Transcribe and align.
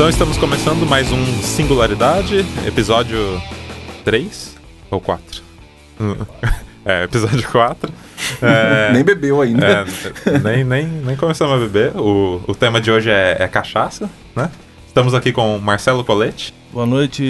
Então 0.00 0.08
estamos 0.08 0.38
começando 0.38 0.86
mais 0.86 1.12
um 1.12 1.26
Singularidade, 1.42 2.38
episódio 2.66 3.18
3 4.02 4.56
ou 4.90 4.98
4? 4.98 5.42
É, 6.82 7.04
episódio 7.04 7.46
4. 7.52 7.92
É, 8.40 8.90
nem 8.94 9.04
bebeu 9.04 9.42
ainda. 9.42 9.66
É, 9.66 10.38
nem, 10.38 10.64
nem, 10.64 10.86
nem 10.86 11.14
começamos 11.14 11.54
a 11.54 11.58
beber. 11.58 11.94
O, 11.94 12.40
o 12.48 12.54
tema 12.54 12.80
de 12.80 12.90
hoje 12.90 13.10
é, 13.10 13.36
é 13.38 13.46
cachaça, 13.46 14.08
né? 14.34 14.50
Estamos 14.86 15.12
aqui 15.12 15.30
com 15.30 15.58
Marcelo 15.58 16.02
Colete. 16.02 16.54
Boa 16.72 16.86
noite, 16.86 17.22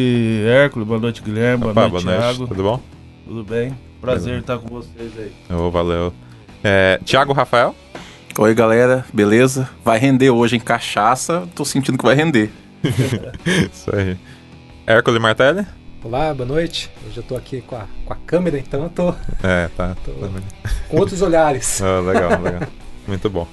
Hércules. 0.47 0.87
Boa 0.87 1.01
noite, 1.01 1.21
Guilherme. 1.21 1.63
Boa 1.63 1.73
Opa, 1.73 1.89
noite, 1.89 2.05
boa 2.05 2.17
Thiago. 2.17 2.39
noite. 2.39 2.49
Tudo 2.51 2.63
bom? 2.63 2.81
Tudo 3.27 3.43
bem? 3.43 3.77
Prazer 4.01 4.39
estar 4.39 4.59
com 4.59 4.69
vocês 4.69 5.11
aí. 5.19 5.33
Oh, 5.51 5.69
valeu. 5.69 6.15
É, 6.63 7.01
Tiago 7.05 7.33
Rafael. 7.33 7.75
Oi, 8.39 8.55
galera. 8.55 9.05
Beleza? 9.13 9.69
Vai 9.85 9.99
render 9.99 10.31
hoje 10.31 10.57
em 10.57 10.61
cachaça. 10.61 11.49
Tô 11.55 11.65
sentindo 11.65 11.99
que 11.99 12.05
vai 12.05 12.15
render. 12.15 12.51
Isso 13.73 13.95
aí. 13.95 14.17
Hércules 14.87 15.21
Martelli. 15.21 15.67
Olá, 16.03 16.33
boa 16.33 16.47
noite. 16.49 16.91
Hoje 17.07 17.19
eu 17.19 17.23
tô 17.23 17.37
aqui 17.37 17.61
com 17.61 17.77
a, 17.77 17.85
com 18.07 18.13
a 18.13 18.17
câmera, 18.17 18.59
então 18.59 18.85
eu 18.85 18.89
tô, 18.89 19.15
É, 19.43 19.69
tá. 19.77 19.95
tô 20.05 20.13
com 20.89 20.97
outros 20.97 21.21
olhares. 21.21 21.83
Ah, 21.83 22.01
legal, 22.01 22.31
legal. 22.41 22.63
Muito 23.07 23.29
bom. 23.29 23.47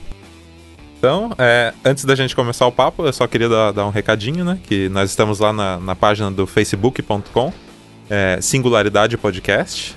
Então, 0.98 1.32
é, 1.38 1.74
antes 1.84 2.06
da 2.06 2.16
gente 2.16 2.36
começar 2.36 2.66
o 2.66 2.72
papo, 2.72 3.06
eu 3.06 3.14
só 3.14 3.28
queria 3.28 3.50
dar, 3.50 3.72
dar 3.72 3.86
um 3.86 3.90
recadinho, 3.92 4.46
né? 4.46 4.58
Que 4.64 4.88
nós 4.90 5.10
estamos 5.10 5.40
lá 5.40 5.52
na, 5.52 5.78
na 5.80 5.96
página 5.96 6.32
do 6.32 6.48
facebook.com, 6.48 7.54
é, 8.10 8.40
Singularidade 8.42 9.18
Podcast. 9.18 9.96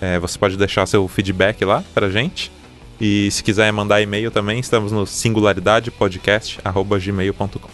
É, 0.00 0.18
você 0.18 0.38
pode 0.38 0.56
deixar 0.58 0.86
seu 0.86 1.08
feedback 1.08 1.64
lá 1.64 1.82
pra 1.94 2.10
gente. 2.10 2.52
E 3.00 3.30
se 3.30 3.42
quiser 3.42 3.72
mandar 3.72 4.00
e-mail 4.00 4.30
também, 4.30 4.58
estamos 4.58 4.92
no 4.92 5.06
singularidadepodcast.gmail.com. 5.06 7.68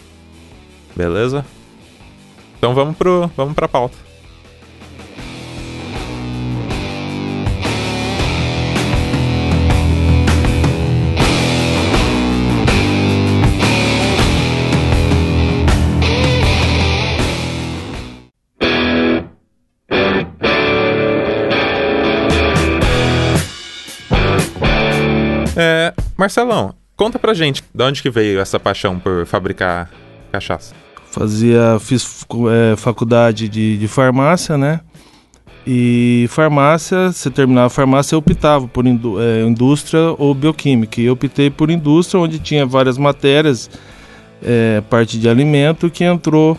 Beleza? 0.95 1.45
Então 2.57 2.75
vamos, 2.75 2.97
pro, 2.97 3.29
vamos 3.35 3.53
pra 3.53 3.67
pauta. 3.67 3.97
É, 25.55 25.93
Marcelão, 26.17 26.73
conta 26.95 27.19
pra 27.19 27.33
gente 27.33 27.63
de 27.73 27.83
onde 27.83 28.01
que 28.01 28.09
veio 28.09 28.39
essa 28.39 28.59
paixão 28.59 28.99
por 28.99 29.25
fabricar 29.25 29.89
cachaça. 30.31 30.73
Fazia, 31.11 31.77
fiz 31.79 32.25
é, 32.51 32.75
faculdade 32.75 33.47
de, 33.47 33.77
de 33.77 33.87
farmácia, 33.87 34.57
né? 34.57 34.79
E 35.65 36.25
farmácia, 36.29 37.11
se 37.11 37.29
terminava 37.29 37.67
a 37.67 37.69
farmácia, 37.69 38.15
eu 38.15 38.19
optava 38.19 38.67
por 38.67 38.85
indú- 38.85 39.21
é, 39.21 39.43
indústria 39.43 40.13
ou 40.17 40.33
bioquímica. 40.33 40.99
E 40.99 41.05
eu 41.05 41.13
optei 41.13 41.49
por 41.49 41.69
indústria, 41.69 42.19
onde 42.19 42.39
tinha 42.39 42.65
várias 42.65 42.97
matérias, 42.97 43.69
é, 44.43 44.81
parte 44.89 45.17
de 45.17 45.29
alimento, 45.29 45.89
que 45.89 46.03
entrou, 46.03 46.57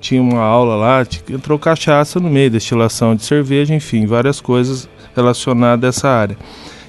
tinha 0.00 0.22
uma 0.22 0.40
aula 0.40 0.76
lá, 0.76 1.06
entrou 1.30 1.58
cachaça 1.58 2.20
no 2.20 2.30
meio, 2.30 2.50
destilação 2.50 3.16
de 3.16 3.24
cerveja, 3.24 3.74
enfim, 3.74 4.06
várias 4.06 4.40
coisas 4.40 4.88
relacionadas 5.16 5.84
a 5.84 5.88
essa 5.88 6.08
área. 6.08 6.36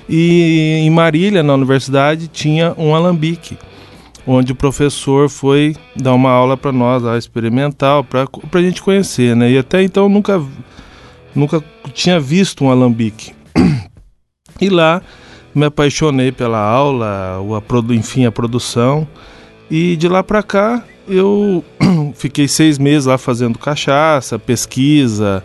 E 0.10 0.82
em 0.82 0.90
Marília, 0.90 1.44
na 1.44 1.54
universidade, 1.54 2.28
tinha 2.28 2.74
um 2.76 2.96
alambique, 2.96 3.60
onde 4.26 4.52
o 4.52 4.56
professor 4.56 5.30
foi 5.30 5.76
dar 5.96 6.16
uma 6.16 6.32
aula 6.32 6.58
para 6.58 6.72
nós, 6.72 7.04
lá, 7.04 7.16
experimental, 7.16 8.04
para 8.04 8.28
a 8.52 8.62
gente 8.62 8.82
conhecer, 8.82 9.36
né? 9.36 9.52
E 9.52 9.58
até 9.58 9.84
então 9.84 10.10
nunca, 10.10 10.44
nunca 11.36 11.64
tinha 11.94 12.20
visto 12.20 12.66
um 12.66 12.72
alambique. 12.72 13.34
E 14.62 14.68
lá 14.68 15.02
me 15.56 15.66
apaixonei 15.66 16.32
pela 16.32 16.60
aula, 16.60 17.38
a, 17.38 17.94
enfim, 17.94 18.26
a 18.26 18.32
produção. 18.32 19.08
E 19.70 19.96
de 19.96 20.08
lá 20.08 20.24
para 20.24 20.44
cá 20.44 20.84
eu 21.08 21.64
fiquei 22.16 22.48
seis 22.48 22.78
meses 22.78 23.06
lá 23.06 23.18
fazendo 23.18 23.58
cachaça, 23.58 24.38
pesquisa, 24.38 25.44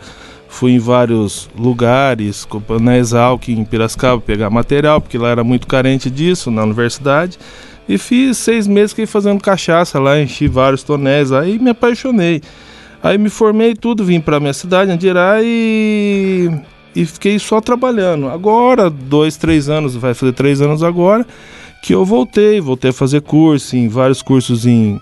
fui 0.54 0.72
em 0.72 0.78
vários 0.78 1.50
lugares, 1.59 2.47
na 2.81 2.97
Exalc, 2.97 3.48
em 3.48 3.65
Piracicaba, 3.65 4.22
pegar 4.22 4.50
material, 4.50 5.00
porque 5.00 5.19
lá 5.19 5.28
era 5.28 5.42
muito 5.42 5.66
carente 5.66 6.09
disso, 6.09 6.48
na 6.48 6.62
universidade. 6.62 7.38
E 7.88 7.98
fiz 7.98 8.38
seis 8.38 8.66
meses 8.69 8.93
que 8.94 9.04
fazendo 9.04 9.43
cachaça 9.43 9.98
lá, 9.98 10.19
enchi 10.20 10.47
vários 10.47 10.84
tonéis, 10.84 11.32
aí 11.32 11.59
me 11.59 11.70
apaixonei. 11.70 12.41
Aí 13.03 13.19
me 13.19 13.28
formei 13.28 13.75
tudo, 13.75 14.04
vim 14.04 14.20
para 14.20 14.38
minha 14.38 14.53
cidade, 14.53 14.93
Andirá, 14.93 15.38
e, 15.43 16.48
e 16.94 17.04
fiquei 17.04 17.37
só 17.41 17.60
trabalhando. 17.60 18.28
Agora, 18.28 18.88
dois, 18.88 19.37
três 19.37 19.69
anos, 19.69 19.97
vai 19.97 20.14
fazer 20.14 20.32
três 20.32 20.62
anos 20.62 20.84
agora, 20.84 21.26
que 21.82 21.93
eu 21.93 22.04
voltei, 22.04 22.60
voltei 22.60 22.91
a 22.91 22.94
fazer 22.94 23.22
curso, 23.22 23.76
em 23.76 23.88
vários 23.88 24.22
cursos 24.22 24.64
em, 24.64 25.00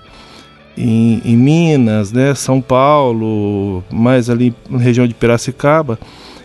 em, 0.77 1.21
em 1.25 1.37
Minas, 1.37 2.13
né, 2.13 2.35
São 2.35 2.61
Paulo, 2.61 3.85
mais 3.91 4.31
ali 4.31 4.55
na 4.69 4.79
região 4.79 5.07
de 5.07 5.15
Piracicaba. 5.15 5.99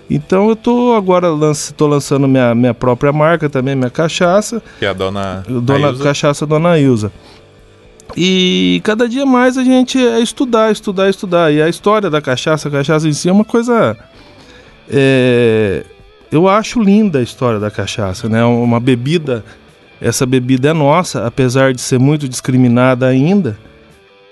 Então 0.10 0.48
eu 0.50 0.56
tô 0.56 0.94
agora 0.94 1.30
lanç, 1.30 1.72
tô 1.76 1.86
lançando 1.86 2.28
minha, 2.28 2.56
minha 2.56 2.74
própria 2.74 3.12
marca 3.12 3.50
também, 3.50 3.76
minha 3.76 3.90
cachaça, 3.90 4.62
Que 4.80 4.86
é 4.86 4.90
a 4.90 4.94
dona, 4.94 5.44
Dona 5.48 5.88
Ailza. 5.88 6.04
Cachaça 6.04 6.46
Dona 6.46 6.80
Ilza. 6.80 7.12
E 8.16 8.80
cada 8.86 9.08
dia 9.08 9.26
mais 9.26 9.58
a 9.58 9.64
gente 9.64 9.98
é 9.98 10.20
estudar, 10.20 10.72
estudar, 10.72 11.10
estudar. 11.10 11.52
E 11.52 11.62
a 11.62 11.68
história 11.68 12.10
da 12.10 12.22
cachaça, 12.22 12.70
a 12.70 12.72
cachaça 12.72 13.08
em 13.08 13.14
si 13.14 13.28
é 13.28 13.32
uma 13.32 13.44
coisa. 13.44 13.98
é, 14.90 15.84
eu 16.32 16.48
acho 16.48 16.82
linda 16.82 17.20
a 17.20 17.22
história 17.22 17.60
da 17.60 17.70
cachaça, 17.70 18.30
né? 18.30 18.44
Uma 18.44 18.80
bebida. 18.80 19.44
Essa 20.00 20.26
bebida 20.26 20.70
é 20.70 20.74
nossa, 20.74 21.26
apesar 21.26 21.74
de 21.74 21.82
ser 21.82 22.00
muito 22.00 22.30
discriminada 22.30 23.08
ainda, 23.08 23.58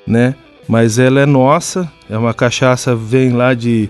né? 0.06 0.36
Mas 0.68 0.98
ela 0.98 1.20
é 1.20 1.26
nossa. 1.26 1.92
É 2.10 2.18
uma 2.18 2.34
cachaça 2.34 2.96
vem 2.96 3.32
lá 3.32 3.54
de 3.54 3.90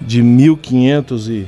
de 0.00 0.22
1500 0.22 1.28
e, 1.28 1.46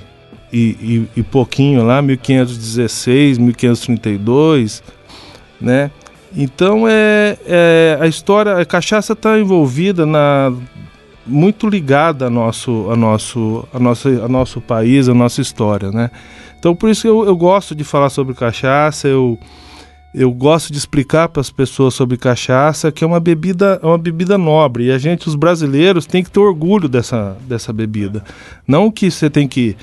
e, 0.53 0.59
e, 0.59 1.09
e 1.17 1.23
pouquinho 1.23 1.85
lá, 1.85 2.03
1516, 2.03 3.39
1532, 3.39 4.83
né? 5.61 5.91
Então 6.37 6.87
é, 6.89 7.37
é 7.47 7.99
a 8.01 8.07
história, 8.07 8.57
a 8.57 8.65
cachaça 8.65 9.15
está 9.15 9.39
envolvida 9.39 10.07
na 10.07 10.53
muito 11.27 11.69
ligada 11.69 12.27
a 12.27 12.31
nosso, 12.31 12.89
a 12.91 12.97
nosso, 12.97 13.69
a 13.73 13.79
nossa, 13.79 14.09
a 14.09 14.29
nosso 14.29 14.61
país, 14.61 15.09
a 15.09 15.15
nossa 15.15 15.41
história, 15.41 15.91
né? 15.91 16.11
Então 16.59 16.75
por 16.75 16.89
isso 16.89 17.07
eu, 17.07 17.25
eu 17.25 17.37
gosto 17.37 17.75
de 17.75 17.85
falar 17.85 18.11
sobre 18.11 18.35
cachaça, 18.35 19.09
eu 19.09 19.39
eu 20.15 20.33
gosto 20.33 20.73
de 20.73 20.79
explicar 20.79 21.29
para 21.29 21.41
as 21.41 21.51
pessoas 21.51 21.95
sobre 21.95 22.17
cachaça 22.17 22.91
que 22.91 23.05
é 23.05 23.07
uma 23.07 23.21
bebida, 23.21 23.79
é 23.83 23.87
uma 23.87 23.99
bebida 23.99 24.37
nobre 24.37 24.87
e 24.87 24.91
a 24.91 24.99
gente, 24.99 25.29
os 25.29 25.37
brasileiros, 25.37 26.07
tem 26.07 26.25
que 26.25 26.31
ter 26.31 26.41
orgulho 26.41 26.89
dessa, 26.89 27.37
dessa 27.47 27.73
bebida. 27.73 28.25
Não 28.67 28.91
que 28.91 29.11
você 29.11 29.31
tem 29.31 29.47
que 29.47 29.77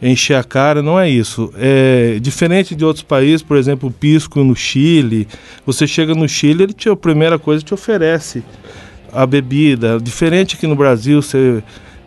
encher 0.00 0.36
a 0.36 0.44
cara, 0.44 0.82
não 0.82 0.98
é 0.98 1.08
isso. 1.08 1.52
É 1.56 2.18
diferente 2.20 2.74
de 2.74 2.84
outros 2.84 3.02
países, 3.02 3.42
por 3.42 3.56
exemplo, 3.56 3.88
o 3.88 3.92
pisco 3.92 4.42
no 4.42 4.56
Chile. 4.56 5.28
Você 5.66 5.86
chega 5.86 6.14
no 6.14 6.28
Chile, 6.28 6.64
ele 6.64 6.72
te, 6.72 6.88
a 6.88 6.96
primeira 6.96 7.38
coisa 7.38 7.62
te 7.62 7.74
oferece 7.74 8.42
a 9.12 9.26
bebida. 9.26 9.98
Diferente 10.00 10.56
aqui 10.56 10.66
no 10.66 10.76
Brasil, 10.76 11.20
você 11.20 11.62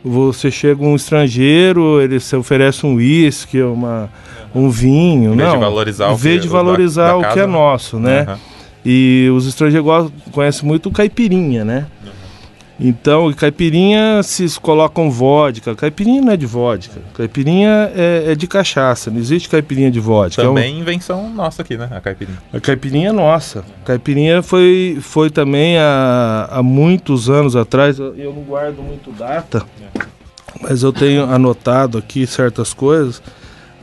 você 0.08 0.50
chega 0.50 0.84
um 0.84 0.96
estrangeiro, 0.96 2.02
ele 2.02 2.20
se 2.20 2.36
oferece 2.36 2.86
um 2.86 2.96
uísque, 2.96 3.62
uma 3.62 4.10
um 4.56 4.70
vinho, 4.70 5.34
Em 5.34 5.38
vez 5.38 5.52
de 5.52 5.58
valorizar 5.58 6.10
em 6.10 6.14
o 6.14 6.16
vez 6.16 6.36
que- 6.36 6.42
de 6.42 6.48
o 6.48 6.52
da- 6.52 6.58
valorizar 6.58 7.08
da 7.10 7.18
o 7.18 7.22
que 7.34 7.40
é 7.40 7.46
né? 7.46 7.54
nosso, 7.54 8.00
né? 8.00 8.22
Aham. 8.28 8.40
E 8.86 9.30
os 9.36 9.46
estrangeiros 9.48 10.12
conhecem 10.32 10.66
muito 10.66 10.88
o 10.88 10.92
caipirinha, 10.92 11.66
né? 11.66 11.86
Então, 12.80 13.34
caipirinha 13.34 14.22
se 14.22 14.48
colocam 14.60 15.10
vodka. 15.10 15.74
Caipirinha 15.76 16.22
não 16.22 16.32
é 16.32 16.38
de 16.38 16.46
vodka. 16.46 17.00
Caipirinha 17.16 17.92
é, 17.96 18.26
é 18.32 18.36
de 18.36 18.46
cachaça. 18.46 19.10
Não 19.10 19.18
existe 19.20 19.50
caipirinha 19.50 19.90
de 19.90 20.00
vodka. 20.00 20.44
É 20.44 20.46
um- 20.46 20.54
Também 20.54 20.80
invenção 20.80 21.28
nossa 21.34 21.64
aqui, 21.64 21.76
né? 21.76 21.88
A 21.92 22.00
caipirinha. 22.00 22.38
a 22.54 22.60
caipirinha 22.60 23.10
é 23.10 23.12
nossa. 23.12 23.66
A 23.82 23.86
caipirinha 23.88 24.44
foi, 24.44 25.00
foi 25.02 25.32
também 25.32 25.78
há, 25.80 26.48
há 26.52 26.62
muitos 26.62 27.30
anos 27.32 27.56
atrás. 27.56 27.98
Eu 27.98 28.16
eu 28.16 28.32
não 28.32 28.44
guardo 28.44 28.84
muito 28.84 29.12
data, 29.12 29.66
mas 30.62 30.84
eu 30.84 30.94
tenho 30.94 31.24
anotado 31.26 31.98
aqui 31.98 32.28
certas 32.28 32.74
coisas. 32.76 33.22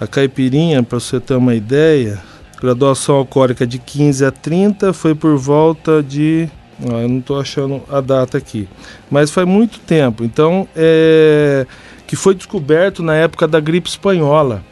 A 0.00 0.06
caipirinha, 0.06 0.82
para 0.84 1.00
você 1.00 1.18
ter 1.18 1.34
uma 1.34 1.54
ideia, 1.56 2.20
graduação 2.60 3.16
alcoólica 3.16 3.66
de 3.66 3.78
15 3.78 4.24
a 4.24 4.30
30 4.30 4.92
foi 4.92 5.16
por 5.16 5.36
volta 5.36 6.00
de. 6.00 6.48
Ó, 6.90 6.98
eu 7.00 7.08
não 7.08 7.18
estou 7.18 7.40
achando 7.40 7.82
a 7.90 8.00
data 8.00 8.38
aqui. 8.38 8.68
Mas 9.10 9.30
faz 9.30 9.46
muito 9.46 9.78
tempo. 9.80 10.24
Então, 10.24 10.66
é, 10.74 11.66
que 12.06 12.16
foi 12.16 12.34
descoberto 12.34 13.02
na 13.02 13.14
época 13.14 13.46
da 13.48 13.60
gripe 13.60 13.88
espanhola 13.88 14.62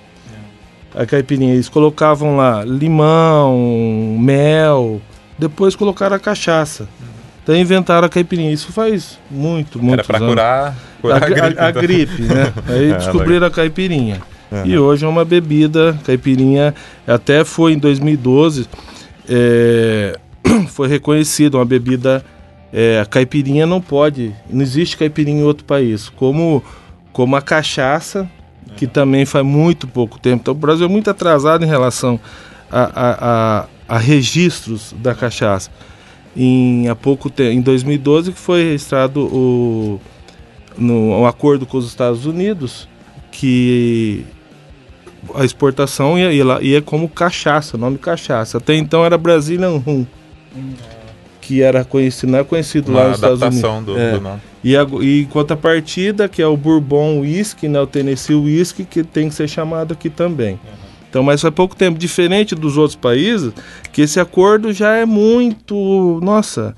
a 0.95 1.07
caipirinha. 1.07 1.55
Eles 1.55 1.69
colocavam 1.69 2.37
lá 2.37 2.65
limão, 2.65 4.17
mel, 4.19 5.01
depois 5.39 5.75
colocaram 5.75 6.17
a 6.17 6.19
cachaça. 6.19 6.87
Então 7.43 7.57
inventaram 7.57 8.07
a 8.07 8.11
caipirinha. 8.11 8.53
Isso 8.53 8.71
faz 8.73 9.19
muito, 9.31 9.79
muito 9.83 9.95
Era 9.95 10.05
pra 10.05 10.19
curar, 10.19 10.77
curar 11.01 11.23
a, 11.23 11.27
a, 11.27 11.29
gripe. 11.29 11.59
a- 11.59 11.65
a 11.67 11.71
então. 11.71 11.83
gripe, 11.83 12.23
né? 12.23 12.53
Aí 12.69 12.91
É, 12.93 12.95
descobriram 12.97 13.47
a 13.47 13.51
caipirinha. 13.51 14.21
Uhum. 14.53 14.67
E 14.67 14.79
hoje 14.79 15.05
é 15.05 15.09
uma 15.09 15.25
bebida, 15.25 15.99
caipirinha, 16.05 16.75
até 17.07 17.43
foi 17.43 17.73
em 17.73 17.79
2012, 17.79 18.69
é, 19.29 20.15
foi 20.69 20.89
reconhecido 20.89 21.57
uma 21.57 21.65
bebida, 21.65 22.25
é, 22.73 23.01
a 23.01 23.07
caipirinha 23.07 23.67
não 23.67 23.81
pode, 23.81 24.35
não 24.49 24.63
existe 24.63 24.97
caipirinha 24.97 25.43
em 25.43 25.45
outro 25.45 25.65
país, 25.65 26.09
como, 26.09 26.63
como 27.13 27.37
a 27.37 27.43
cachaça, 27.43 28.29
que 28.77 28.87
também 28.87 29.25
faz 29.25 29.45
muito 29.45 29.87
pouco 29.87 30.19
tempo. 30.19 30.43
Então 30.43 30.53
o 30.53 30.57
Brasil 30.57 30.87
é 30.87 30.89
muito 30.89 31.11
atrasado 31.11 31.65
em 31.65 31.69
relação 31.69 32.19
a, 32.71 32.83
a, 32.83 33.17
a, 33.21 33.67
a 33.89 33.99
registros 33.99 34.95
da 34.99 35.15
cachaça. 35.15 35.71
Em, 36.35 36.89
há 36.89 36.95
pouco 36.95 37.29
tempo, 37.29 37.51
em 37.51 37.61
2012 37.61 38.33
que 38.33 38.39
foi 38.39 38.65
registrado 38.65 39.21
o, 39.21 40.01
no, 40.79 41.21
um 41.21 41.27
acordo 41.27 41.67
com 41.67 41.77
os 41.77 41.87
Estados 41.87 42.25
Unidos 42.25 42.89
que 43.31 44.25
a 45.35 45.45
exportação 45.45 46.19
ia, 46.19 46.33
ia, 46.33 46.63
ia 46.63 46.83
como 46.83 47.09
cachaça, 47.09 47.77
nome 47.77 47.99
cachaça. 47.99 48.59
Até 48.59 48.75
então 48.75 49.05
era 49.05 49.17
Brazilian 49.19 49.77
Rum, 49.77 50.07
que 51.41 51.61
era 51.61 51.85
conhecido, 51.85 52.31
não 52.33 52.39
é 52.39 52.45
conhecido 52.45 52.93
lá 52.93 53.01
Uma 53.01 53.09
nos 53.09 53.17
Estados 53.17 53.43
Unidos. 53.43 53.85
do, 53.85 53.99
É. 53.99 54.13
do 54.13 54.21
nome. 54.21 54.41
E, 54.63 54.77
a, 54.77 54.87
e 55.01 55.23
em 55.23 55.25
contrapartida, 55.25 56.29
que 56.29 56.41
é 56.41 56.47
o 56.47 56.57
Bourbon 56.57 57.21
Whisky, 57.21 57.67
né, 57.69 57.81
o 57.81 57.87
Tennessee 57.87 58.37
Whisky, 58.37 58.85
que 58.85 59.03
tem 59.03 59.29
que 59.29 59.35
ser 59.35 59.49
chamado 59.49 59.93
aqui 59.93 60.09
também. 60.09 60.59
Então, 61.11 61.23
mas 61.23 61.43
faz 61.43 61.53
pouco 61.53 61.75
tempo, 61.77 61.99
diferente 61.99 62.55
dos 62.55 62.79
outros 62.79 62.97
países, 62.97 63.53
que 63.93 64.03
esse 64.03 64.19
acordo 64.21 64.73
já 64.73 64.95
é 64.95 65.05
muito, 65.05 66.21
nossa, 66.23 66.75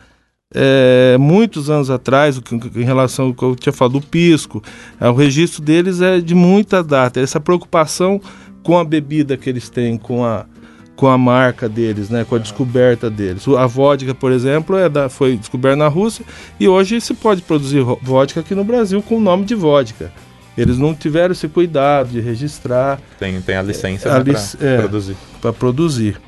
é, 0.52 1.16
muitos 1.20 1.68
anos 1.68 1.90
atrás, 1.90 2.40
em 2.74 2.84
relação 2.84 3.26
ao 3.26 3.34
que 3.34 3.42
eu 3.44 3.54
tinha 3.54 3.72
falado 3.72 4.00
do 4.00 4.00
pisco, 4.00 4.62
é, 5.00 5.08
o 5.08 5.14
registro 5.14 5.62
deles 5.62 6.00
é 6.00 6.20
de 6.20 6.34
muita 6.34 6.82
data. 6.82 7.20
Essa 7.20 7.38
preocupação 7.38 8.20
com 8.62 8.78
a 8.78 8.84
bebida 8.84 9.36
que 9.36 9.48
eles 9.48 9.68
têm, 9.68 9.98
com 9.98 10.24
a, 10.24 10.46
com 10.96 11.08
a 11.08 11.18
marca 11.18 11.68
deles, 11.68 12.08
né, 12.08 12.24
com 12.28 12.36
a 12.36 12.38
descoberta 12.38 13.10
deles. 13.10 13.46
A 13.48 13.66
vodka, 13.66 14.14
por 14.14 14.30
exemplo, 14.30 14.76
é 14.76 14.88
da, 14.88 15.08
foi 15.08 15.36
descoberta 15.36 15.76
na 15.76 15.88
Rússia 15.88 16.24
e 16.58 16.68
hoje 16.68 17.00
se 17.00 17.14
pode 17.14 17.42
produzir 17.42 17.80
ro- 17.80 17.98
vodka 18.02 18.40
aqui 18.40 18.54
no 18.54 18.62
Brasil 18.64 19.02
com 19.02 19.16
o 19.16 19.20
nome 19.20 19.44
de 19.44 19.54
vodka. 19.54 20.12
Eles 20.56 20.78
não 20.78 20.94
tiveram 20.94 21.32
esse 21.32 21.48
cuidado 21.48 22.10
de 22.10 22.20
registrar 22.20 23.00
Tem, 23.18 23.40
tem 23.40 23.56
a 23.56 23.62
licença 23.62 24.08
A 24.08 24.18
né, 24.18 24.24
lic- 24.32 24.56
pra 24.56 24.68
é. 24.68 24.78
produzir. 24.78 25.16
para 25.40 25.52
produzir. 25.52 26.20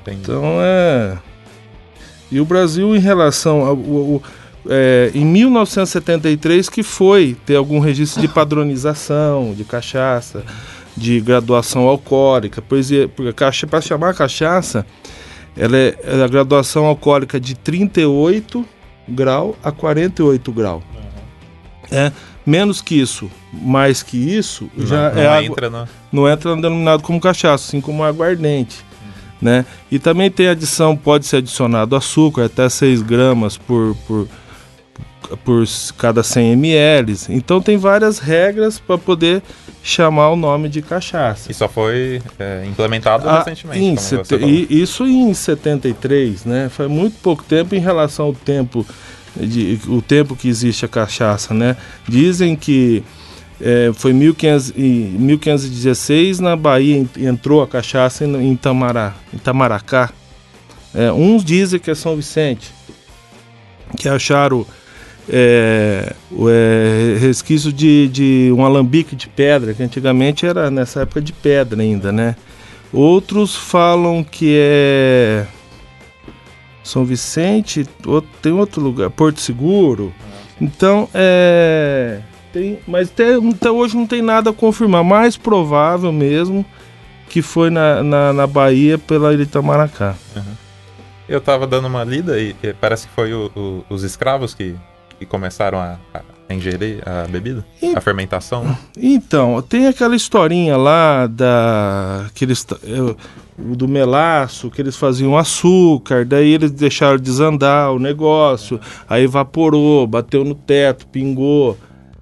Entendi. 0.00 0.20
Então 0.22 0.42
é. 0.60 1.16
E 2.30 2.40
o 2.40 2.44
Brasil, 2.44 2.94
em 2.94 2.98
relação 3.00 3.64
ao. 3.64 4.22
é, 4.68 5.10
em 5.14 5.24
1973, 5.24 6.68
que 6.68 6.82
foi 6.82 7.36
ter 7.44 7.56
algum 7.56 7.78
registro 7.80 8.20
de 8.20 8.28
padronização 8.28 9.52
de 9.56 9.64
cachaça, 9.64 10.44
de 10.96 11.20
graduação 11.20 11.86
alcoólica. 11.86 12.62
Pois 12.62 12.88
para 13.68 13.80
chamar 13.80 14.14
cachaça, 14.14 14.86
ela 15.56 15.76
é, 15.76 15.98
é 16.02 16.22
a 16.22 16.28
graduação 16.28 16.86
alcoólica 16.86 17.38
de 17.38 17.54
38 17.54 18.64
grau 19.08 19.56
a 19.62 19.70
48 19.70 20.52
grau. 20.52 20.82
É, 21.90 22.10
menos 22.44 22.80
que 22.80 23.00
isso, 23.00 23.30
mais 23.52 24.02
que 24.02 24.16
isso, 24.16 24.68
Não, 24.76 24.86
já 24.86 25.10
não 25.10 25.22
é 25.22 25.26
água, 25.26 25.44
entra 25.44 25.70
no... 25.70 25.88
não 26.12 26.28
entra 26.28 26.56
denominado 26.56 27.02
como 27.02 27.20
cachaça, 27.20 27.68
assim 27.68 27.80
como 27.80 28.02
aguardente. 28.02 28.84
Né? 29.40 29.66
E 29.90 29.98
também 29.98 30.30
tem 30.30 30.48
adição, 30.48 30.96
pode 30.96 31.26
ser 31.26 31.36
adicionado 31.36 31.94
açúcar, 31.94 32.46
até 32.46 32.68
6 32.68 33.02
gramas 33.02 33.56
por, 33.56 33.94
por, 34.06 34.26
por 35.44 35.64
cada 35.96 36.22
100 36.22 36.52
ml. 36.52 37.16
Então 37.28 37.60
tem 37.60 37.76
várias 37.76 38.18
regras 38.18 38.78
para 38.78 38.96
poder 38.96 39.42
chamar 39.88 40.30
o 40.30 40.36
nome 40.36 40.68
de 40.68 40.82
cachaça. 40.82 41.48
E 41.50 41.54
só 41.54 41.68
foi 41.68 42.20
é, 42.40 42.64
implementado 42.66 43.28
Ah, 43.28 43.38
recentemente. 43.38 43.84
em 43.84 43.96
sete- 43.96 44.66
isso 44.68 45.06
em 45.06 45.32
73, 45.32 46.44
né? 46.44 46.68
Foi 46.68 46.88
muito 46.88 47.16
pouco 47.22 47.44
tempo 47.44 47.72
em 47.74 47.78
relação 47.78 48.26
ao 48.26 48.32
tempo 48.34 48.84
de, 49.36 49.78
o 49.86 50.02
tempo 50.02 50.34
que 50.34 50.48
existe 50.48 50.84
a 50.84 50.88
cachaça, 50.88 51.54
né? 51.54 51.76
Dizem 52.08 52.56
que 52.56 53.04
é, 53.60 53.92
foi 53.94 54.12
1500 54.12 54.70
e 54.76 54.80
1516 54.82 56.40
na 56.40 56.56
Bahia 56.56 56.96
en- 56.96 57.08
entrou 57.24 57.62
a 57.62 57.68
cachaça 57.68 58.24
em, 58.24 58.34
em, 58.50 58.56
Tamará, 58.56 59.14
em 59.32 59.38
Tamaracá. 59.38 60.10
É, 60.92 61.12
uns 61.12 61.44
dizem 61.44 61.78
que 61.78 61.90
é 61.90 61.94
São 61.94 62.16
Vicente, 62.16 62.72
que 63.96 64.08
acharam 64.08 64.66
é, 65.28 66.14
o, 66.30 66.48
é, 66.48 67.16
resquício 67.18 67.72
de, 67.72 68.08
de 68.08 68.52
um 68.56 68.64
alambique 68.64 69.14
de 69.16 69.28
pedra, 69.28 69.74
que 69.74 69.82
antigamente 69.82 70.46
era 70.46 70.70
nessa 70.70 71.02
época 71.02 71.20
de 71.20 71.32
pedra 71.32 71.82
ainda, 71.82 72.12
né? 72.12 72.36
Outros 72.92 73.54
falam 73.56 74.22
que 74.24 74.56
é 74.58 75.46
São 76.82 77.04
Vicente, 77.04 77.86
outro- 78.06 78.30
tem 78.40 78.52
outro 78.52 78.80
lugar, 78.80 79.10
Porto 79.10 79.40
Seguro. 79.40 80.12
Então, 80.60 81.08
é. 81.12 82.20
Tem, 82.52 82.78
mas 82.86 83.08
até, 83.10 83.34
até 83.34 83.70
hoje 83.70 83.96
não 83.96 84.06
tem 84.06 84.22
nada 84.22 84.48
a 84.50 84.52
confirmar. 84.52 85.04
Mais 85.04 85.36
provável 85.36 86.10
mesmo 86.12 86.64
que 87.28 87.42
foi 87.42 87.68
na, 87.68 88.02
na, 88.02 88.32
na 88.32 88.46
Bahia 88.46 88.96
pela 88.96 89.34
Ilha 89.34 89.42
Itamaracá. 89.42 90.14
Eu 91.28 91.40
tava 91.40 91.66
dando 91.66 91.88
uma 91.88 92.04
lida 92.04 92.38
e, 92.40 92.54
e 92.62 92.72
parece 92.72 93.08
que 93.08 93.12
foi 93.14 93.34
o- 93.34 93.50
o- 93.54 93.84
os 93.90 94.04
escravos 94.04 94.54
que, 94.54 94.74
que 95.18 95.26
começaram 95.26 95.78
a, 95.78 95.96
a 96.48 96.54
ingerir 96.54 97.02
a 97.06 97.26
bebida, 97.26 97.64
E- 97.82 97.94
a 97.96 98.00
fermentação. 98.00 98.64
né? 98.64 98.76
Então, 98.96 99.60
tem 99.62 99.86
aquela 99.86 100.14
historinha 100.16 100.76
lá 100.76 101.26
da. 101.26 102.26
Que 102.34 102.44
eles, 102.44 102.64
o 103.58 103.74
do 103.74 103.88
melaço, 103.88 104.70
que 104.70 104.80
eles 104.82 104.96
faziam 104.96 105.36
açúcar, 105.36 106.24
daí 106.24 106.52
eles 106.52 106.70
deixaram 106.70 107.16
desandar 107.18 107.92
o 107.92 107.98
negócio, 107.98 108.78
aí 109.08 109.24
evaporou, 109.24 110.06
bateu 110.06 110.44
no 110.44 110.54
teto, 110.54 111.06
pingou, 111.06 111.76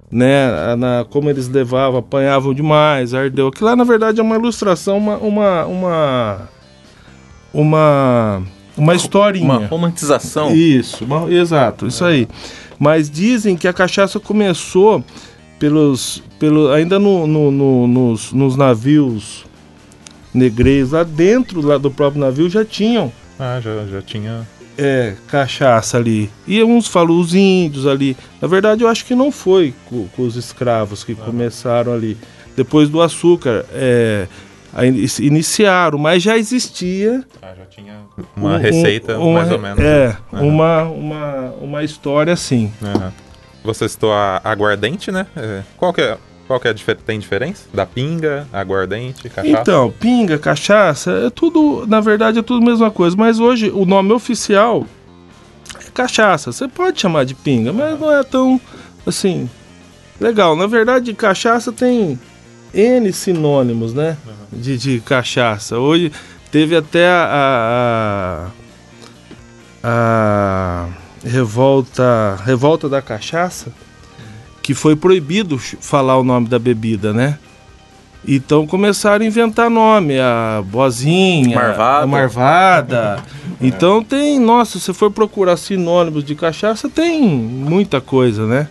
né? 0.09 0.75
Na, 0.77 1.05
como 1.09 1.29
eles 1.29 1.47
levavam, 1.49 1.99
apanhavam 1.99 2.53
demais, 2.53 3.13
ardeu. 3.13 3.47
Aquilo 3.47 3.69
lá, 3.69 3.75
na 3.75 3.83
verdade, 3.83 4.19
é 4.19 4.23
uma 4.23 4.35
ilustração, 4.35 4.97
uma. 4.97 5.17
uma, 5.17 5.65
uma 5.65 6.49
uma, 7.53 8.41
uma 8.77 8.93
historinha. 8.95 9.45
Uma 9.45 9.65
romantização. 9.67 10.53
Isso, 10.55 11.05
uma- 11.05 11.31
exato, 11.31 11.87
isso 11.87 12.03
aí. 12.03 12.27
Mas 12.77 13.09
dizem 13.09 13.55
que 13.55 13.67
a 13.67 13.73
cachaça 13.73 14.19
começou 14.19 15.03
pelos, 15.57 16.21
pelo, 16.39 16.71
ainda 16.71 16.99
no, 16.99 17.25
no- 17.25 17.51
no- 17.51 17.87
nos, 17.87 18.31
nos 18.33 18.55
navios 18.57 19.45
negreiros, 20.33 20.91
lá 20.91 21.03
dentro 21.03 21.61
lá 21.65 21.77
do 21.77 21.89
próprio 21.89 22.19
navio 22.21 22.49
já 22.49 22.65
tinham 22.65 23.11
Ah, 23.39 23.59
já, 23.63 23.85
já 23.85 24.01
tinha. 24.01 24.45
é, 24.77 25.13
cachaça 25.29 25.97
ali. 25.97 26.29
E 26.45 26.61
uns 26.61 26.87
falam 26.87 27.17
os 27.17 27.33
índios 27.33 27.87
ali. 27.87 28.17
Na 28.41 28.47
verdade, 28.47 28.83
eu 28.83 28.89
acho 28.89 29.05
que 29.05 29.15
não 29.15 29.31
foi 29.31 29.73
co- 29.89 30.07
com, 30.15 30.23
os 30.23 30.35
escravos 30.35 31.03
que 31.03 31.15
começaram 31.15 31.93
ali. 31.93 32.17
Depois 32.57 32.89
do 32.89 33.01
açúcar, 33.01 33.65
é, 33.73 34.27
iniciaram, 35.19 35.97
mas 35.97 36.21
já 36.21 36.37
existia 36.37 37.23
Ah, 37.41 37.53
já 37.57 37.65
tinha 37.65 37.93
uma 38.35 38.55
um- 38.55 38.57
receita, 38.57 39.17
uma- 39.17 39.39
mais 39.39 39.51
ou 39.51 39.59
menos. 39.59 39.79
É, 39.79 40.17
Aham. 40.33 40.43
uma, 40.43 40.83
uma, 40.83 41.53
uma 41.61 41.83
história 41.83 42.33
assim. 42.33 42.71
Aham. 42.83 43.13
Você 43.63 43.87
citou 43.89 44.11
a 44.13 44.41
aguardente, 44.43 45.11
né? 45.11 45.25
É, 45.35 45.63
Qual 45.77 45.91
que 45.93 46.01
é, 46.01 46.17
qual 46.47 46.59
que 46.59 46.67
é 46.67 46.71
a 46.71 46.73
difer- 46.73 46.97
tem 46.97 47.19
diferença? 47.19 47.63
Da 47.73 47.85
pinga, 47.85 48.47
aguardente, 48.53 49.27
cachaça? 49.29 49.47
Então, 49.61 49.91
pinga, 49.99 50.37
cachaça, 50.37 51.11
é 51.25 51.29
tudo, 51.31 51.85
na 51.87 51.99
verdade, 51.99 52.37
é 52.37 52.41
tudo 52.43 52.61
a 52.63 52.69
mesma 52.69 52.91
coisa. 52.91 53.15
Mas 53.17 53.39
hoje 53.39 53.71
o 53.71 53.83
nome 53.85 54.11
oficial 54.13 54.85
é 55.79 55.89
cachaça. 55.91 56.51
Você 56.51 56.67
pode 56.67 57.01
chamar 57.01 57.25
de 57.25 57.33
pinga, 57.33 57.73
mas 57.73 57.99
não 57.99 58.11
é 58.11 58.23
tão 58.23 58.61
assim 59.07 59.49
legal. 60.21 60.55
Na 60.55 60.67
verdade, 60.67 61.11
cachaça 61.15 61.71
tem 61.71 62.19
N 62.75 63.11
sinônimos, 63.13 63.93
né? 63.93 64.17
De, 64.51 64.77
de 64.77 64.99
cachaça. 64.99 65.79
Hoje 65.79 66.11
teve 66.51 66.75
até 66.75 67.07
a, 67.07 68.51
a, 69.83 70.87
a 70.87 70.87
revolta, 71.23 72.37
revolta 72.45 72.89
da 72.89 73.01
cachaça, 73.01 73.71
que 74.61 74.73
foi 74.73 74.95
proibido 74.95 75.57
falar 75.57 76.17
o 76.17 76.23
nome 76.23 76.47
da 76.47 76.59
bebida, 76.59 77.13
né? 77.13 77.39
Então 78.27 78.65
começaram 78.65 79.23
a 79.23 79.27
inventar 79.27 79.69
nome, 79.69 80.19
a 80.19 80.63
bozinha, 80.65 81.55
Marvada. 81.55 82.03
a 82.03 82.07
marvada. 82.07 83.23
Então 83.61 84.03
tem, 84.03 84.37
nossa, 84.37 84.77
se 84.77 84.85
você 84.85 84.93
for 84.93 85.09
procurar 85.09 85.55
sinônimos 85.55 86.25
de 86.25 86.35
cachaça, 86.35 86.89
tem 86.89 87.23
muita 87.23 88.01
coisa, 88.01 88.45
né? 88.45 88.67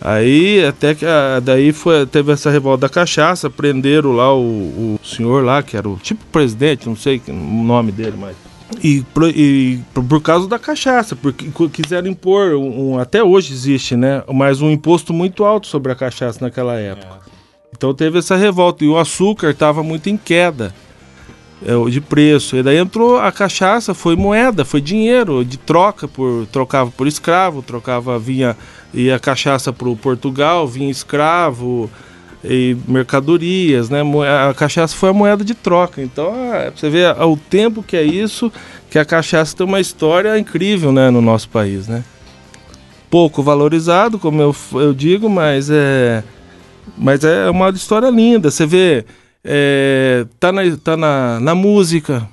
Aí 0.00 0.64
até 0.64 0.94
que 0.94 1.04
a- 1.04 1.40
daí 1.40 1.72
foi, 1.72 2.06
teve 2.06 2.30
essa 2.32 2.50
revolta 2.50 2.82
da 2.82 2.88
cachaça, 2.88 3.50
prenderam 3.50 4.12
lá 4.12 4.32
o, 4.34 4.40
o 4.40 5.00
senhor 5.04 5.44
lá, 5.44 5.62
que 5.62 5.76
era 5.76 5.88
o 5.88 5.96
tipo 5.96 6.24
presidente, 6.30 6.88
não 6.88 6.94
sei 6.96 7.20
o 7.28 7.32
nome 7.32 7.90
dele, 7.90 8.14
mas 8.18 8.36
E, 8.84 9.02
pro- 9.14 9.28
e 9.30 9.80
por- 9.94 10.20
causa 10.20 10.46
da 10.46 10.58
cachaça, 10.58 11.16
porque 11.16 11.46
quiseram 11.72 12.06
impor, 12.08 12.52
um, 12.54 12.92
um- 12.94 12.98
até 12.98 13.24
hoje 13.24 13.52
existe, 13.52 13.96
né? 13.96 14.22
Mas 14.32 14.60
um 14.60 14.70
imposto 14.70 15.12
muito 15.12 15.42
alto 15.44 15.66
sobre 15.66 15.90
a 15.90 15.94
cachaça 15.96 16.38
naquela 16.44 16.74
época. 16.78 17.18
Então 17.74 17.94
teve 17.94 18.18
essa 18.18 18.36
revolta. 18.36 18.84
E 18.84 18.88
o 18.88 18.98
açúcar 18.98 19.50
estava 19.50 19.82
muito 19.82 20.08
em 20.10 20.16
queda 20.18 20.74
é, 21.64 21.90
de 21.90 22.00
preço. 22.00 22.56
E 22.56 22.62
daí 22.62 22.76
entrou 22.76 23.18
a 23.18 23.32
cachaça, 23.32 23.94
foi 23.94 24.14
moeda, 24.14 24.64
foi 24.66 24.80
dinheiro 24.82 25.44
de 25.44 25.56
troca, 25.56 26.06
por 26.06 26.46
trocava 26.52 26.90
por 26.90 27.06
escravo, 27.08 27.62
trocava, 27.62 28.18
vinha, 28.18 28.54
ia 28.92 29.18
cachaça 29.18 29.72
para 29.72 29.88
o 29.88 29.96
Portugal, 29.96 30.66
vinha 30.66 30.90
escravo 30.90 31.90
e 32.44 32.76
mercadorias, 32.86 33.90
né? 33.90 34.00
A 34.48 34.54
cachaça 34.54 34.94
foi 34.94 35.10
a 35.10 35.12
moeda 35.12 35.44
de 35.44 35.54
troca. 35.54 36.00
Então, 36.02 36.32
você 36.74 36.88
vê 36.88 37.06
ah, 37.06 37.26
o 37.26 37.36
tempo 37.36 37.82
que 37.82 37.96
é 37.96 38.02
isso, 38.02 38.50
que 38.90 38.98
a 38.98 39.04
cachaça 39.04 39.56
tem 39.56 39.66
uma 39.66 39.80
história 39.80 40.38
incrível, 40.38 40.92
né, 40.92 41.10
no 41.10 41.20
nosso 41.20 41.48
país, 41.48 41.88
né? 41.88 42.04
Pouco 43.10 43.42
valorizado, 43.42 44.18
como 44.18 44.40
eu, 44.42 44.54
eu 44.74 44.92
digo, 44.94 45.28
mas 45.28 45.68
é 45.70 46.22
mas 46.96 47.22
é 47.24 47.48
uma 47.50 47.70
história 47.70 48.08
linda. 48.10 48.50
Você 48.50 48.66
vê, 48.66 49.04
é, 49.44 50.26
tá, 50.40 50.50
na, 50.52 50.62
tá 50.76 50.96
na, 50.96 51.38
na 51.40 51.54
música, 51.54 52.28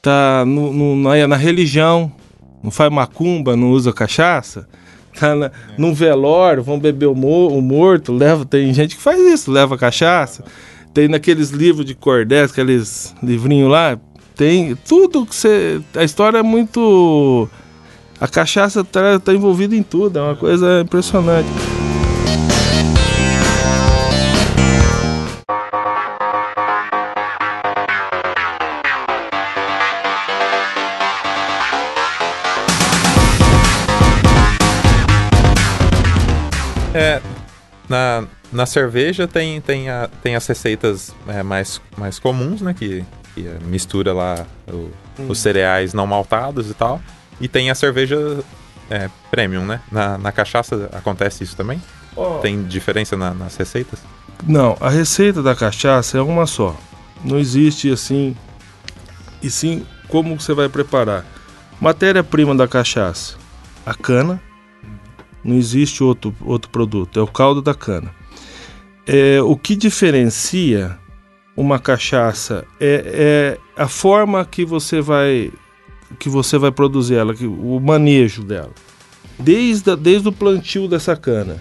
tá 0.00 0.44
no, 0.46 0.72
no- 0.72 0.96
na, 0.96 1.26
na 1.26 1.36
religião, 1.36 2.10
não 2.62 2.70
faz 2.70 2.90
macumba, 2.92 3.56
não 3.56 3.70
usa 3.70 3.92
cachaça. 3.92 4.68
Tá 5.18 5.34
na, 5.34 5.50
num 5.76 5.92
velório, 5.92 6.62
vão 6.62 6.78
beber 6.78 7.06
o, 7.06 7.14
mo- 7.14 7.48
o 7.48 7.60
morto, 7.60 8.12
leva, 8.12 8.44
tem 8.44 8.72
gente 8.72 8.96
que 8.96 9.02
faz 9.02 9.20
isso, 9.20 9.50
leva 9.52 9.76
cachaça. 9.76 10.42
Tem 10.94 11.08
naqueles 11.08 11.50
livros 11.50 11.84
de 11.86 11.94
cordéis, 11.94 12.50
aqueles 12.50 13.14
livrinhos 13.22 13.70
lá, 13.70 13.98
tem 14.36 14.74
tudo 14.88 15.24
que 15.26 15.34
você. 15.34 15.80
A 15.94 16.04
história 16.04 16.38
é 16.38 16.42
muito. 16.42 17.48
A 18.20 18.28
cachaça 18.28 18.82
tá, 18.84 19.18
tá 19.18 19.32
envolvida 19.34 19.74
em 19.74 19.82
tudo, 19.82 20.18
é 20.18 20.22
uma 20.22 20.36
coisa 20.36 20.80
impressionante. 20.82 21.48
Na, 37.92 38.24
na 38.50 38.64
cerveja 38.66 39.28
tem, 39.28 39.60
tem, 39.60 39.90
a, 39.90 40.08
tem 40.22 40.34
as 40.34 40.46
receitas 40.46 41.14
é, 41.28 41.42
mais, 41.42 41.80
mais 41.96 42.18
comuns, 42.18 42.62
né? 42.62 42.72
Que, 42.74 43.04
que 43.34 43.42
mistura 43.66 44.12
lá 44.14 44.46
o- 44.66 44.90
os 45.28 45.38
cereais 45.38 45.92
não 45.92 46.06
maltados 46.06 46.70
e 46.70 46.74
tal. 46.74 47.00
E 47.40 47.46
tem 47.48 47.70
a 47.70 47.74
cerveja 47.74 48.16
é, 48.90 49.10
premium, 49.30 49.64
né? 49.66 49.80
Na, 49.90 50.16
na 50.16 50.32
cachaça 50.32 50.88
acontece 50.92 51.44
isso 51.44 51.54
também? 51.56 51.80
Tem 52.40 52.62
diferença 52.64 53.16
na- 53.16 53.34
nas 53.34 53.56
receitas? 53.56 54.00
Não, 54.46 54.76
a 54.80 54.88
receita 54.90 55.42
da 55.42 55.54
cachaça 55.54 56.18
é 56.18 56.20
uma 56.22 56.46
só. 56.46 56.74
Não 57.24 57.38
existe 57.38 57.90
assim. 57.92 58.34
E 59.42 59.50
sim, 59.50 59.86
como 60.08 60.38
você 60.40 60.52
vai 60.54 60.68
preparar? 60.68 61.24
Matéria-prima 61.80 62.54
da 62.54 62.66
cachaça: 62.66 63.36
a 63.86 63.94
cana. 63.94 64.40
Não 65.44 65.56
existe 65.56 66.02
outro, 66.02 66.34
outro 66.40 66.70
produto, 66.70 67.18
é 67.18 67.22
o 67.22 67.26
caldo 67.26 67.60
da 67.60 67.74
cana. 67.74 68.10
É, 69.06 69.40
o 69.42 69.56
que 69.56 69.74
diferencia 69.74 70.98
uma 71.56 71.78
cachaça 71.78 72.64
é, 72.80 73.58
é 73.76 73.82
a 73.82 73.88
forma 73.88 74.44
que 74.44 74.64
você 74.64 75.00
vai 75.00 75.50
que 76.18 76.28
você 76.28 76.58
vai 76.58 76.70
produzir 76.70 77.14
ela, 77.14 77.34
que, 77.34 77.46
o 77.46 77.80
manejo 77.80 78.42
dela. 78.42 78.70
Desde, 79.38 79.96
desde 79.96 80.28
o 80.28 80.32
plantio 80.32 80.86
dessa 80.86 81.16
cana. 81.16 81.56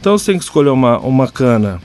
Então 0.00 0.18
você 0.18 0.32
tem 0.32 0.38
que 0.38 0.44
escolher 0.44 0.70
uma, 0.70 0.98
uma 0.98 1.28
cana 1.28 1.80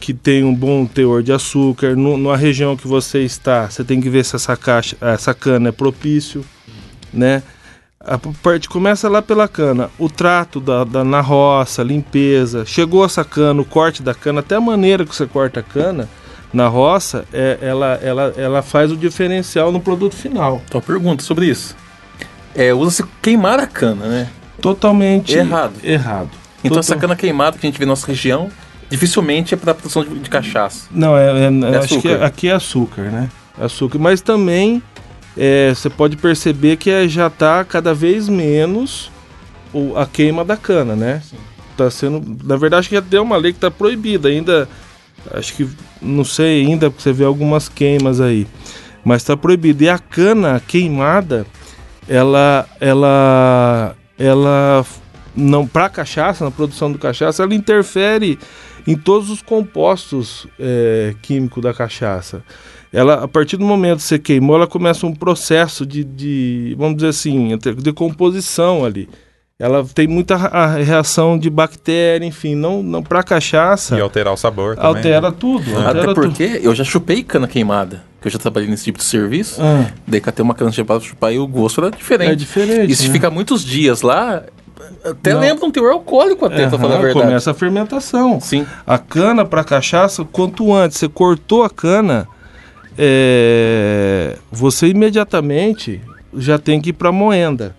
que 0.00 0.12
tem 0.12 0.42
um 0.42 0.54
bom 0.54 0.86
teor 0.86 1.22
de 1.22 1.32
açúcar. 1.32 1.94
No, 1.94 2.16
na 2.16 2.34
região 2.34 2.76
que 2.76 2.88
você 2.88 3.20
está, 3.20 3.70
você 3.70 3.84
tem 3.84 4.00
que 4.00 4.10
ver 4.10 4.24
se 4.24 4.34
essa, 4.34 4.56
caixa, 4.56 4.96
essa 5.00 5.32
cana 5.32 5.68
é 5.68 5.72
propício, 5.72 6.44
né? 7.12 7.42
A 8.02 8.16
parte 8.16 8.66
começa 8.66 9.10
lá 9.10 9.20
pela 9.20 9.46
cana. 9.46 9.90
O 9.98 10.08
trato 10.08 10.58
da, 10.58 10.84
da- 10.84 11.04
na 11.04 11.20
roça, 11.20 11.82
limpeza. 11.82 12.64
Chegou 12.64 13.04
essa 13.04 13.22
cana, 13.22 13.60
o 13.60 13.64
corte 13.64 14.02
da 14.02 14.14
cana, 14.14 14.40
até 14.40 14.54
a 14.56 14.60
maneira 14.60 15.04
que 15.04 15.14
você 15.14 15.26
corta 15.26 15.60
a 15.60 15.62
cana 15.62 16.08
na 16.50 16.66
roça, 16.66 17.26
é, 17.30 17.58
ela, 17.60 18.00
ela, 18.02 18.32
ela 18.38 18.62
faz 18.62 18.90
o 18.90 18.96
diferencial 18.96 19.70
no 19.70 19.80
produto 19.80 20.16
final. 20.16 20.62
Então, 20.66 20.80
pergunta 20.80 21.22
sobre 21.22 21.44
isso. 21.46 21.76
É, 22.54 22.72
usa-se 22.72 23.04
queimar 23.20 23.60
a 23.60 23.66
cana, 23.66 24.06
né? 24.06 24.28
Totalmente 24.62 25.34
Errado. 25.36 25.74
errado. 25.84 26.30
Então, 26.64 26.70
Total- 26.70 26.80
essa 26.80 26.96
cana 26.96 27.14
queimada 27.14 27.58
que 27.58 27.66
a 27.66 27.70
gente 27.70 27.78
vê 27.78 27.84
na 27.84 27.90
nossa 27.90 28.06
região, 28.06 28.48
dificilmente 28.88 29.52
é 29.52 29.58
para 29.58 29.74
produção 29.74 30.02
de, 30.02 30.18
de 30.20 30.30
cachaça. 30.30 30.86
Não, 30.90 31.14
é, 31.18 31.48
é- 31.48 31.48
eu 31.50 31.78
acho 31.80 32.00
que 32.00 32.08
aqui 32.14 32.48
é 32.48 32.52
açúcar, 32.52 33.02
né? 33.10 33.28
Açúcar. 33.60 33.98
Mas 33.98 34.22
também 34.22 34.82
é, 35.36 35.72
você 35.74 35.88
pode 35.88 36.16
perceber 36.16 36.76
que 36.76 36.90
é- 36.90 37.08
já 37.08 37.26
está 37.28 37.64
cada 37.64 37.94
vez 37.94 38.28
menos 38.28 39.10
o- 39.72 39.96
a 39.96 40.06
queima 40.06 40.44
da 40.44 40.56
cana, 40.56 40.94
né? 40.96 41.22
Tá 41.76 41.90
sendo. 41.90 42.22
Na 42.44 42.56
verdade, 42.56 42.80
acho 42.80 42.88
que 42.88 42.94
já 42.96 43.00
deu 43.00 43.22
uma 43.22 43.36
lei 43.36 43.52
que 43.52 43.58
está 43.58 43.70
proibida 43.70 44.28
ainda. 44.28 44.68
Acho 45.32 45.54
que. 45.54 45.68
Não 46.02 46.24
sei 46.24 46.62
ainda, 46.66 46.90
porque 46.90 47.02
você 47.02 47.12
vê 47.12 47.24
algumas 47.24 47.68
queimas 47.68 48.20
aí. 48.20 48.46
Mas 49.04 49.22
está 49.22 49.36
proibido. 49.36 49.82
E 49.84 49.88
a 49.88 49.98
cana 49.98 50.60
queimada, 50.66 51.46
ela. 52.08 52.66
Ela. 52.80 53.96
Ela. 54.18 54.84
Não, 55.34 55.66
para 55.66 55.88
cachaça, 55.88 56.44
na 56.44 56.50
produção 56.50 56.90
do 56.90 56.98
cachaça, 56.98 57.42
ela 57.44 57.54
interfere 57.54 58.38
em 58.86 58.96
todos 58.96 59.30
os 59.30 59.40
compostos 59.40 60.46
é, 60.58 61.14
químicos 61.22 61.62
da 61.62 61.72
cachaça. 61.72 62.42
Ela, 62.92 63.24
a 63.24 63.28
partir 63.28 63.56
do 63.56 63.64
momento 63.64 63.98
que 63.98 64.04
você 64.04 64.18
queimou, 64.18 64.56
ela 64.56 64.66
começa 64.66 65.06
um 65.06 65.14
processo 65.14 65.86
de, 65.86 66.02
de 66.02 66.74
vamos 66.78 66.96
dizer 66.96 67.08
assim, 67.08 67.56
de 67.56 67.74
decomposição 67.76 68.84
ali. 68.84 69.08
Ela 69.58 69.84
tem 69.94 70.08
muita 70.08 70.36
reação 70.78 71.38
de 71.38 71.50
bactéria, 71.50 72.24
enfim, 72.26 72.54
não, 72.54 72.82
não 72.82 73.02
para 73.02 73.22
cachaça 73.22 73.94
E 73.96 74.00
alterar 74.00 74.32
o 74.32 74.36
sabor 74.36 74.74
também. 74.74 74.88
altera 74.88 75.30
né? 75.30 75.36
tudo. 75.38 75.70
Até 75.76 75.86
Altera 75.88 76.14
tudo. 76.14 76.20
porque 76.28 76.60
eu 76.62 76.74
já 76.74 76.82
chupei 76.82 77.22
cana 77.22 77.46
queimada, 77.46 78.02
que 78.22 78.26
eu 78.28 78.32
já 78.32 78.38
trabalhei 78.38 78.70
nesse 78.70 78.84
tipo 78.84 78.98
de 78.98 79.04
serviço. 79.04 79.60
Ah, 79.62 79.90
Daí 80.06 80.18
catei 80.20 80.42
uma 80.42 80.54
cana 80.54 80.70
queimada 80.72 80.98
pra 80.98 81.08
chupar 81.08 81.32
e 81.34 81.38
o 81.38 81.46
gosto 81.46 81.82
era 81.82 81.90
diferente. 81.90 82.32
é 82.32 82.34
diferente. 82.34 82.90
E 82.90 82.96
se 82.96 83.06
né? 83.08 83.12
fica 83.12 83.30
muitos 83.30 83.62
dias 83.62 84.00
lá, 84.00 84.42
até 85.04 85.34
Não. 85.34 85.40
lembra 85.40 85.66
um 85.66 85.70
teor 85.70 85.92
alcoólico 85.92 86.46
até, 86.46 86.66
pra 86.66 86.68
Aham, 86.68 86.78
falar 86.78 86.94
a 86.96 87.00
verdade. 87.02 87.26
começa 87.26 87.50
a 87.50 87.54
fermentação. 87.54 88.40
Sim. 88.40 88.66
A 88.86 88.96
cana 88.98 89.44
para 89.44 89.62
cachaça, 89.62 90.24
quanto 90.24 90.72
antes 90.74 90.96
você 90.96 91.06
cortou 91.06 91.62
a 91.64 91.68
cana, 91.68 92.26
é, 93.02 94.36
você 94.52 94.88
imediatamente 94.88 96.00
já 96.36 96.58
tem 96.58 96.80
que 96.80 96.90
ir 96.90 96.92
para 96.92 97.10
moenda. 97.10 97.74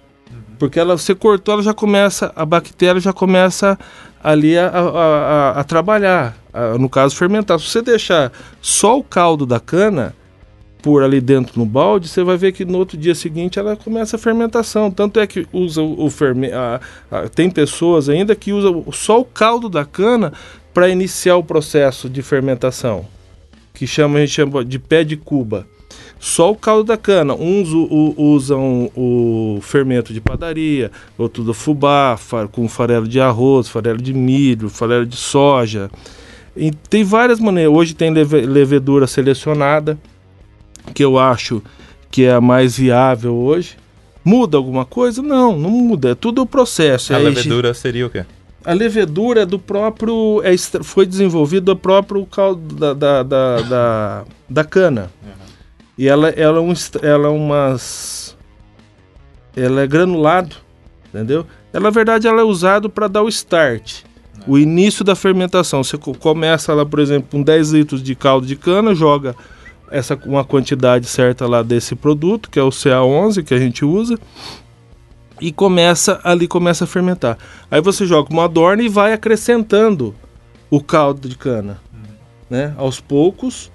Porque 0.58 0.80
ela, 0.80 0.98
você 0.98 1.14
cortou, 1.14 1.54
ela 1.54 1.64
já 1.64 1.74
começa, 1.74 2.32
a 2.36 2.44
bactéria 2.46 3.00
já 3.00 3.14
começa 3.14 3.78
ali 4.24 4.58
a, 4.58 4.68
a- 4.68 4.80
a- 4.80 5.60
a 5.60 5.64
trabalhar, 5.64 6.36
no 6.80 6.90
caso 6.90 7.16
fermentar. 7.16 7.60
Se 7.60 7.66
você 7.68 7.82
deixar 7.82 8.32
só 8.62 8.98
o 8.98 9.04
caldo 9.04 9.46
da 9.46 9.60
cana 9.60 10.14
por 10.82 11.04
ali 11.04 11.22
dentro 11.22 11.60
no 11.60 11.66
balde, 11.66 12.08
você 12.08 12.24
vai 12.24 12.38
ver 12.38 12.52
que 12.52 12.66
no 12.66 12.78
outro 12.80 12.98
dia 12.98 13.14
seguinte 13.16 13.58
ela 13.60 13.76
começa 13.76 14.16
a 14.16 14.20
fermentação. 14.20 14.90
Tanto 14.92 15.20
é 15.20 15.26
que 15.28 15.48
usa 15.54 15.82
o, 15.82 16.06
o 16.06 16.10
fermento. 16.10 16.56
Tem 17.36 17.50
pessoas 17.50 18.10
ainda 18.10 18.36
que 18.36 18.52
usam 18.54 18.84
só 18.92 19.20
o 19.20 19.26
caldo 19.26 19.70
da 19.70 19.86
cana 19.86 20.34
para 20.74 20.90
iniciar 20.90 21.36
o 21.38 21.44
processo 21.44 22.10
de 22.10 22.22
fermentação, 22.22 23.06
que 23.82 23.88
chama, 23.88 24.20
a 24.20 24.22
gente 24.22 24.34
chama 24.34 24.64
de 24.64 24.78
pé 24.78 25.04
de 25.04 25.18
cuba. 25.18 25.66
Só 26.20 26.52
o 26.52 26.56
caldo 26.56 26.84
da 26.84 26.98
cana. 26.98 27.34
Uns 27.34 27.70
u- 27.74 27.88
u- 27.90 28.16
usam 28.36 28.92
o 28.96 29.58
fermento 29.64 30.14
de 30.14 30.22
padaria, 30.22 30.92
outro 31.18 31.44
do 31.44 31.52
fubá, 31.52 32.16
fa- 32.16 32.48
com 32.48 32.68
farelo 32.68 33.08
de 33.08 33.20
arroz, 33.20 33.68
farelo 33.68 33.98
de 34.00 34.14
milho, 34.14 34.70
farelo 34.70 35.04
de 35.04 35.16
soja. 35.18 35.90
E 36.56 36.70
tem 36.70 37.04
várias 37.04 37.40
maneiras. 37.40 37.74
Hoje 37.74 37.96
tem 37.96 38.12
leve- 38.12 38.46
levedura 38.46 39.08
selecionada, 39.08 39.98
que 40.94 41.04
eu 41.04 41.18
acho 41.18 41.60
que 42.12 42.26
é 42.26 42.34
a 42.34 42.40
mais 42.42 42.78
viável 42.78 43.34
hoje. 43.36 43.76
Muda 44.24 44.58
alguma 44.58 44.86
coisa? 44.86 45.24
Não, 45.24 45.58
não 45.58 45.72
muda. 45.72 46.12
É 46.12 46.16
tudo 46.16 46.44
o 46.44 46.46
processo. 46.46 47.16
A 47.16 47.20
É 47.20 47.20
levedura 47.24 47.74
seria 47.74 48.06
o 48.06 48.12
quê? 48.12 48.26
A 48.66 48.74
levedura 48.74 49.46
do 49.46 49.58
próprio. 49.60 50.42
É, 50.44 50.56
foi 50.84 51.06
desenvolvido 51.06 51.66
do 51.66 51.76
próprio 51.76 52.26
caldo 52.26 52.76
da, 52.76 52.94
da, 52.94 53.24
da, 53.24 53.62
da, 53.62 54.24
da 54.50 54.64
cana. 54.64 55.12
E 55.98 56.08
ela, 56.08 56.30
ela, 56.30 56.58
é 56.58 56.62
um, 56.62 56.74
ela 57.02 57.28
é 57.28 57.32
umas. 57.32 58.36
Ela 59.56 59.82
é 59.82 59.88
granulado, 59.88 60.56
entendeu? 61.10 61.46
Ela, 61.74 61.84
na 61.84 61.90
verdade, 61.90 62.28
ela 62.28 62.42
é 62.42 62.44
usado 62.44 62.90
para 62.90 63.08
dar 63.08 63.22
o 63.24 63.30
start. 63.30 64.04
O 64.48 64.58
início 64.58 65.04
da 65.04 65.14
fermentação. 65.16 65.84
Você 65.84 65.98
co- 65.98 66.16
começa 66.18 66.74
lá, 66.74 66.86
por 66.86 67.00
exemplo, 67.00 67.28
com 67.32 67.44
10 67.44 67.72
litros 67.72 68.02
de 68.02 68.16
caldo 68.16 68.48
de 68.48 68.56
cana, 68.56 68.96
joga 68.96 69.36
essa 69.92 70.18
uma 70.26 70.44
quantidade 70.46 71.06
certa 71.06 71.46
lá 71.46 71.62
desse 71.62 71.96
produto, 71.96 72.50
que 72.50 72.58
é 72.58 72.64
o 72.64 72.70
CA11 72.70 73.44
que 73.44 73.54
a 73.54 73.60
gente 73.60 73.84
usa, 73.84 74.18
e 75.42 75.52
começa 75.52 76.22
ali 76.24 76.48
começa 76.48 76.84
a 76.84 76.88
fermentar. 76.88 77.38
Aí 77.70 77.82
você 77.82 78.06
joga 78.06 78.32
uma 78.32 78.46
adorna 78.46 78.84
e 78.84 78.88
vai 78.88 79.12
acrescentando 79.12 80.16
o 80.70 80.82
caldo 80.82 81.28
de 81.28 81.36
cana, 81.36 81.82
né? 82.50 82.74
Aos 82.78 83.02
poucos, 83.02 83.72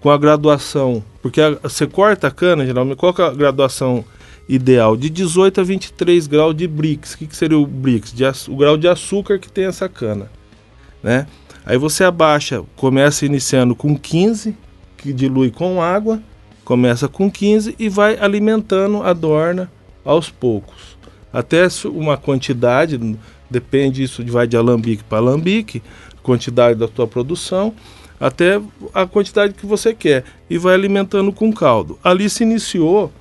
com 0.00 0.10
a 0.10 0.18
graduação, 0.18 1.02
porque 1.22 1.40
a, 1.40 1.52
você 1.62 1.86
corta 1.86 2.26
a 2.26 2.30
cana, 2.30 2.66
geralmente 2.66 2.98
qual 2.98 3.14
é 3.18 3.22
a 3.22 3.30
graduação 3.30 4.04
ideal? 4.46 4.96
De 4.96 5.08
18 5.08 5.60
a 5.60 5.64
23 5.64 6.26
graus 6.26 6.54
de 6.54 6.68
Brix. 6.68 7.14
O 7.14 7.18
que, 7.18 7.26
que 7.26 7.36
seria 7.36 7.58
o 7.58 7.66
Brix? 7.66 8.12
De, 8.12 8.24
o 8.48 8.56
grau 8.56 8.76
de 8.76 8.88
açúcar 8.88 9.38
que 9.38 9.50
tem 9.50 9.64
essa 9.64 9.88
cana, 9.88 10.30
né? 11.02 11.26
Aí 11.64 11.78
você 11.78 12.04
abaixa, 12.04 12.62
começa 12.76 13.24
iniciando 13.24 13.74
com 13.74 13.96
15, 13.96 14.54
que 14.98 15.14
dilui 15.14 15.50
com 15.50 15.80
água, 15.80 16.20
começa 16.62 17.08
com 17.08 17.30
15 17.30 17.74
e 17.78 17.88
vai 17.88 18.18
alimentando 18.18 19.02
a 19.02 19.14
dorna 19.14 19.70
aos 20.04 20.28
poucos. 20.28 20.93
Até 21.34 21.66
uma 21.86 22.16
quantidade, 22.16 22.98
depende 23.50 24.02
isso 24.02 24.24
vai 24.26 24.46
de 24.46 24.56
alambique 24.56 25.02
para 25.02 25.18
alambique, 25.18 25.82
quantidade 26.22 26.78
da 26.78 26.86
tua 26.86 27.06
produção, 27.06 27.74
até 28.20 28.60
a 28.94 29.04
quantidade 29.04 29.52
que 29.52 29.66
você 29.66 29.92
quer 29.92 30.24
e 30.48 30.56
vai 30.56 30.74
alimentando 30.74 31.32
com 31.32 31.52
caldo. 31.52 31.98
Ali 32.04 32.30
se 32.30 32.44
iniciou 32.44 33.12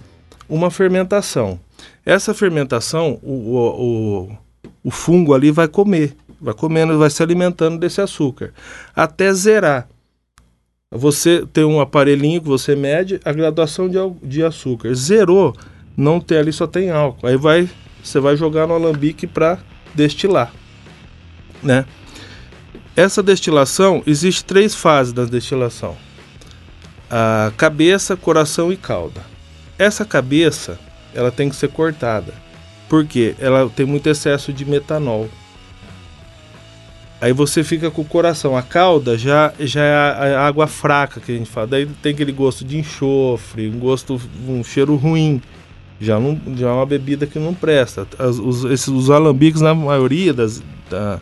uma 0.47 0.69
fermentação. 0.69 1.59
Essa 2.05 2.33
fermentação, 2.33 3.19
o, 3.23 3.57
o, 3.57 4.37
o 4.83 4.91
fungo 4.91 5.33
ali 5.33 5.51
vai 5.51 5.67
comer 5.67 6.15
vai 6.43 6.53
comendo, 6.53 6.99
vai 6.99 7.09
se 7.09 7.23
alimentando 7.23 7.79
desse 7.79 8.01
açúcar, 8.01 8.53
até 8.93 9.33
zerar. 9.33 9.87
Você 10.91 11.47
tem 11.51 11.63
um 11.63 11.79
aparelhinho 11.79 12.41
que 12.41 12.47
você 12.47 12.75
mede 12.75 13.19
a 13.23 13.31
graduação 13.31 13.87
de, 13.89 13.97
de 14.21 14.43
açúcar. 14.43 14.93
Zerou, 14.93 15.55
não 15.95 16.19
tem 16.19 16.37
ali, 16.37 16.51
só 16.51 16.67
tem 16.67 16.91
álcool. 16.91 17.25
Aí 17.25 17.37
vai, 17.37 17.67
você 18.03 18.19
vai 18.19 18.35
jogar 18.35 18.67
no 18.67 18.73
alambique 18.73 19.25
para 19.25 19.57
destilar, 19.95 20.51
né? 21.61 21.85
Essa 22.95 23.23
destilação, 23.23 24.03
existe 24.05 24.45
três 24.45 24.75
fases 24.75 25.13
da 25.13 25.25
destilação. 25.25 25.97
A 27.09 27.51
cabeça, 27.57 28.15
coração 28.15 28.71
e 28.71 28.77
cauda. 28.77 29.21
Essa 29.79 30.05
cabeça, 30.05 30.79
ela 31.15 31.31
tem 31.31 31.49
que 31.49 31.55
ser 31.55 31.69
cortada. 31.69 32.33
Porque 32.87 33.35
ela 33.39 33.67
tem 33.67 33.85
muito 33.85 34.07
excesso 34.07 34.53
de 34.53 34.63
metanol. 34.63 35.27
Aí 37.19 37.33
você 37.33 37.63
fica 37.63 37.89
com 37.89 38.01
o 38.01 38.05
coração. 38.05 38.55
A 38.55 38.61
calda 38.61 39.17
já, 39.17 39.53
já 39.59 39.81
é 39.81 40.35
a 40.35 40.45
água 40.45 40.67
fraca 40.67 41.19
que 41.19 41.31
a 41.31 41.35
gente 41.35 41.49
fala. 41.49 41.67
Daí 41.67 41.85
tem 41.85 42.13
aquele 42.13 42.31
gosto 42.31 42.63
de 42.63 42.77
enxofre, 42.77 43.69
um 43.69 43.79
gosto, 43.79 44.21
um 44.47 44.63
cheiro 44.63 44.95
ruim. 44.95 45.41
Já, 45.99 46.19
não, 46.19 46.39
já 46.55 46.69
é 46.69 46.71
uma 46.71 46.85
bebida 46.85 47.25
que 47.25 47.39
não 47.39 47.53
presta. 47.53 48.07
As, 48.19 48.37
os, 48.37 48.63
esses, 48.65 48.87
os 48.87 49.09
alambiques, 49.09 49.61
na 49.61 49.73
maioria 49.73 50.33
das, 50.33 50.61
da, 50.89 51.19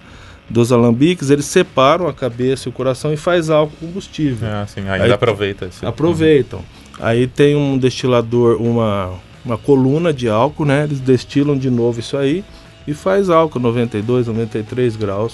dos 0.49 0.71
alambiques, 0.71 1.29
eles 1.29 1.45
separam 1.45 2.07
a 2.07 2.13
cabeça 2.13 2.67
e 2.67 2.69
o 2.69 2.73
coração 2.73 3.13
e 3.13 3.17
faz 3.17 3.49
álcool 3.49 3.75
combustível. 3.79 4.47
Ah, 4.47 4.65
sim, 4.67 4.81
ainda 4.81 5.03
Aí, 5.03 5.11
aproveita. 5.11 5.65
Esse... 5.65 5.85
Aproveitam. 5.85 6.61
Aí 6.99 7.27
tem 7.27 7.55
um 7.55 7.77
destilador, 7.77 8.61
uma, 8.61 9.13
uma 9.43 9.57
coluna 9.57 10.13
de 10.13 10.27
álcool, 10.29 10.65
né? 10.65 10.83
Eles 10.83 10.99
destilam 10.99 11.57
de 11.57 11.69
novo 11.69 11.99
isso 11.99 12.17
aí 12.17 12.43
e 12.87 12.93
faz 12.93 13.29
álcool 13.29 13.59
92, 13.59 14.27
93 14.27 14.95
graus 14.95 15.33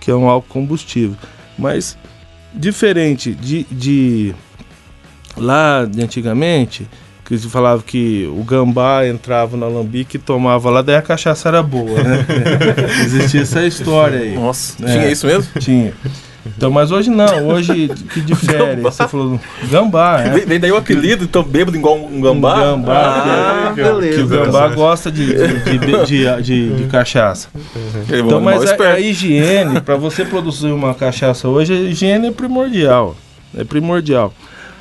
que 0.00 0.10
é 0.10 0.14
um 0.14 0.28
álcool 0.28 0.48
combustível. 0.48 1.16
Mas 1.58 1.98
diferente 2.54 3.34
de, 3.34 3.64
de 3.64 4.34
lá 5.36 5.84
de 5.84 6.02
antigamente, 6.02 6.88
que 7.28 7.36
se 7.36 7.46
falava 7.46 7.82
que 7.82 8.26
o 8.34 8.42
gambá 8.42 9.06
entrava 9.06 9.54
no 9.54 9.66
alambique 9.66 10.16
e 10.16 10.18
tomava 10.18 10.70
lá, 10.70 10.80
daí 10.80 10.96
a 10.96 11.02
cachaça 11.02 11.50
era 11.50 11.62
boa, 11.62 12.02
né? 12.02 12.24
Existia 13.04 13.42
essa 13.42 13.66
história 13.66 14.20
aí. 14.20 14.34
Nossa, 14.34 14.82
é, 14.82 14.92
tinha 14.92 15.10
isso 15.10 15.26
mesmo? 15.26 15.46
Tinha. 15.60 15.92
Então, 16.46 16.70
mas 16.70 16.90
hoje 16.90 17.10
não, 17.10 17.48
hoje 17.48 17.88
que 18.14 18.22
difere. 18.22 18.80
Você 18.80 19.06
falou 19.06 19.38
gambá, 19.70 20.22
é. 20.22 20.46
Vem 20.46 20.58
daí 20.58 20.72
o 20.72 20.76
apelido, 20.78 21.24
então 21.24 21.42
bêbado 21.42 21.76
igual 21.76 21.96
um 21.96 22.18
gambá? 22.18 22.54
Um 22.54 22.80
gambá, 22.80 23.68
ah, 23.68 23.72
que, 23.74 23.82
beleza. 23.82 24.16
que 24.16 24.22
o 24.22 24.26
gambá 24.26 24.68
gosta 24.68 25.12
de, 25.12 25.26
de, 25.26 26.06
de, 26.06 26.76
de, 26.76 26.86
cachaça. 26.86 27.48
Então, 28.10 28.40
mas 28.40 28.64
a, 28.64 28.92
a 28.94 29.00
higiene, 29.00 29.82
para 29.82 29.96
você 29.96 30.24
produzir 30.24 30.68
uma 30.68 30.94
cachaça 30.94 31.46
hoje, 31.46 31.74
a 31.74 31.76
higiene 31.76 32.28
é 32.28 32.32
primordial. 32.32 33.14
É 33.54 33.64
primordial. 33.64 34.32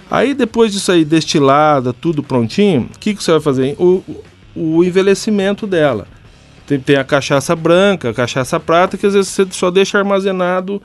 Aí 0.09 0.33
depois 0.33 0.71
disso 0.71 0.91
aí, 0.91 1.03
destilada, 1.03 1.91
tudo 1.93 2.23
prontinho, 2.23 2.89
o 2.95 2.99
que, 2.99 3.13
que 3.13 3.23
você 3.23 3.31
vai 3.31 3.41
fazer? 3.41 3.75
O, 3.77 4.03
o 4.55 4.83
envelhecimento 4.83 5.67
dela. 5.67 6.07
Tem, 6.65 6.79
tem 6.79 6.95
a 6.97 7.03
cachaça 7.03 7.55
branca, 7.55 8.09
a 8.09 8.13
cachaça 8.13 8.59
prata, 8.59 8.97
que 8.97 9.05
às 9.05 9.13
vezes 9.13 9.29
você 9.29 9.47
só 9.51 9.71
deixa 9.71 9.97
armazenado 9.97 10.81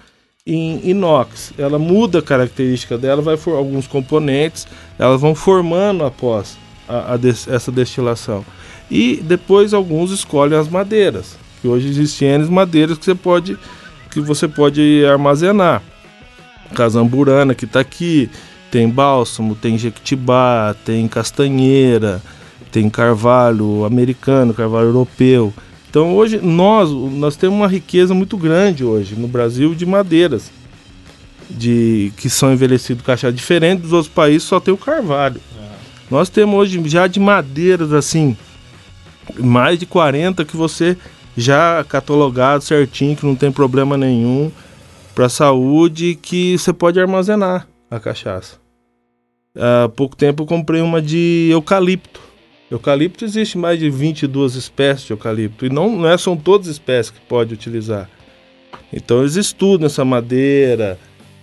em 0.47 0.81
inox. 0.89 1.53
Ela 1.57 1.79
muda 1.79 2.19
a 2.19 2.23
característica 2.23 2.99
dela, 2.99 3.23
vai 3.23 3.37
for 3.37 3.57
alguns 3.57 3.87
componentes, 3.87 4.67
elas 4.99 5.21
vão 5.21 5.35
formando 5.35 6.05
após 6.05 6.57
a, 6.89 7.15
a 7.15 7.17
des, 7.17 7.49
essa 7.49 7.71
destilação. 7.73 8.45
E 8.91 9.17
depois 9.23 9.73
alguns 9.73 10.11
escolhem 10.11 10.59
as 10.59 10.69
madeiras, 10.69 11.37
que 11.61 11.69
hoje 11.69 11.89
existem 11.89 12.29
N 12.29 12.51
madeiras 12.51 12.99
que 12.99 13.05
você 13.05 13.15
pode 13.15 13.59
que 14.11 14.21
você 14.21 14.47
pode 14.47 15.05
armazenar. 15.07 15.83
Casamburana 16.75 17.55
que 17.55 17.65
está 17.65 17.81
aqui, 17.81 18.31
tem 18.73 18.89
bálsamo, 18.89 19.55
tem 19.55 19.77
jequitibá, 19.77 20.75
tem 20.83 21.07
castanheira, 21.07 22.23
tem 22.73 22.89
carvalho 22.89 23.85
americano, 23.85 24.55
carvalho 24.55 24.87
europeu. 24.87 25.53
Então 25.91 26.17
hoje 26.17 26.41
nós, 26.43 26.91
nós 26.91 27.37
temos 27.37 27.55
uma 27.55 27.69
riqueza 27.69 28.15
muito 28.15 28.35
grande 28.39 28.83
hoje 28.83 29.15
no 29.15 29.29
Brasil 29.29 29.75
de 29.75 29.85
madeiras 29.85 30.51
de 31.51 32.15
que 32.17 32.31
são 32.31 32.51
envelhecidos 32.51 33.05
cachaça 33.05 33.31
diferente 33.31 33.83
dos 33.83 33.93
outros 33.93 34.11
países 34.11 34.45
só 34.45 34.59
tem 34.59 34.73
o 34.73 34.79
carvalho. 34.79 35.39
É. 35.55 35.69
Nós 36.11 36.31
temos 36.31 36.59
hoje 36.59 36.83
já 36.89 37.07
de 37.07 37.21
madeiras 37.21 37.93
assim 37.93 38.35
mais 39.39 39.79
de 39.79 39.85
40 39.85 40.47
que 40.47 40.57
você 40.57 40.97
já 41.37 41.85
catalogado 41.85 42.65
certinho 42.65 43.15
que 43.15 43.27
não 43.27 43.37
tem 43.37 43.53
problema 43.53 43.99
nenhum 43.99 44.51
para 45.15 45.29
saúde 45.29 46.15
que 46.15 46.57
você 46.57 46.73
pode 46.73 46.99
armazenar 46.99 47.69
a 47.91 48.01
cachaça. 48.01 48.62
Há 49.57 49.88
pouco 49.88 50.17
tempo 50.17 50.43
eu 50.43 50.47
comprei 50.47 50.81
uma 50.81 51.03
de 51.03 51.49
eucalipto 51.53 52.33
Eucalipto 52.73 53.23
existe 53.23 53.59
mais 53.59 53.79
de 53.79 53.91
22 53.91 54.55
espécies 54.55 55.07
de 55.07 55.12
eucalipto 55.12 55.67
e 55.67 55.69
não, 55.69 55.91
não 55.91 56.09
é, 56.09 56.17
são 56.17 56.35
todas 56.35 56.69
espécies 56.69 57.11
que 57.11 57.21
pode 57.21 57.53
utilizar. 57.53 58.09
Então 58.91 59.21
eles 59.21 59.37
estudam 59.37 59.87
essa 59.87 60.07
madeira, 60.07 60.99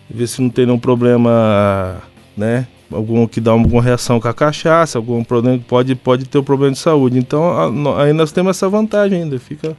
ver 0.09 0.25
se 0.25 0.41
não 0.41 0.49
tem 0.49 0.65
nenhum 0.65 0.79
problema, 0.79 2.01
né? 2.35 2.65
Algum 2.91 3.27
que 3.27 3.39
dá 3.39 3.51
alguma 3.51 3.79
reação 3.79 4.19
com 4.19 4.27
a 4.27 4.33
cachaça, 4.33 4.97
algum 4.97 5.23
problema 5.23 5.59
pode 5.67 5.93
pode 5.93 6.25
ter 6.25 6.39
um 6.39 6.43
problema 6.43 6.73
de 6.73 6.79
saúde. 6.79 7.19
Então 7.19 7.95
aí 7.99 8.11
nós 8.11 8.31
temos 8.31 8.57
essa 8.57 8.67
vantagem 8.67 9.21
ainda, 9.21 9.37
fica 9.37 9.77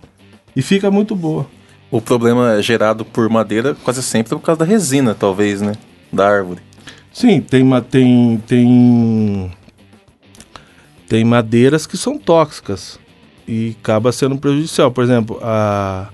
e 0.54 0.62
fica 0.62 0.88
muito 0.88 1.16
boa. 1.16 1.46
O 1.90 2.00
problema 2.00 2.58
é 2.58 2.62
gerado 2.62 3.04
por 3.04 3.28
madeira 3.28 3.74
quase 3.82 4.04
sempre 4.04 4.36
por 4.36 4.40
causa 4.40 4.60
da 4.60 4.64
resina, 4.64 5.16
talvez, 5.16 5.60
né? 5.60 5.72
Da 6.12 6.28
árvore. 6.28 6.60
Sim, 7.12 7.40
tem 7.40 7.64
tem 7.82 8.38
tem 8.46 9.52
tem 11.08 11.24
madeiras 11.24 11.86
que 11.86 11.96
são 11.96 12.18
tóxicas 12.18 12.98
e 13.46 13.76
acaba 13.80 14.12
sendo 14.12 14.38
prejudicial. 14.38 14.92
Por 14.92 15.02
exemplo, 15.02 15.40
a, 15.42 16.08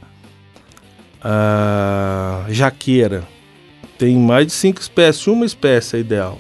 a 1.23 2.47
jaqueira 2.49 3.25
tem 3.99 4.17
mais 4.17 4.47
de 4.47 4.53
cinco 4.53 4.81
espécies, 4.81 5.27
uma 5.27 5.45
espécie 5.45 5.97
é 5.97 6.01
ideal 6.01 6.39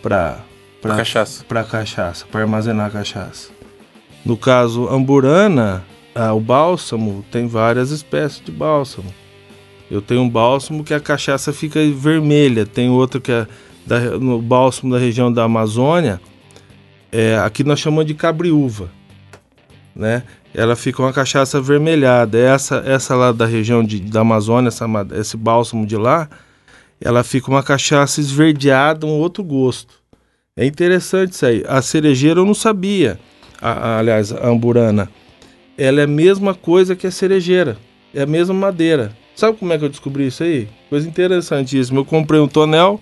para 0.00 0.40
para 0.80 0.96
cachaça, 0.96 1.44
para 1.44 1.62
cachaça, 1.62 2.26
para 2.26 2.40
armazenar 2.40 2.90
cachaça. 2.90 3.50
No 4.24 4.36
caso 4.36 4.88
amburana, 4.88 5.84
o 6.34 6.40
bálsamo 6.40 7.24
tem 7.30 7.46
várias 7.46 7.90
espécies 7.90 8.44
de 8.44 8.50
bálsamo. 8.50 9.12
Eu 9.92 10.00
tenho 10.00 10.22
um 10.22 10.28
bálsamo 10.28 10.82
que 10.82 10.94
a 10.94 11.00
cachaça 11.00 11.52
fica 11.52 11.78
vermelha, 11.90 12.64
tem 12.64 12.88
outro 12.88 13.20
que 13.20 13.30
é 13.30 13.46
da, 13.86 14.00
no 14.18 14.40
bálsamo 14.40 14.90
da 14.90 14.98
região 14.98 15.30
da 15.30 15.42
Amazônia, 15.44 16.18
é, 17.12 17.36
aqui 17.36 17.62
nós 17.62 17.78
chamamos 17.78 18.06
de 18.06 18.14
cabriúva, 18.14 18.88
né? 19.94 20.22
Ela 20.54 20.74
fica 20.76 21.02
uma 21.02 21.12
cachaça 21.12 21.58
avermelhada. 21.58 22.38
Essa, 22.38 22.82
essa 22.86 23.14
lá 23.14 23.32
da 23.32 23.44
região 23.44 23.84
de, 23.84 24.00
da 24.00 24.20
Amazônia, 24.20 24.68
essa, 24.68 24.86
esse 25.12 25.36
bálsamo 25.36 25.86
de 25.86 25.98
lá, 25.98 26.26
ela 26.98 27.22
fica 27.22 27.50
uma 27.50 27.62
cachaça 27.62 28.18
esverdeada, 28.18 29.06
um 29.06 29.10
outro 29.10 29.44
gosto. 29.44 29.92
É 30.56 30.64
interessante 30.64 31.32
isso 31.32 31.44
aí. 31.44 31.62
A 31.68 31.82
cerejeira 31.82 32.40
eu 32.40 32.46
não 32.46 32.54
sabia. 32.54 33.20
A, 33.60 33.72
a, 33.72 33.98
aliás, 33.98 34.32
a 34.32 34.48
amburana. 34.48 35.10
Ela 35.76 36.00
é 36.00 36.04
a 36.04 36.06
mesma 36.06 36.54
coisa 36.54 36.96
que 36.96 37.06
a 37.06 37.10
cerejeira. 37.10 37.76
É 38.14 38.22
a 38.22 38.26
mesma 38.26 38.54
madeira. 38.54 39.20
Sabe 39.34 39.56
como 39.58 39.72
é 39.72 39.78
que 39.78 39.84
eu 39.84 39.88
descobri 39.88 40.26
isso 40.26 40.42
aí? 40.42 40.68
Coisa 40.88 41.08
interessantíssima. 41.08 42.00
Eu 42.00 42.04
comprei 42.04 42.40
um 42.40 42.48
tonel 42.48 43.00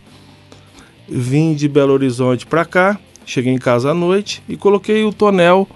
vim 1.10 1.54
de 1.54 1.68
Belo 1.68 1.92
Horizonte 1.92 2.46
para 2.46 2.64
cá, 2.64 2.98
cheguei 3.26 3.52
em 3.52 3.58
casa 3.58 3.90
à 3.90 3.94
noite 3.94 4.42
e 4.48 4.56
coloquei 4.56 5.04
o 5.04 5.12
tonel 5.12 5.68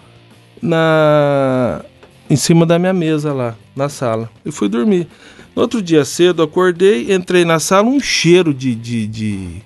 na 0.62 1.84
em 2.30 2.36
cima 2.36 2.64
da 2.64 2.78
minha 2.78 2.92
mesa 2.92 3.32
lá, 3.32 3.56
na 3.76 3.88
sala. 3.88 4.30
E 4.46 4.52
fui 4.52 4.68
dormir. 4.68 5.08
No 5.54 5.62
outro 5.62 5.82
dia 5.82 6.04
cedo, 6.04 6.42
acordei, 6.42 7.12
entrei 7.12 7.44
na 7.44 7.60
sala, 7.60 7.88
um 7.88 8.00
cheiro 8.00 8.54
de. 8.54 8.74
de, 8.74 9.06
de... 9.06 9.62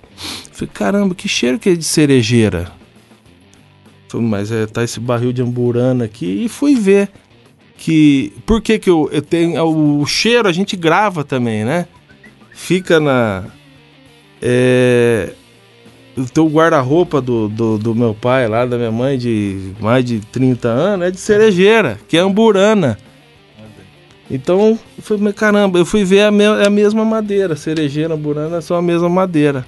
Falei, 0.51 0.69
caramba, 0.73 1.15
que 1.15 1.27
cheiro 1.27 1.57
que 1.57 1.69
é 1.69 1.75
de 1.75 1.83
cerejeira? 1.83 2.71
Falei, 4.07 4.27
mas 4.27 4.51
é, 4.51 4.65
tá 4.65 4.83
esse 4.83 4.99
barril 4.99 5.31
de 5.31 5.41
amburana 5.41 6.05
aqui. 6.05 6.43
E 6.43 6.49
fui 6.49 6.75
ver 6.75 7.09
que. 7.79 8.33
Por 8.45 8.61
que, 8.61 8.77
que 8.77 8.89
eu, 8.89 9.09
eu 9.11 9.21
tenho. 9.21 9.63
O 9.63 10.05
cheiro 10.05 10.47
a 10.47 10.51
gente 10.51 10.75
grava 10.75 11.23
também, 11.23 11.63
né? 11.63 11.87
Fica 12.51 12.99
na. 12.99 13.45
É, 14.41 15.31
o 16.37 16.49
guarda-roupa 16.49 17.21
do, 17.21 17.47
do, 17.47 17.77
do, 17.77 17.95
meu 17.95 18.13
pai 18.13 18.47
lá, 18.47 18.65
da 18.65 18.77
minha 18.77 18.91
mãe, 18.91 19.17
de 19.17 19.73
mais 19.79 20.03
de 20.03 20.19
30 20.19 20.67
anos, 20.67 21.07
é 21.07 21.11
de 21.11 21.19
cerejeira, 21.19 21.97
que 22.07 22.17
é 22.17 22.19
amburana. 22.19 22.97
Então, 24.29 24.77
eu 24.97 25.03
falei, 25.03 25.33
caramba, 25.33 25.79
eu 25.79 25.85
fui 25.85 26.03
ver 26.03 26.23
a, 26.23 26.31
me, 26.31 26.45
a 26.45 26.69
mesma 26.69 27.03
madeira, 27.03 27.55
cerejeira, 27.55 28.13
amburana 28.13 28.61
são 28.61 28.77
a 28.77 28.81
mesma 28.81 29.09
madeira. 29.09 29.65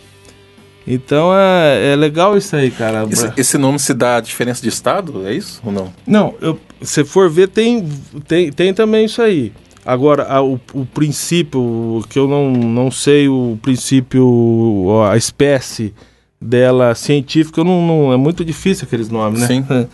Então 0.85 1.31
é, 1.33 1.93
é 1.93 1.95
legal 1.95 2.37
isso 2.37 2.55
aí, 2.55 2.71
cara. 2.71 3.07
Esse, 3.09 3.31
esse, 3.37 3.57
nome 3.57 3.79
se 3.79 3.93
dá 3.93 4.17
a 4.17 4.21
diferença 4.21 4.61
de 4.61 4.69
estado, 4.69 5.25
é 5.27 5.33
isso 5.33 5.61
ou 5.63 5.71
não? 5.71 5.93
Não, 6.05 6.35
eu, 6.41 6.59
se 6.81 7.03
for 7.03 7.29
ver, 7.29 7.47
tem, 7.47 7.87
tem, 8.27 8.51
tem 8.51 8.73
também 8.73 9.05
isso 9.05 9.21
aí. 9.21 9.51
Agora, 9.85 10.23
a, 10.23 10.41
o, 10.41 10.59
o 10.73 10.85
princípio, 10.85 12.03
que 12.09 12.19
eu 12.19 12.27
não, 12.27 12.51
não 12.51 12.91
sei 12.91 13.27
o 13.27 13.57
princípio, 13.61 15.03
a 15.09 15.17
espécie 15.17 15.93
dela 16.39 16.95
científica, 16.95 17.63
não, 17.63 17.85
não, 17.85 18.13
é 18.13 18.17
muito 18.17 18.43
difícil 18.43 18.85
aqueles 18.85 19.09
nomes, 19.09 19.41
né? 19.41 19.47
Sim. 19.47 19.87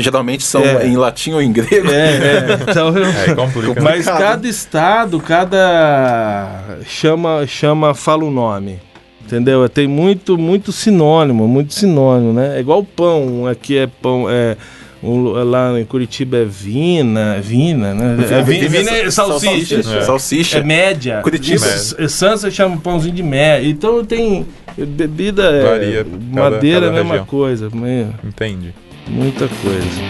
Geralmente 0.00 0.44
são 0.44 0.62
é. 0.62 0.86
em 0.86 0.96
latim 0.96 1.32
ou 1.32 1.42
em 1.42 1.52
grego. 1.52 1.90
É, 1.90 2.16
é. 2.16 2.58
Então, 2.70 2.96
eu, 2.96 3.04
é 3.04 3.34
complicado. 3.34 3.82
Mas 3.82 4.04
cada 4.04 4.48
estado, 4.48 5.18
cada 5.18 6.78
chama, 6.86 7.44
chama, 7.46 7.92
fala 7.94 8.24
o 8.24 8.30
nome. 8.30 8.78
Entendeu? 9.24 9.68
Tem 9.68 9.86
muito, 9.86 10.36
muito 10.36 10.72
sinônimo, 10.72 11.46
muito 11.46 11.72
sinônimo, 11.72 12.32
né? 12.32 12.56
É 12.56 12.60
igual 12.60 12.82
pão, 12.82 13.46
aqui 13.46 13.76
é 13.76 13.86
pão, 13.86 14.26
é 14.28 14.56
um, 15.02 15.30
lá 15.44 15.78
em 15.80 15.84
Curitiba 15.84 16.38
é 16.38 16.44
Vina, 16.44 17.40
Vina, 17.40 17.94
né? 17.94 18.16
É, 18.30 18.42
vina, 18.42 18.68
vina 18.68 18.90
é 18.90 19.10
salsicha. 19.10 19.82
Salsicha. 19.82 19.98
É. 19.98 20.02
salsicha. 20.02 20.58
É 20.58 20.62
média. 20.62 21.20
Curitiba. 21.22 21.66
É. 21.66 22.08
Sansa 22.08 22.50
chama 22.50 22.76
pãozinho 22.76 23.14
de 23.14 23.22
média. 23.22 23.66
Então 23.68 24.04
tem 24.04 24.46
bebida, 24.76 25.44
é, 25.44 25.62
Varia, 25.62 26.06
madeira 26.32 26.86
é 26.86 26.88
a 26.88 26.92
mesma 26.92 27.08
região. 27.10 27.26
coisa. 27.26 27.70
Meio, 27.72 28.14
Entende. 28.24 28.74
Muita 29.08 29.48
coisa. 29.48 30.00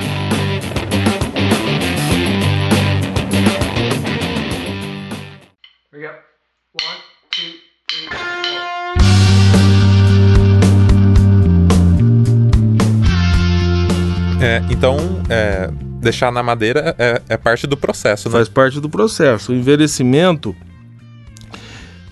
Então, 14.71 14.97
é, 15.29 15.71
deixar 16.01 16.33
na 16.33 16.43
madeira 16.43 16.95
é, 16.99 17.21
é, 17.29 17.37
parte 17.37 17.67
do 17.67 17.77
processo, 17.77 18.29
né? 18.29 18.33
Faz 18.33 18.49
parte 18.49 18.81
do 18.81 18.89
processo. 18.89 19.53
O 19.53 19.55
envelhecimento 19.55 20.55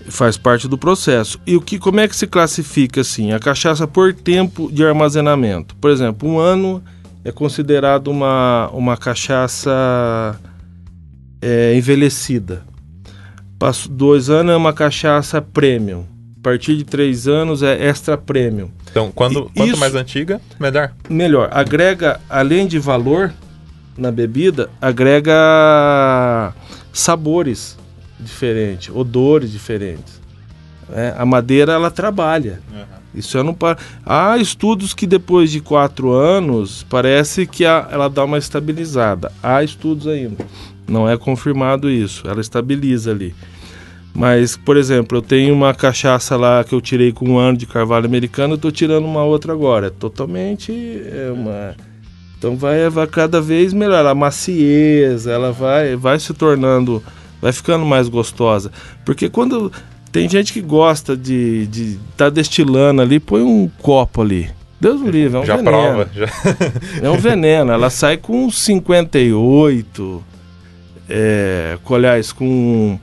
faz 0.09 0.37
parte 0.37 0.67
do 0.67 0.77
processo. 0.77 1.39
E 1.45 1.55
o 1.55 1.61
que, 1.61 1.79
como 1.79 1.99
é 1.99 2.07
que 2.07 2.15
se 2.15 2.27
classifica 2.27 3.01
assim? 3.01 3.31
A 3.31 3.39
cachaça 3.39 3.87
por 3.87 4.13
tempo 4.13 4.71
de 4.71 4.85
armazenamento. 4.85 5.75
Por 5.77 5.89
exemplo, 5.89 6.29
um 6.29 6.39
ano 6.39 6.83
é 7.23 7.31
considerado 7.31 8.09
uma, 8.09 8.69
uma 8.73 8.97
cachaça 8.97 10.39
é, 11.41 11.75
envelhecida. 11.75 12.63
Passo 13.57 13.89
dois 13.89 14.29
anos 14.29 14.53
é 14.53 14.55
uma 14.55 14.73
cachaça 14.73 15.41
premium. 15.41 16.05
A 16.39 16.41
partir 16.41 16.77
de 16.77 16.85
três 16.85 17.27
anos 17.27 17.61
é 17.61 17.85
extra 17.85 18.17
premium. 18.17 18.69
Então, 18.89 19.11
quando, 19.11 19.51
quanto 19.53 19.77
mais 19.77 19.93
antiga, 19.93 20.39
melhor. 20.57 20.93
Melhor. 21.09 21.49
Agrega, 21.51 22.21
além 22.29 22.65
de 22.65 22.79
valor 22.79 23.33
na 23.97 24.09
bebida, 24.09 24.69
agrega 24.81 26.53
sabores 26.93 27.77
diferentes, 28.17 28.89
odores 28.95 29.51
diferentes. 29.51 30.21
É, 30.93 31.13
a 31.17 31.25
madeira, 31.25 31.73
ela 31.73 31.91
trabalha. 31.91 32.61
Uhum. 32.71 32.83
Isso 33.13 33.37
eu 33.37 33.43
não 33.43 33.53
para. 33.53 33.77
Há 34.05 34.37
estudos 34.37 34.93
que 34.93 35.05
depois 35.05 35.51
de 35.51 35.59
quatro 35.59 36.13
anos 36.13 36.85
parece 36.89 37.45
que 37.45 37.65
a, 37.65 37.87
ela 37.91 38.09
dá 38.09 38.23
uma 38.23 38.37
estabilizada. 38.37 39.29
Há 39.43 39.61
estudos 39.61 40.07
ainda. 40.07 40.37
Não 40.87 41.07
é 41.07 41.17
confirmado 41.17 41.89
isso. 41.89 42.25
Ela 42.27 42.39
estabiliza 42.39 43.11
ali. 43.11 43.35
Mas, 44.13 44.57
por 44.57 44.75
exemplo, 44.75 45.17
eu 45.17 45.21
tenho 45.21 45.53
uma 45.53 45.73
cachaça 45.73 46.35
lá 46.35 46.63
que 46.63 46.73
eu 46.73 46.81
tirei 46.81 47.11
com 47.11 47.29
um 47.29 47.37
ano 47.37 47.57
de 47.57 47.65
carvalho 47.65 48.05
americano, 48.05 48.53
eu 48.53 48.55
estou 48.55 48.71
tirando 48.71 49.05
uma 49.05 49.23
outra 49.23 49.53
agora. 49.53 49.87
É 49.87 49.89
totalmente 49.89 50.71
é 50.71 51.31
uma. 51.31 51.75
Então 52.37 52.55
vai, 52.55 52.89
vai 52.89 53.07
cada 53.07 53.39
vez 53.41 53.73
melhor. 53.73 54.05
A 54.05 54.15
maciez, 54.15 55.27
ela 55.27 55.51
vai, 55.51 55.95
vai 55.95 56.19
se 56.19 56.33
tornando, 56.33 57.03
vai 57.41 57.51
ficando 57.51 57.85
mais 57.85 58.09
gostosa. 58.09 58.71
Porque 59.05 59.29
quando 59.29 59.71
tem 60.11 60.27
gente 60.27 60.51
que 60.53 60.61
gosta 60.61 61.15
de 61.15 61.63
estar 61.63 61.71
de 61.71 61.99
tá 62.17 62.29
destilando 62.29 63.01
ali, 63.01 63.19
põe 63.19 63.41
um 63.41 63.69
copo 63.81 64.21
ali. 64.21 64.49
Deus 64.79 65.01
me 65.01 65.11
livre, 65.11 65.37
é 65.37 65.41
um 65.41 65.45
já 65.45 65.57
veneno. 65.57 65.77
Prova, 65.77 66.09
já 66.13 66.27
É 67.03 67.09
um 67.09 67.17
veneno. 67.17 67.71
Ela 67.71 67.89
sai 67.89 68.17
com 68.17 68.49
58, 68.49 70.23
é, 71.09 71.77
aliás, 71.89 72.31
com 72.31 72.97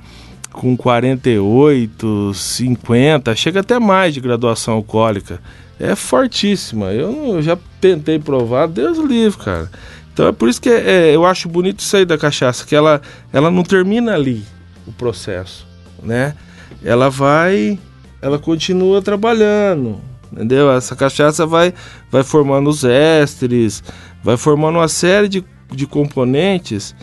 com 0.56 0.76
48, 0.76 2.32
50, 2.34 3.36
chega 3.36 3.60
até 3.60 3.78
mais 3.78 4.14
de 4.14 4.20
graduação 4.20 4.74
alcoólica. 4.74 5.40
É 5.78 5.94
fortíssima. 5.94 6.86
Eu, 6.86 7.34
eu 7.36 7.42
já 7.42 7.58
tentei 7.80 8.18
provar, 8.18 8.66
Deus 8.66 8.98
livre, 8.98 9.38
cara. 9.38 9.70
Então 10.12 10.26
é 10.26 10.32
por 10.32 10.48
isso 10.48 10.60
que 10.60 10.70
é, 10.70 11.10
é, 11.10 11.14
eu 11.14 11.26
acho 11.26 11.46
bonito 11.46 11.80
isso 11.80 11.94
aí 11.94 12.06
da 12.06 12.16
cachaça, 12.16 12.64
que 12.64 12.74
ela, 12.74 13.02
ela 13.30 13.50
não 13.50 13.62
termina 13.62 14.14
ali 14.14 14.42
o 14.86 14.92
processo, 14.92 15.66
né? 16.02 16.34
Ela 16.82 17.10
vai, 17.10 17.78
ela 18.22 18.38
continua 18.38 19.02
trabalhando, 19.02 20.00
entendeu? 20.32 20.70
Essa 20.72 20.96
cachaça 20.96 21.44
vai, 21.44 21.74
vai 22.10 22.22
formando 22.22 22.70
os 22.70 22.82
ésteres, 22.82 23.84
vai 24.24 24.38
formando 24.38 24.76
uma 24.76 24.88
série 24.88 25.28
de, 25.28 25.44
de 25.70 25.86
componentes 25.86 26.94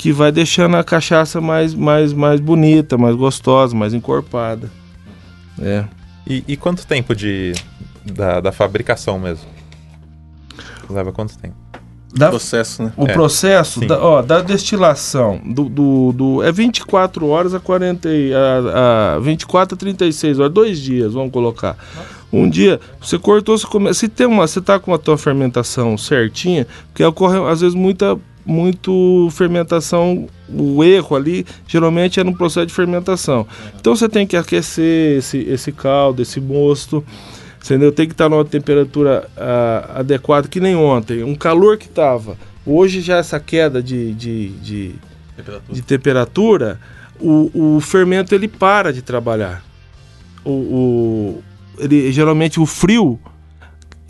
que 0.00 0.12
vai 0.12 0.32
deixando 0.32 0.78
a 0.78 0.82
cachaça 0.82 1.42
mais, 1.42 1.74
mais, 1.74 2.14
mais 2.14 2.40
bonita, 2.40 2.96
mais 2.96 3.14
gostosa, 3.14 3.76
mais 3.76 3.92
encorpada. 3.92 4.70
É. 5.60 5.84
E, 6.26 6.42
e 6.48 6.56
quanto 6.56 6.86
tempo 6.86 7.14
de, 7.14 7.52
da, 8.02 8.40
da 8.40 8.50
fabricação 8.50 9.18
mesmo? 9.18 9.44
Leva 10.88 11.12
quanto 11.12 11.36
tempo? 11.36 11.54
Da, 12.14 12.30
processo, 12.30 12.82
né? 12.82 12.94
O 12.96 13.06
é, 13.06 13.12
processo 13.12 13.86
da, 13.86 14.02
ó, 14.02 14.22
da 14.22 14.40
destilação 14.40 15.38
do, 15.44 15.68
do, 15.68 16.12
do, 16.12 16.42
é 16.42 16.50
24 16.50 17.26
horas 17.26 17.52
a 17.52 17.60
40 17.60 18.08
a, 18.08 19.16
a 19.16 19.18
24 19.18 19.74
a 19.74 19.78
36 19.78 20.38
horas, 20.38 20.52
dois 20.52 20.78
dias, 20.78 21.12
vamos 21.12 21.30
colocar. 21.30 21.76
Um 22.32 22.48
dia, 22.48 22.80
você 22.98 23.18
cortou, 23.18 23.58
você 23.58 23.66
come, 23.66 23.92
se 23.92 24.08
tem 24.08 24.26
uma, 24.26 24.46
você 24.46 24.62
tá 24.62 24.78
com 24.78 24.94
a 24.94 24.98
tua 24.98 25.18
fermentação 25.18 25.98
certinha, 25.98 26.66
porque 26.86 27.04
ocorre 27.04 27.36
às 27.50 27.60
vezes 27.60 27.74
muita 27.74 28.18
muito 28.44 29.28
fermentação, 29.32 30.26
o 30.48 30.82
erro 30.82 31.16
ali 31.16 31.46
geralmente 31.66 32.18
é 32.20 32.24
no 32.24 32.36
processo 32.36 32.66
de 32.66 32.74
fermentação. 32.74 33.46
Então 33.78 33.94
você 33.94 34.08
tem 34.08 34.26
que 34.26 34.36
aquecer 34.36 35.18
esse, 35.18 35.38
esse 35.38 35.72
caldo, 35.72 36.22
esse 36.22 36.40
mosto, 36.40 37.04
entendeu? 37.62 37.92
Tem 37.92 38.06
que 38.06 38.12
estar 38.12 38.28
numa 38.28 38.44
temperatura 38.44 39.28
uh, 39.36 39.98
adequada, 39.98 40.48
que 40.48 40.60
nem 40.60 40.74
ontem. 40.74 41.22
Um 41.22 41.34
calor 41.34 41.76
que 41.76 41.86
estava. 41.86 42.36
Hoje 42.64 43.00
já 43.00 43.18
essa 43.18 43.38
queda 43.40 43.82
de, 43.82 44.12
de, 44.14 44.48
de 44.48 44.94
temperatura, 45.36 45.74
de 45.74 45.82
temperatura 45.82 46.80
o, 47.20 47.76
o 47.76 47.80
fermento 47.80 48.34
ele 48.34 48.48
para 48.48 48.92
de 48.92 49.02
trabalhar. 49.02 49.62
O, 50.44 50.50
o, 50.50 51.42
ele, 51.78 52.10
geralmente 52.10 52.58
o 52.58 52.64
frio 52.64 53.18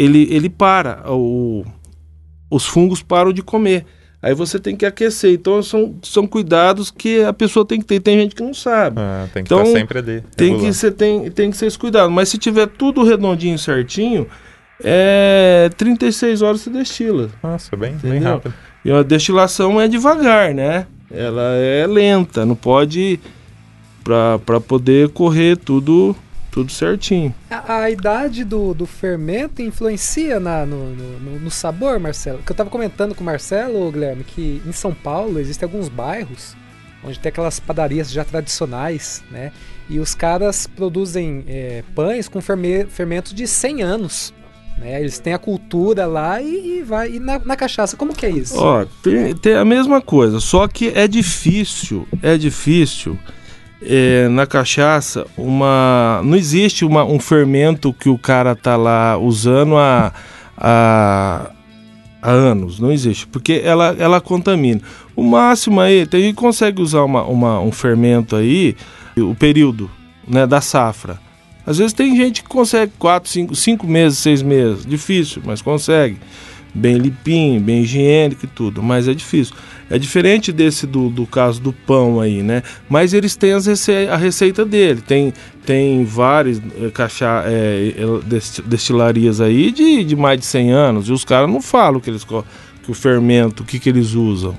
ele, 0.00 0.26
ele 0.30 0.48
para, 0.48 1.04
o, 1.12 1.62
os 2.50 2.66
fungos 2.66 3.02
param 3.02 3.32
de 3.32 3.42
comer. 3.42 3.84
Aí 4.22 4.34
você 4.34 4.58
tem 4.58 4.76
que 4.76 4.84
aquecer. 4.84 5.32
Então 5.32 5.62
são, 5.62 5.94
são 6.02 6.26
cuidados 6.26 6.90
que 6.90 7.22
a 7.24 7.32
pessoa 7.32 7.64
tem 7.64 7.80
que 7.80 7.86
ter. 7.86 8.00
Tem 8.00 8.18
gente 8.18 8.34
que 8.34 8.42
não 8.42 8.52
sabe. 8.52 9.00
Ah, 9.00 9.26
tem 9.32 9.42
que 9.42 9.48
então, 9.48 9.62
estar 9.62 9.78
sempre 9.78 9.98
ali. 9.98 10.24
Tem 10.36 10.58
que, 10.58 10.72
ser, 10.72 10.90
tem, 10.92 11.30
tem 11.30 11.50
que 11.50 11.56
ser 11.56 11.66
esse 11.66 11.78
cuidado. 11.78 12.10
Mas 12.10 12.28
se 12.28 12.36
tiver 12.36 12.66
tudo 12.66 13.02
redondinho 13.02 13.58
certinho, 13.58 14.26
é 14.84 15.70
36 15.76 16.42
horas 16.42 16.60
você 16.60 16.70
destila. 16.70 17.30
Nossa, 17.42 17.74
bem, 17.76 17.96
bem 17.96 18.20
rápido. 18.20 18.54
E 18.84 18.92
a 18.92 19.02
destilação 19.02 19.80
é 19.80 19.88
devagar, 19.88 20.54
né? 20.54 20.86
Ela 21.10 21.54
é 21.54 21.86
lenta, 21.86 22.46
não 22.46 22.54
pode 22.54 23.18
para 24.04 24.60
poder 24.60 25.08
correr 25.10 25.56
tudo 25.56 26.16
Tudo 26.50 26.72
certinho. 26.72 27.34
A, 27.48 27.82
a 27.82 27.90
idade 27.90 28.44
do, 28.44 28.74
do 28.74 28.86
fermento 28.86 29.62
influencia 29.62 30.40
na, 30.40 30.66
no, 30.66 30.94
no, 30.94 31.40
no, 31.40 31.50
sabor, 31.50 31.98
Marcelo? 32.00 32.38
Que 32.38 32.50
eu 32.50 32.54
estava 32.54 32.70
comentando 32.70 33.14
com 33.14 33.22
o 33.22 33.24
Marcelo, 33.24 33.90
Guilherme, 33.92 34.24
que 34.24 34.60
em 34.66 34.72
São 34.72 34.92
Paulo 34.92 35.38
existem 35.38 35.66
alguns 35.66 35.88
bairros 35.88 36.56
onde 37.02 37.18
tem 37.18 37.30
aquelas 37.30 37.58
padarias 37.58 38.10
já 38.10 38.24
tradicionais, 38.24 39.22
né? 39.30 39.52
E 39.88 39.98
os 39.98 40.14
caras 40.14 40.66
produzem 40.66 41.44
é, 41.48 41.82
pães 41.94 42.28
com 42.28 42.40
fermentos 42.40 43.34
de 43.34 43.46
100 43.46 43.82
anos. 43.82 44.34
Né? 44.78 45.00
Eles 45.00 45.18
têm 45.18 45.32
a 45.32 45.38
cultura 45.38 46.06
lá 46.06 46.40
e, 46.40 46.78
e 46.78 46.82
vai. 46.82 47.12
E 47.12 47.20
na, 47.20 47.38
na, 47.38 47.56
cachaça, 47.56 47.96
como 47.96 48.14
que 48.14 48.24
é 48.24 48.30
isso? 48.30 48.54
Ó, 48.56 48.84
tem, 49.02 49.34
tem 49.34 49.54
a 49.54 49.64
mesma 49.64 50.00
coisa, 50.00 50.40
só 50.40 50.68
que 50.68 50.88
é 50.94 51.08
difícil, 51.08 52.06
é 52.22 52.36
difícil 52.36 53.18
é, 53.82 54.28
na 54.28 54.46
cachaça 54.46 55.26
uma 55.36 56.20
não 56.24 56.36
existe 56.36 56.84
uma, 56.84 57.04
um 57.04 57.18
fermento 57.18 57.92
que 57.92 58.08
o 58.08 58.18
cara 58.18 58.54
tá 58.54 58.76
lá 58.76 59.16
usando 59.16 59.76
há, 59.76 60.12
há, 60.56 61.50
há 62.20 62.30
anos 62.30 62.78
não 62.78 62.92
existe 62.92 63.26
porque 63.26 63.62
ela, 63.64 63.96
ela 63.98 64.20
contamina 64.20 64.80
o 65.16 65.22
máximo 65.22 65.80
aí 65.80 66.06
tem 66.06 66.22
que 66.22 66.34
consegue 66.34 66.82
usar 66.82 67.04
uma, 67.04 67.22
uma, 67.24 67.60
um 67.60 67.72
fermento 67.72 68.36
aí 68.36 68.76
o 69.16 69.34
período 69.34 69.90
né, 70.28 70.46
da 70.46 70.60
safra 70.60 71.18
às 71.66 71.78
vezes 71.78 71.92
tem 71.92 72.16
gente 72.16 72.42
que 72.42 72.48
consegue 72.48 72.92
4, 72.98 73.30
5, 73.30 73.54
5 73.54 73.86
meses, 73.86 74.18
6 74.18 74.42
meses. 74.42 74.86
Difícil, 74.86 75.42
mas 75.44 75.62
consegue. 75.62 76.16
Bem 76.74 76.96
limpinho, 76.96 77.60
bem 77.60 77.82
higiênico 77.82 78.44
e 78.44 78.48
tudo, 78.48 78.82
mas 78.82 79.06
é 79.08 79.14
difícil. 79.14 79.54
É 79.90 79.98
diferente 79.98 80.52
desse 80.52 80.86
do, 80.86 81.10
do 81.10 81.26
caso 81.26 81.60
do 81.60 81.72
pão 81.72 82.20
aí, 82.20 82.44
né? 82.44 82.62
Mas 82.88 83.12
eles 83.12 83.34
têm 83.34 83.54
rece 83.54 84.08
a 84.08 84.16
receita 84.16 84.64
dele. 84.64 85.02
Tem, 85.04 85.34
tem 85.66 86.04
várias 86.04 86.62
cacha 86.94 87.42
é, 87.44 87.92
destilarias 88.64 89.40
aí 89.40 89.72
de, 89.72 90.04
de 90.04 90.14
mais 90.14 90.38
de 90.38 90.46
100 90.46 90.70
anos. 90.70 91.08
E 91.08 91.12
os 91.12 91.24
caras 91.24 91.50
não 91.50 91.60
falam 91.60 91.98
que, 91.98 92.08
eles, 92.08 92.24
que 92.24 92.90
o 92.90 92.94
fermento, 92.94 93.64
o 93.64 93.66
que, 93.66 93.80
que 93.80 93.88
eles 93.88 94.12
usam. 94.12 94.56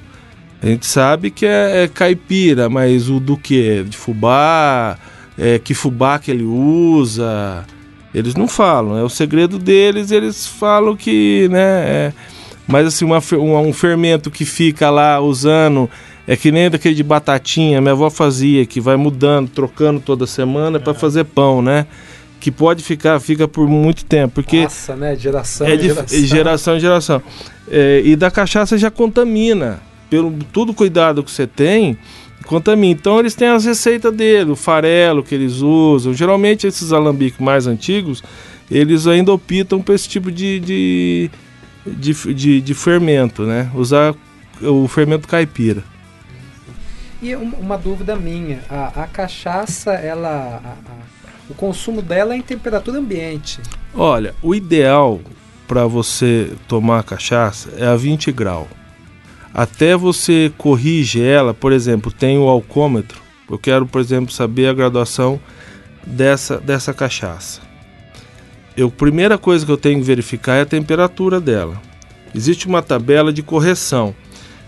A 0.62 0.66
gente 0.68 0.86
sabe 0.86 1.32
que 1.32 1.46
é, 1.46 1.84
é 1.84 1.88
caipira, 1.88 2.70
mas 2.70 3.10
o 3.10 3.20
do 3.20 3.38
que? 3.38 3.84
De 3.84 3.96
fubá, 3.98 4.98
é, 5.38 5.58
que 5.58 5.74
fubá 5.74 6.20
que 6.20 6.30
ele 6.30 6.44
usa. 6.44 7.66
Eles 8.14 8.36
não 8.36 8.48
falam, 8.48 8.98
é 8.98 9.04
o 9.04 9.10
segredo 9.10 9.58
deles, 9.58 10.12
eles 10.12 10.46
falam 10.46 10.98
que, 10.98 11.48
né, 11.50 11.62
é, 11.62 12.14
mas 12.72 12.88
assim, 12.88 13.04
uma, 13.06 13.20
um 13.60 13.74
fermento 13.74 14.32
que 14.32 14.46
fica 14.46 14.90
lá 14.90 15.20
usando, 15.20 15.90
é 16.26 16.38
que 16.38 16.52
nem 16.52 16.70
daquele 16.70 16.96
de 16.96 17.04
batatinha, 17.04 17.82
minha 17.82 17.92
avó 17.92 18.10
fazia, 18.10 18.66
que 18.66 18.80
vai 18.80 18.96
mudando, 18.96 19.50
trocando 19.50 20.00
toda 20.00 20.26
semana 20.26 20.80
para 20.80 20.94
fazer 20.94 21.26
pão, 21.26 21.62
né? 21.62 21.86
Que 22.40 22.50
pode 22.50 22.82
ficar, 22.82 23.20
fica 23.20 23.48
por 23.48 23.68
muito 23.68 24.06
tempo, 24.06 24.36
porque... 24.36 24.64
Nossa, 24.64 24.96
né, 24.96 25.16
geração 25.18 25.68
é 25.68 25.76
de, 25.76 25.90
geração. 25.90 26.20
Geração 26.26 26.78
em 26.78 26.80
geração. 26.80 27.22
É, 27.70 28.02
e 28.06 28.16
da 28.16 28.32
cachaça 28.32 28.78
já 28.78 28.90
contamina, 28.90 29.82
pelo 30.10 30.32
todo 30.54 30.74
cuidado 30.74 31.24
que 31.24 31.30
você 31.30 31.46
tem, 31.46 31.98
contamina. 32.46 32.94
Então 32.94 33.20
eles 33.20 33.36
têm 33.36 33.50
as 33.50 33.66
receitas 33.66 34.14
dele, 34.14 34.52
o 34.52 34.56
farelo 34.56 35.24
que 35.24 35.36
eles 35.36 35.62
usam. 35.62 36.14
Geralmente 36.14 36.66
esses 36.66 36.94
alambiques 36.94 37.40
mais 37.40 37.68
antigos, 37.68 38.24
eles 38.70 39.08
ainda 39.08 39.34
optam 39.34 39.82
por 39.82 39.94
esse 39.94 40.08
tipo 40.08 40.32
de, 40.32 40.60
de, 40.60 41.32
de, 41.86 42.14
de, 42.34 42.62
de 42.62 42.74
fermento, 42.74 43.44
né? 43.44 43.72
Usar 43.74 44.16
o 44.62 44.88
fermento 44.88 45.28
caipira. 45.28 45.84
E 47.22 47.36
uma 47.36 47.78
dúvida 47.78 48.16
minha, 48.16 48.62
a, 48.70 49.04
a 49.04 49.08
cachaça, 49.08 49.94
ela, 49.94 50.62
a, 50.64 50.70
a, 50.70 50.96
o 51.50 51.54
consumo 51.54 52.02
dela 52.02 52.34
é 52.34 52.38
em 52.38 52.42
temperatura 52.42 52.98
ambiente? 52.98 53.60
Olha, 53.94 54.34
o 54.42 54.56
ideal 54.56 55.22
para 55.68 55.86
você 55.86 56.52
tomar 56.68 57.04
cachaça 57.04 57.70
é 57.78 57.86
a 57.86 57.96
20 57.96 58.32
graus 58.32 58.82
até 59.54 59.96
você 59.96 60.52
corrige 60.58 61.22
ela, 61.22 61.54
por 61.54 61.72
exemplo, 61.72 62.12
tem 62.12 62.38
o 62.38 62.48
alcômetro. 62.48 63.22
Eu 63.50 63.60
quero, 63.60 63.86
por 63.86 64.00
exemplo, 64.00 64.32
saber 64.32 64.68
a 64.68 64.74
graduação 64.74 65.40
dessa, 66.08 66.58
dessa 66.58 66.94
cachaça. 66.94 67.62
Eu, 68.76 68.90
primeira 68.90 69.38
coisa 69.38 69.66
que 69.66 69.72
eu 69.72 69.78
tenho 69.78 70.00
que 70.00 70.06
verificar 70.06 70.56
é 70.56 70.62
a 70.62 70.66
temperatura 70.66 71.40
dela. 71.40 71.82
Existe 72.34 72.68
uma 72.68 72.82
tabela 72.82 73.32
de 73.34 73.44
correção. 73.44 74.16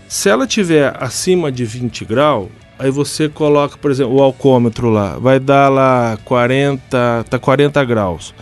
Se 0.08 0.28
ela 0.28 0.46
tiver 0.46 0.94
acima 1.00 1.50
de 1.50 1.64
20 1.64 2.04
graus, 2.04 2.48
aí 2.78 2.90
você 2.90 3.28
coloca, 3.28 3.78
por 3.78 3.90
exemplo, 3.90 4.14
o 4.14 4.22
alcômetro 4.22 4.90
lá, 4.90 5.18
vai 5.18 5.40
dar 5.40 5.70
lá 5.70 6.18
40, 6.24 7.24
tá 7.28 7.38
40 7.38 7.84
graus. 7.84 8.34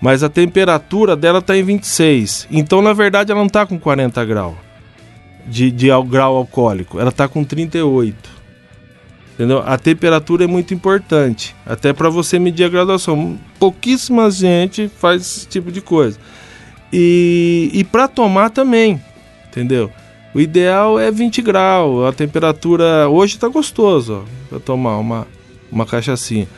Mas 0.00 0.22
a 0.22 0.28
temperatura 0.28 1.16
dela 1.16 1.38
está 1.38 1.56
em 1.56 1.62
26. 1.62 2.48
Então, 2.50 2.82
na 2.82 2.92
verdade, 2.92 3.32
ela 3.32 3.40
não 3.40 3.46
está 3.46 3.64
com 3.64 3.78
40 3.78 4.24
graus 4.26 4.66
de, 5.46 5.70
de 5.70 5.88
grau 6.08 6.36
alcoólico, 6.36 6.98
ela 6.98 7.10
está 7.10 7.28
com 7.28 7.44
38. 7.44 8.35
Entendeu? 9.36 9.62
A 9.66 9.76
temperatura 9.76 10.44
é 10.44 10.46
muito 10.46 10.72
importante, 10.72 11.54
até 11.66 11.92
para 11.92 12.08
você 12.08 12.38
medir 12.38 12.64
a 12.64 12.70
graduação. 12.70 13.38
Pouquíssima 13.58 14.30
gente 14.30 14.88
faz 14.88 15.20
esse 15.20 15.46
tipo 15.46 15.70
de 15.70 15.82
coisa. 15.82 16.18
E, 16.90 17.70
e 17.74 17.84
para 17.84 18.08
tomar 18.08 18.48
também, 18.48 18.98
entendeu? 19.46 19.92
O 20.34 20.40
ideal 20.40 20.98
é 20.98 21.10
20 21.10 21.42
graus, 21.42 22.08
a 22.08 22.12
temperatura 22.14 23.08
hoje 23.10 23.34
está 23.34 23.46
gostoso 23.46 24.24
para 24.48 24.58
tomar 24.58 24.96
uma, 24.96 25.26
uma 25.70 25.84
cachaçinha. 25.84 26.48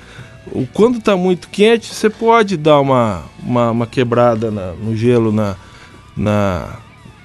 Quando 0.73 0.99
está 0.99 1.17
muito 1.17 1.49
quente, 1.49 1.93
você 1.93 2.09
pode 2.09 2.57
dar 2.57 2.81
uma, 2.81 3.25
uma, 3.43 3.73
uma 3.73 3.87
quebrada 3.89 4.53
na, 4.53 4.73
no 4.73 4.97
gelo 4.97 5.33
na, 5.33 5.57
na, 6.17 6.77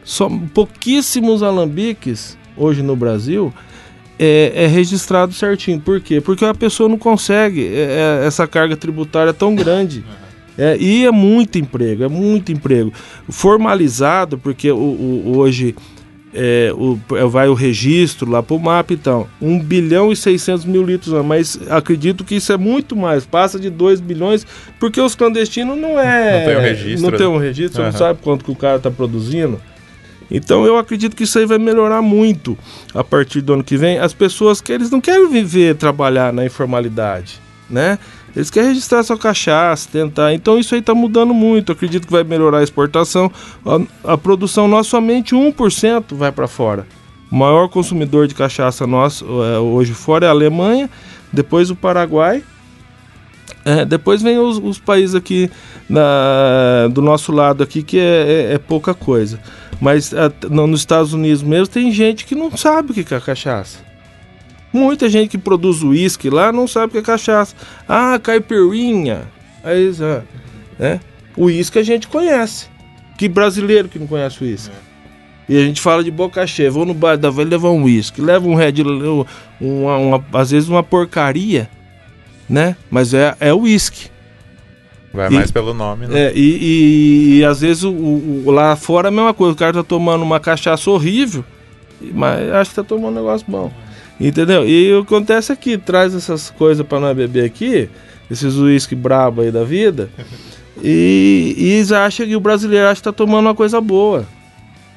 Só 0.03 0.29
pouquíssimos 0.53 1.41
alambiques 1.43 2.37
hoje 2.55 2.81
no 2.81 2.95
Brasil 2.95 3.53
é, 4.17 4.51
é, 4.55 4.67
registrado 4.67 5.33
certinho. 5.33 5.79
Por 5.79 5.99
quê? 5.99 6.21
Porque 6.21 6.45
a 6.45 6.53
pessoa 6.53 6.87
não 6.87 6.97
consegue, 6.97 7.67
é, 7.67 8.21
é 8.23 8.27
essa 8.27 8.47
carga 8.47 8.75
tributária 8.75 9.33
tão 9.33 9.55
grande. 9.55 10.03
É, 10.55 10.77
e 10.77 11.03
é 11.03 11.09
muito 11.09 11.57
emprego, 11.57 12.03
é 12.03 12.07
muito 12.07 12.51
emprego. 12.51 12.93
Formalizado, 13.27 14.37
porque 14.37 14.71
o, 14.71 14.75
o 14.77 15.37
hoje 15.39 15.73
é, 16.31 16.71
o, 16.75 16.99
é, 17.15 17.25
vai 17.25 17.47
o 17.47 17.53
registro 17.53 18.29
lá 18.29 18.43
para 18.43 18.55
o 18.55 18.59
MAP, 18.59 18.91
então, 18.91 19.27
1 19.41 19.59
bilhão 19.59 20.11
e 20.11 20.15
600 20.15 20.65
mil 20.65 20.83
litros, 20.83 21.13
mas 21.25 21.59
acredito 21.69 22.23
que 22.23 22.35
isso 22.35 22.51
é 22.51 22.57
muito 22.57 22.95
mais, 22.95 23.25
passa 23.25 23.59
de 23.59 23.69
2 23.69 23.99
bilhões, 23.99 24.45
porque 24.79 25.01
os 25.01 25.15
clandestinos 25.15 25.77
não 25.77 25.99
é... 25.99 26.39
Não 26.39 26.45
tem 26.45 26.57
um 26.57 26.61
registro. 26.61 27.11
Não 27.11 27.17
tem 27.17 27.27
um 27.27 27.37
registro, 27.37 27.81
uhum. 27.81 27.91
não 27.91 27.97
sabe 27.97 28.19
quanto 28.21 28.45
que 28.45 28.51
o 28.51 28.55
cara 28.55 28.77
está 28.77 28.91
produzindo. 28.91 29.59
Então 30.29 30.65
eu 30.65 30.77
acredito 30.77 31.15
que 31.15 31.23
isso 31.23 31.37
aí 31.37 31.45
vai 31.45 31.57
melhorar 31.57 32.01
muito 32.01 32.57
a 32.93 33.03
partir 33.03 33.41
do 33.41 33.53
ano 33.53 33.63
que 33.63 33.77
vem. 33.77 33.99
As 33.99 34.13
pessoas 34.13 34.61
que 34.61 34.71
eles 34.71 34.89
não 34.89 35.01
querem 35.01 35.29
viver, 35.29 35.75
trabalhar 35.75 36.33
na 36.33 36.45
informalidade, 36.45 37.39
né? 37.69 37.99
Eles 38.35 38.49
querem 38.49 38.69
registrar 38.69 39.03
sua 39.03 39.17
cachaça, 39.17 39.87
tentar. 39.91 40.33
Então 40.33 40.57
isso 40.57 40.73
aí 40.73 40.79
está 40.79 40.95
mudando 40.95 41.33
muito. 41.33 41.71
Eu 41.71 41.75
acredito 41.75 42.07
que 42.07 42.11
vai 42.11 42.23
melhorar 42.23 42.59
a 42.59 42.63
exportação. 42.63 43.31
A, 43.65 44.13
a 44.13 44.17
produção 44.17 44.67
nossa, 44.67 44.89
somente 44.89 45.35
1% 45.35 46.15
vai 46.15 46.31
para 46.31 46.47
fora. 46.47 46.87
O 47.31 47.35
maior 47.35 47.67
consumidor 47.69 48.27
de 48.27 48.33
cachaça 48.33 48.87
nosso 48.87 49.25
é, 49.43 49.59
hoje 49.59 49.93
fora 49.93 50.25
é 50.25 50.29
a 50.29 50.31
Alemanha, 50.31 50.89
depois 51.31 51.69
o 51.69 51.75
Paraguai. 51.75 52.43
É, 53.65 53.85
depois 53.85 54.21
vem 54.21 54.37
os, 54.37 54.57
os 54.57 54.77
países 54.77 55.15
aqui 55.15 55.49
na, 55.89 56.87
do 56.91 57.01
nosso 57.01 57.31
lado 57.31 57.63
aqui, 57.63 57.83
que 57.83 57.99
é, 57.99 58.49
é, 58.51 58.53
é 58.53 58.57
pouca 58.57 58.93
coisa. 58.93 59.39
Mas 59.81 60.13
a, 60.13 60.31
no, 60.49 60.67
nos 60.67 60.81
Estados 60.81 61.13
Unidos 61.13 61.43
mesmo 61.43 61.67
tem 61.67 61.91
gente 61.91 62.25
que 62.25 62.35
não 62.35 62.55
sabe 62.55 62.91
o 62.91 62.93
que 62.93 63.13
é 63.13 63.19
cachaça. 63.19 63.79
Muita 64.71 65.07
gente 65.07 65.29
que 65.29 65.37
produz 65.37 65.83
uísque 65.83 66.29
lá 66.29 66.51
não 66.51 66.67
sabe 66.67 66.87
o 66.87 66.91
que 66.91 66.97
é 66.97 67.01
cachaça. 67.01 67.55
Ah, 67.87 68.17
caipirinha. 68.17 69.23
Aí, 69.63 69.91
né? 70.79 70.99
O 71.37 71.45
uísque 71.45 71.77
a 71.77 71.83
gente 71.83 72.07
conhece. 72.07 72.67
Que 73.17 73.27
brasileiro 73.27 73.87
que 73.87 73.99
não 73.99 74.07
conhece 74.07 74.43
o 74.43 74.47
uísque? 74.47 74.73
E 75.47 75.57
a 75.57 75.61
gente 75.65 75.81
fala 75.81 76.03
de 76.03 76.09
boca 76.09 76.45
cheia. 76.47 76.71
Vou 76.71 76.85
no 76.85 76.93
bar 76.93 77.17
da 77.17 77.29
velha 77.29 77.49
levar 77.49 77.69
um 77.69 77.83
uísque. 77.83 78.21
Leva 78.21 78.47
um 78.47 78.55
red, 78.55 78.75
uma, 79.59 79.97
uma, 79.97 80.25
às 80.33 80.51
vezes 80.51 80.69
uma 80.69 80.81
porcaria, 80.81 81.69
né? 82.49 82.75
Mas 82.89 83.13
é, 83.13 83.35
é 83.39 83.53
uísque. 83.53 84.12
Vai 85.13 85.29
e, 85.29 85.33
mais 85.33 85.51
pelo 85.51 85.73
nome, 85.73 86.07
né? 86.07 86.27
É, 86.27 86.33
e, 86.33 86.39
e, 86.39 87.37
e 87.37 87.45
às 87.45 87.61
vezes 87.61 87.83
o, 87.83 87.91
o, 87.91 88.49
lá 88.49 88.75
fora 88.75 89.07
é 89.07 89.09
a 89.09 89.11
mesma 89.11 89.33
coisa. 89.33 89.53
O 89.53 89.57
cara 89.57 89.73
tá 89.73 89.83
tomando 89.83 90.23
uma 90.23 90.39
cachaça 90.39 90.89
horrível, 90.89 91.45
mas 92.01 92.51
acho 92.51 92.71
que 92.71 92.75
tá 92.77 92.83
tomando 92.83 93.11
um 93.11 93.21
negócio 93.21 93.45
bom. 93.47 93.71
Entendeu? 94.19 94.67
E 94.67 94.91
o 94.93 95.05
que 95.05 95.13
acontece 95.13 95.51
aqui, 95.51 95.77
traz 95.77 96.15
essas 96.15 96.49
coisas 96.49 96.85
para 96.85 96.99
nós 96.99 97.15
beber 97.15 97.45
aqui, 97.45 97.89
esses 98.29 98.55
uísque 98.55 98.95
brabo 98.95 99.41
aí 99.41 99.51
da 99.51 99.63
vida, 99.63 100.09
e, 100.83 101.83
e 101.89 101.93
acham 101.93 102.25
que 102.25 102.35
o 102.35 102.39
brasileiro 102.39 102.87
acha 102.87 102.95
que 102.95 103.03
tá 103.03 103.13
tomando 103.13 103.45
uma 103.45 103.55
coisa 103.55 103.79
boa. 103.79 104.25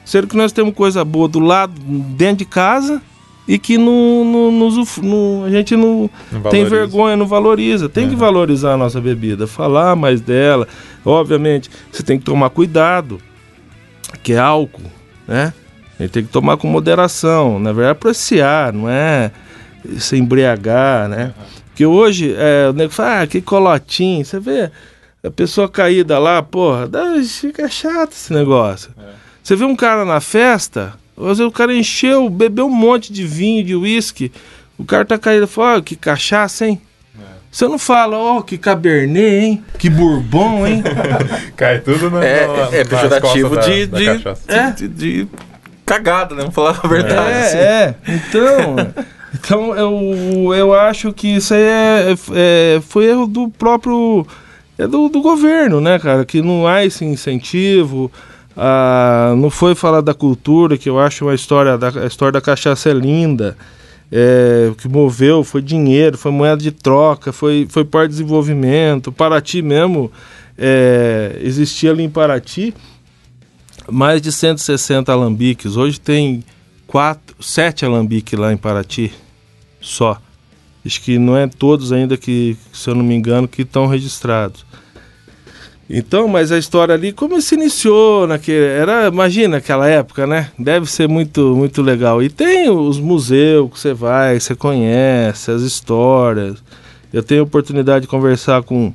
Sendo 0.05 0.29
que 0.29 0.37
nós 0.37 0.53
temos 0.53 0.75
coisa 0.75 1.05
boa 1.05 1.29
do 1.29 1.41
lado, 1.41 1.75
dentro 1.81 2.37
de 2.37 2.45
casa, 2.45 3.03
e 3.47 3.59
que 3.59 3.79
no, 3.79 4.25
no, 4.25 4.71
no, 5.03 5.45
a 5.45 5.51
gente 5.51 5.77
não, 5.77 6.11
não 6.33 6.43
tem 6.51 6.65
vergonha, 6.65 7.17
não 7.17 7.27
valoriza. 7.27 7.89
Tem 7.89 8.05
uhum. 8.05 8.11
que 8.11 8.17
valorizar 8.17 8.73
a 8.73 8.77
nossa 8.77 9.01
bebida, 9.01 9.47
falar 9.47 9.95
mais 9.95 10.21
dela. 10.21 10.67
Obviamente, 11.05 11.71
você 11.91 12.03
tem 12.03 12.19
que 12.19 12.25
tomar 12.25 12.51
cuidado, 12.51 13.21
que 14.23 14.33
é 14.33 14.39
álcool, 14.39 14.91
né? 15.29 15.53
A 15.99 16.03
gente 16.03 16.13
tem 16.13 16.25
que 16.25 16.33
tomar 16.33 16.57
com 16.57 16.67
moderação, 16.67 17.59
na 17.59 17.73
verdade, 17.73 17.93
apreciar, 17.93 18.73
não 18.73 18.89
é 18.89 19.31
se 19.99 20.17
embriagar, 20.17 21.09
né? 21.09 21.27
Uhum. 21.27 21.45
Porque 21.69 21.87
hoje, 21.87 22.35
é, 22.37 22.71
o 22.71 22.73
nego 22.73 22.93
fala, 22.93 23.23
ah, 23.23 23.27
que 23.27 23.41
colotinho, 23.41 24.25
você 24.25 24.41
vê 24.41 24.71
a 25.23 25.31
pessoa 25.31 25.69
caída 25.69 26.19
lá, 26.19 26.43
porra, 26.43 26.89
fica 27.25 27.69
chato 27.69 28.13
esse 28.13 28.33
negócio. 28.33 28.93
É. 28.99 29.11
Você 29.43 29.55
vê 29.55 29.65
um 29.65 29.77
cara 29.77 30.05
na 30.05 30.21
festa, 30.21 30.95
às 31.19 31.39
vezes 31.39 31.41
o 31.41 31.51
cara 31.51 31.75
encheu, 31.75 32.29
bebeu 32.29 32.67
um 32.67 32.75
monte 32.75 33.13
de 33.13 33.27
vinho, 33.27 33.65
de 33.65 33.75
uísque. 33.75 34.31
O 34.79 34.85
cara 34.85 35.05
tá 35.05 35.19
caído, 35.19 35.49
fala, 35.49 35.79
oh, 35.79 35.83
que 35.83 35.97
cachaça, 35.97 36.67
hein? 36.67 36.81
É. 37.19 37.23
Você 37.51 37.67
não 37.67 37.79
fala, 37.79 38.19
ó, 38.19 38.39
oh, 38.39 38.43
que 38.43 38.59
cabernet, 38.59 39.45
hein? 39.45 39.65
Que 39.79 39.89
bourbon, 39.89 40.67
hein? 40.67 40.83
Cai 41.57 41.81
tudo 41.81 42.11
na, 42.11 42.23
é, 42.23 42.47
é, 42.73 42.81
é 42.81 42.85
pejorativo 42.85 43.57
de, 43.61 43.87
da, 43.87 43.99
de, 43.99 44.19
da 44.19 44.37
é. 44.49 44.71
de, 44.73 44.89
de, 44.89 45.29
cagada, 45.87 46.35
né? 46.35 46.43
Vamos 46.43 46.55
falar 46.55 46.79
a 46.83 46.87
verdade. 46.87 47.31
É, 47.31 47.41
assim. 47.41 47.57
é. 47.57 47.95
Então, 48.09 48.77
então 49.33 49.75
eu, 49.75 50.55
eu 50.55 50.75
acho 50.75 51.13
que 51.15 51.37
isso 51.37 51.55
aí 51.55 51.63
é, 51.63 52.15
é 52.35 52.81
foi 52.83 53.07
erro 53.07 53.27
do 53.27 53.49
próprio... 53.49 54.27
É 54.79 54.87
do, 54.87 55.09
do 55.09 55.23
governo, 55.23 55.81
né, 55.81 55.99
cara? 55.99 56.27
Que 56.27 56.43
não 56.43 56.67
há 56.67 56.85
esse 56.85 57.07
incentivo... 57.07 58.13
Ah, 58.57 59.35
não 59.37 59.51
foi 59.51 59.75
falar 59.75 60.01
da 60.01 60.15
cultura, 60.15 60.79
que 60.79 60.89
eu 60.89 60.99
acho 60.99 61.27
uma 61.27 61.35
história 61.35 61.77
da 61.77 61.89
a 61.89 62.07
história 62.07 62.33
da 62.33 62.41
cachaça 62.41 62.89
é 62.89 62.93
linda. 62.95 63.57
É, 64.11 64.69
o 64.71 64.75
que 64.75 64.89
moveu 64.89 65.43
foi 65.43 65.61
dinheiro, 65.61 66.17
foi 66.17 66.31
moeda 66.31 66.63
de 66.63 66.71
troca, 66.71 67.33
foi, 67.33 67.67
foi 67.69 67.85
de 67.85 68.09
desenvolvimento. 68.09 69.13
Paraty 69.13 69.61
mesmo 69.63 70.11
é, 70.57 71.39
existia 71.43 71.91
ali 71.91 72.05
em 72.05 72.09
Paraty 72.09 72.73
mais 73.91 74.21
de 74.23 74.33
160 74.33 75.13
alambiques. 75.13 75.77
Hoje 75.77 76.01
tem 76.01 76.45
quatro, 76.87 77.37
sete 77.41 77.85
alambiques 77.85 78.39
lá 78.39 78.53
em 78.53 78.57
Paraty 78.57 79.13
só. 79.81 80.21
Acho 80.85 81.01
que 81.03 81.19
não 81.19 81.37
é 81.37 81.49
todos 81.49 81.93
ainda 81.93 82.17
que, 82.17 82.57
se 82.73 82.89
eu 82.89 82.95
não 82.95 83.05
me 83.05 83.15
engano, 83.15 83.49
que 83.49 83.63
estão 83.63 83.87
registrados. 83.87 84.65
Então, 85.89 86.27
mas 86.27 86.51
a 86.51 86.59
história 86.59 86.95
ali, 86.95 87.13
como 87.13 87.41
se 87.41 87.55
iniciou 87.55 88.27
naquele. 88.27 88.67
Era, 88.67 89.07
imagina 89.07 89.59
aquela 89.59 89.89
época, 89.89 90.27
né? 90.27 90.51
Deve 90.59 90.91
ser 90.91 91.09
muito, 91.09 91.55
muito 91.55 91.81
legal. 91.81 92.21
E 92.23 92.29
tem 92.29 92.69
os 92.69 92.99
museus 92.99 93.71
que 93.71 93.79
você 93.79 93.95
vai, 93.95 94.41
você 94.41 94.55
conhece, 94.57 95.51
as 95.51 95.63
histórias. 95.63 96.63
Eu 97.13 97.23
tenho 97.23 97.45
oportunidade 97.45 98.03
de 98.03 98.09
conversar 98.09 98.65
com, 98.65 98.93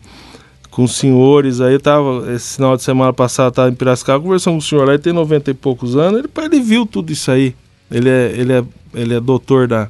com 0.70 0.86
senhores 0.86 1.62
aí. 1.62 1.74
Eu 1.74 1.80
tava, 1.80 2.30
esse 2.34 2.56
final 2.56 2.76
de 2.76 2.84
semana 2.84 3.14
passado, 3.14 3.50
estava 3.52 3.70
em 3.70 3.74
Piracicaba, 3.74 4.22
conversando 4.22 4.54
com 4.54 4.58
um 4.58 4.62
senhor 4.62 4.86
lá, 4.86 4.94
ele 4.94 5.02
tem 5.02 5.14
90 5.14 5.50
e 5.50 5.54
poucos 5.54 5.96
anos, 5.96 6.20
ele, 6.20 6.30
ele 6.46 6.60
viu 6.62 6.86
tudo 6.86 7.12
isso 7.12 7.32
aí. 7.32 7.56
Ele 7.90 8.10
é, 8.10 8.34
ele 8.36 8.54
é, 8.54 8.64
ele 8.94 9.14
é 9.14 9.20
doutor 9.20 9.66
da, 9.66 9.90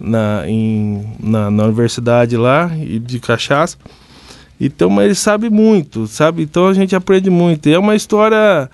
na, 0.00 0.48
em, 0.48 1.06
na, 1.20 1.50
na 1.50 1.64
universidade 1.64 2.38
lá, 2.38 2.70
e 2.74 2.98
de 2.98 3.20
cachaça. 3.20 3.76
Então, 4.60 4.90
mas 4.90 5.04
ele 5.06 5.14
sabe 5.14 5.48
muito, 5.48 6.06
sabe? 6.06 6.42
Então 6.42 6.66
a 6.66 6.74
gente 6.74 6.96
aprende 6.96 7.30
muito. 7.30 7.68
E 7.68 7.72
é 7.72 7.78
uma 7.78 7.94
história 7.94 8.68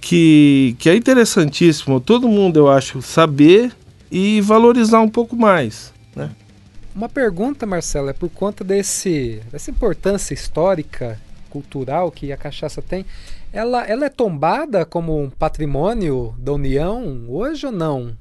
que, 0.00 0.76
que 0.78 0.90
é 0.90 0.96
interessantíssima. 0.96 2.00
Todo 2.00 2.28
mundo, 2.28 2.58
eu 2.58 2.68
acho, 2.68 3.00
saber 3.00 3.72
e 4.10 4.40
valorizar 4.40 5.00
um 5.00 5.08
pouco 5.08 5.36
mais, 5.36 5.92
né? 6.14 6.30
Uma 6.94 7.08
pergunta, 7.08 7.66
Marcelo, 7.66 8.08
é 8.08 8.12
por 8.12 8.28
conta 8.28 8.62
desse, 8.62 9.40
dessa 9.50 9.70
importância 9.70 10.32
histórica, 10.32 11.18
cultural 11.50 12.10
que 12.10 12.30
a 12.30 12.36
cachaça 12.36 12.80
tem. 12.80 13.04
Ela, 13.52 13.84
ela 13.84 14.06
é 14.06 14.08
tombada 14.08 14.84
como 14.84 15.20
um 15.20 15.30
patrimônio 15.30 16.34
da 16.38 16.52
União 16.52 17.24
hoje 17.28 17.66
ou 17.66 17.72
não? 17.72 18.16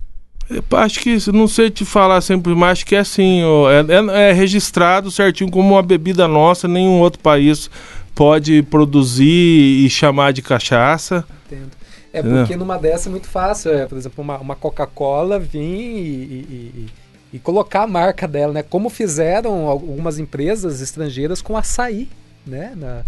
Acho 0.73 0.99
que, 0.99 1.17
não 1.32 1.47
sei 1.47 1.69
te 1.69 1.86
falar 1.86 2.21
sempre, 2.21 2.53
mas 2.53 2.71
acho 2.73 2.86
que 2.86 2.95
é 2.95 2.99
assim, 2.99 3.41
é, 3.41 4.19
é, 4.19 4.29
é, 4.29 4.34
registrado 4.34 5.10
certinho 5.10 5.49
como 5.49 5.73
uma 5.73 5.82
bebida 5.82 6.27
nossa, 6.27 6.67
nenhum 6.67 6.99
outro 6.99 7.20
país 7.20 7.70
pode 8.13 8.61
produzir 8.63 9.86
e 9.86 9.89
chamar 9.89 10.34
de 10.34 10.41
cachaça. 10.41 11.26
Entendo. 11.45 11.72
É 12.13 12.22
porque 12.22 12.55
numa 12.55 12.78
dessa 12.78 13.09
é 13.09 13.11
muito 13.11 13.28
fácil, 13.28 13.72
é, 13.74 13.88
por 13.88 13.97
exemplo, 13.97 14.24
uma, 14.24 14.38
uma 14.38 14.55
Coca-Cola 14.55 15.39
vir 15.39 15.59
e, 15.59 15.63
e, 15.63 16.45
e, 16.53 16.89
e, 17.34 17.39
colocar 17.39 17.82
a 17.82 17.88
marca 17.88 18.28
dela, 18.28 18.53
né? 18.53 18.61
Como 18.61 18.88
fizeram 18.88 19.67
algumas 19.67 20.20
empresas 20.20 20.80
estrangeiras 20.80 21.41
com 21.41 21.57
açaí, 21.57 22.07
né? 22.45 22.74
Na, 22.76 23.01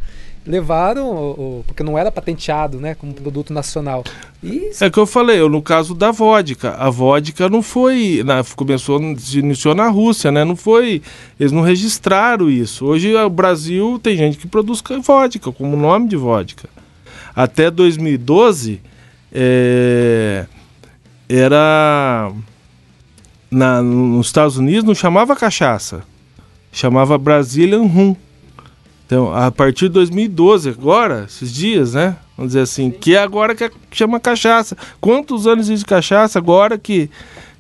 levaram, 0.45 1.63
porque 1.65 1.83
não 1.83 1.97
era 1.97 2.11
patenteado, 2.11 2.79
né, 2.79 2.95
como 2.95 3.13
produto 3.13 3.51
nacional. 3.51 4.03
E... 4.43 4.69
É 4.79 4.89
que 4.89 4.99
eu 4.99 5.05
falei, 5.05 5.39
eu, 5.39 5.49
no 5.49 5.61
caso 5.61 5.95
da 5.95 6.11
vodka, 6.11 6.75
a 6.75 6.89
vodka 6.89 7.49
não 7.49 7.61
foi, 7.61 8.21
na, 8.23 8.43
começou, 8.55 8.99
se 9.17 9.39
iniciou 9.39 9.73
na 9.73 9.89
Rússia, 9.89 10.31
né, 10.31 10.43
não 10.43 10.55
foi, 10.55 11.01
eles 11.39 11.51
não 11.51 11.61
registraram 11.61 12.49
isso. 12.49 12.85
Hoje 12.85 13.15
o 13.15 13.29
Brasil 13.29 13.99
tem 14.01 14.15
gente 14.15 14.37
que 14.37 14.47
produz 14.47 14.83
vodka, 15.03 15.51
como 15.51 15.75
nome 15.75 16.07
de 16.07 16.15
vodka. 16.15 16.69
Até 17.35 17.71
2012, 17.71 18.79
é, 19.31 20.45
era, 21.27 22.31
na, 23.49 23.81
nos 23.81 24.27
Estados 24.27 24.57
Unidos 24.57 24.83
não 24.83 24.95
chamava 24.95 25.35
cachaça, 25.35 26.03
chamava 26.71 27.17
Brazilian 27.17 27.83
Rum. 27.83 28.15
Então, 29.05 29.33
a 29.33 29.51
partir 29.51 29.85
de 29.87 29.93
2012, 29.93 30.69
agora, 30.69 31.25
esses 31.27 31.53
dias, 31.53 31.93
né? 31.93 32.15
Vamos 32.35 32.51
dizer 32.51 32.61
assim, 32.61 32.89
que 32.89 33.15
é 33.15 33.19
agora 33.19 33.53
que 33.55 33.69
chama 33.91 34.19
cachaça. 34.19 34.75
Quantos 34.99 35.45
anos 35.45 35.69
existe 35.69 35.85
cachaça 35.85 36.39
agora 36.39 36.77
que 36.77 37.09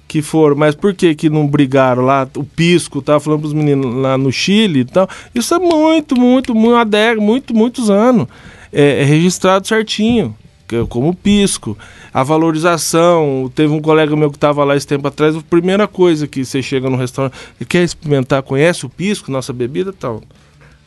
que 0.07 0.21
foram, 0.21 0.55
mas 0.55 0.75
por 0.75 0.93
que 0.93 1.15
que 1.15 1.29
não 1.29 1.47
brigaram 1.47 2.03
lá? 2.03 2.27
O 2.35 2.43
pisco, 2.43 3.01
tava 3.01 3.19
falando 3.19 3.41
pros 3.41 3.53
meninos 3.53 3.93
lá 3.95 4.17
no 4.17 4.31
Chile 4.31 4.81
e 4.81 4.85
tal. 4.85 5.09
Isso 5.33 5.53
é 5.53 5.59
muito, 5.59 6.15
muito, 6.15 6.53
muito 6.53 6.75
adega, 6.75 7.19
muito, 7.19 7.55
muitos 7.55 7.89
anos. 7.89 8.27
É, 8.71 9.01
é 9.01 9.03
registrado 9.03 9.67
certinho, 9.67 10.35
é 10.71 10.85
como 10.87 11.13
pisco. 11.13 11.77
A 12.13 12.23
valorização, 12.23 13.51
teve 13.53 13.73
um 13.73 13.81
colega 13.81 14.15
meu 14.15 14.29
que 14.29 14.37
estava 14.37 14.63
lá 14.63 14.75
esse 14.75 14.87
tempo 14.87 15.07
atrás, 15.07 15.35
a 15.35 15.41
primeira 15.41 15.87
coisa 15.87 16.27
que 16.27 16.45
você 16.45 16.61
chega 16.61 16.89
no 16.89 16.97
restaurante, 16.97 17.35
quer 17.67 17.83
experimentar, 17.83 18.43
conhece 18.43 18.85
o 18.85 18.89
pisco, 18.89 19.31
nossa 19.31 19.51
bebida 19.51 19.91
tal. 19.91 20.21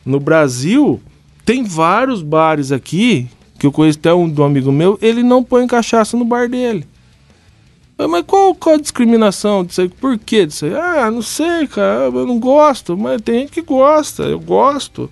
No 0.05 0.19
Brasil, 0.19 1.01
tem 1.45 1.63
vários 1.63 2.21
bares 2.21 2.71
aqui, 2.71 3.27
que 3.57 3.65
eu 3.65 3.71
conheço 3.71 3.99
até 3.99 4.13
um 4.13 4.29
do 4.29 4.43
amigo 4.43 4.71
meu, 4.71 4.97
ele 5.01 5.23
não 5.23 5.43
põe 5.43 5.67
cachaça 5.67 6.15
no 6.15 6.25
bar 6.25 6.47
dele. 6.47 6.85
Mas 8.07 8.23
qual, 8.25 8.55
qual 8.55 8.75
a 8.75 8.79
discriminação 8.79 9.65
disso 9.65 9.81
aí? 9.81 9.89
Por 9.89 10.17
que 10.17 10.45
disso 10.45 10.65
aí? 10.65 10.73
Ah, 10.73 11.11
não 11.11 11.21
sei, 11.21 11.67
cara, 11.67 12.05
eu 12.05 12.25
não 12.25 12.39
gosto, 12.39 12.97
mas 12.97 13.21
tem 13.21 13.41
gente 13.41 13.51
que 13.51 13.61
gosta, 13.61 14.23
eu 14.23 14.39
gosto. 14.39 15.09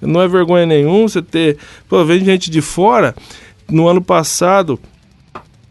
Não 0.00 0.20
é 0.20 0.28
vergonha 0.28 0.64
nenhum 0.64 1.08
você 1.08 1.20
ter. 1.20 1.58
Pô, 1.88 2.04
vem 2.04 2.24
gente 2.24 2.48
de 2.48 2.60
fora. 2.60 3.16
No 3.68 3.88
ano 3.88 4.00
passado, 4.00 4.78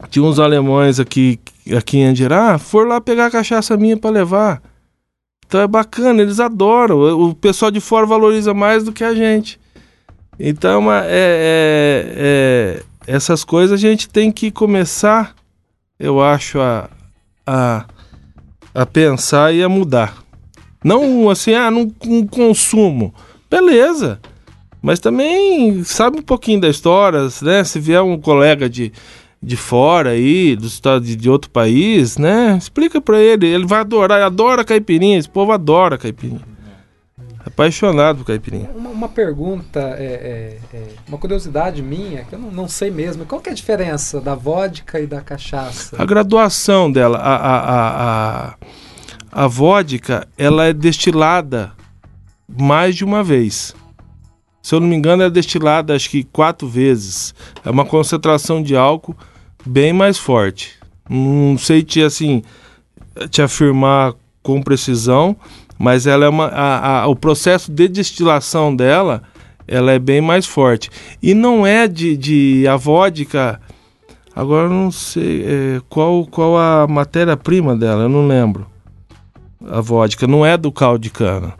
tinha 0.09 0.25
uns 0.25 0.39
alemães 0.39 0.99
aqui, 0.99 1.39
aqui 1.75 1.99
em 1.99 2.05
Andirá, 2.05 2.57
foram 2.57 2.89
lá 2.89 2.99
pegar 2.99 3.27
a 3.27 3.31
cachaça 3.31 3.77
minha 3.77 3.95
para 3.95 4.09
levar. 4.09 4.61
Então 5.47 5.61
é 5.61 5.67
bacana, 5.67 6.21
eles 6.21 6.39
adoram. 6.39 6.99
O 6.99 7.33
pessoal 7.33 7.71
de 7.71 7.79
fora 7.79 8.05
valoriza 8.05 8.53
mais 8.53 8.83
do 8.83 8.91
que 8.91 9.03
a 9.03 9.15
gente. 9.15 9.59
Então, 10.39 10.91
é, 10.91 11.05
é, 11.07 12.13
é, 12.17 12.83
essas 13.07 13.43
coisas 13.43 13.73
a 13.73 13.81
gente 13.81 14.07
tem 14.09 14.31
que 14.31 14.51
começar 14.51 15.35
eu 15.99 16.21
acho, 16.21 16.59
a, 16.59 16.89
a, 17.45 17.85
a 18.73 18.85
pensar 18.85 19.53
e 19.53 19.63
a 19.63 19.69
mudar. 19.69 20.15
Não 20.83 21.29
assim, 21.29 21.53
ah, 21.53 21.71
não 21.71 21.89
consumo. 22.29 23.13
Beleza. 23.49 24.19
Mas 24.81 24.99
também 24.99 25.83
sabe 25.83 26.19
um 26.19 26.21
pouquinho 26.21 26.61
da 26.61 26.69
história, 26.69 27.27
né? 27.41 27.63
Se 27.63 27.79
vier 27.79 28.01
um 28.01 28.19
colega 28.19 28.69
de, 28.69 28.93
de 29.41 29.55
fora 29.55 30.11
aí, 30.11 30.55
do 30.55 30.67
estado 30.67 31.05
de, 31.05 31.15
de 31.15 31.29
outro 31.29 31.49
país, 31.49 32.17
né? 32.17 32.57
Explica 32.57 32.99
para 32.99 33.19
ele, 33.19 33.47
ele 33.47 33.65
vai 33.65 33.81
adorar, 33.81 34.21
adora 34.21 34.63
caipirinha, 34.63 35.17
esse 35.17 35.29
povo 35.29 35.51
adora 35.51 35.97
caipirinha. 35.97 36.41
Apaixonado 37.45 38.19
por 38.19 38.25
caipirinha. 38.25 38.69
Uma, 38.75 38.89
uma 38.89 39.07
pergunta, 39.07 39.79
é, 39.79 40.59
é, 40.73 40.77
é, 40.77 40.87
uma 41.07 41.17
curiosidade 41.17 41.81
minha, 41.81 42.25
que 42.25 42.35
eu 42.35 42.39
não, 42.39 42.51
não, 42.51 42.67
sei 42.67 42.91
mesmo. 42.91 43.25
Qual 43.25 43.39
que 43.39 43.47
é 43.47 43.53
a 43.53 43.55
diferença 43.55 44.19
da 44.19 44.35
vodka 44.35 44.99
e 44.99 45.07
da 45.07 45.21
cachaça? 45.21 45.95
A 45.97 46.05
graduação 46.05 46.91
dela. 46.91 47.17
A, 47.17 47.35
a, 47.35 47.57
a, 47.57 48.49
a, 48.49 48.55
a 49.31 49.47
vodka, 49.47 50.27
ela 50.37 50.65
é 50.65 50.73
destilada 50.73 51.71
mais 52.47 52.95
de 52.97 53.05
uma 53.05 53.23
vez. 53.23 53.73
Se 54.67 54.75
eu 54.75 54.81
não 54.81 54.87
me 54.89 54.97
engano, 54.97 55.23
é 55.23 55.29
destilada 55.29 55.95
acho 55.95 56.09
que 56.09 56.25
quatro 56.25 56.67
vezes. 56.67 57.33
É 57.63 57.69
uma 57.69 57.85
concentração 57.85 58.61
de 58.61 58.75
álcool 58.75 59.15
bem 59.65 59.93
mais 59.93 60.17
forte. 60.17 60.73
Não 61.09 61.57
sei 61.57 61.81
te 61.81 62.03
assim 62.03 62.43
te 63.29 63.41
afirmar 63.41 64.13
com 64.43 64.61
precisão, 64.61 65.37
mas 65.79 66.05
ela 66.05 66.25
é 66.25 66.27
uma, 66.27 66.47
a, 66.47 67.03
a, 67.03 67.07
o 67.07 67.15
processo 67.15 67.71
de 67.71 67.87
destilação 67.87 68.75
dela 68.75 69.23
ela 69.65 69.93
é 69.93 69.97
bem 69.99 70.19
mais 70.19 70.45
forte. 70.45 70.89
E 71.23 71.33
não 71.33 71.65
é 71.65 71.87
de, 71.87 72.17
de 72.17 72.67
a 72.67 72.75
vodka. 72.75 73.61
Agora 74.35 74.67
não 74.67 74.91
sei 74.91 75.45
é, 75.45 75.81
qual, 75.87 76.25
qual 76.25 76.57
a 76.57 76.85
matéria-prima 76.85 77.73
dela, 77.73 78.03
eu 78.03 78.09
não 78.09 78.27
lembro. 78.27 78.67
A 79.65 79.79
vodka 79.79 80.27
não 80.27 80.45
é 80.45 80.57
do 80.57 80.73
caldo 80.73 80.99
de 80.99 81.09
cana. 81.09 81.53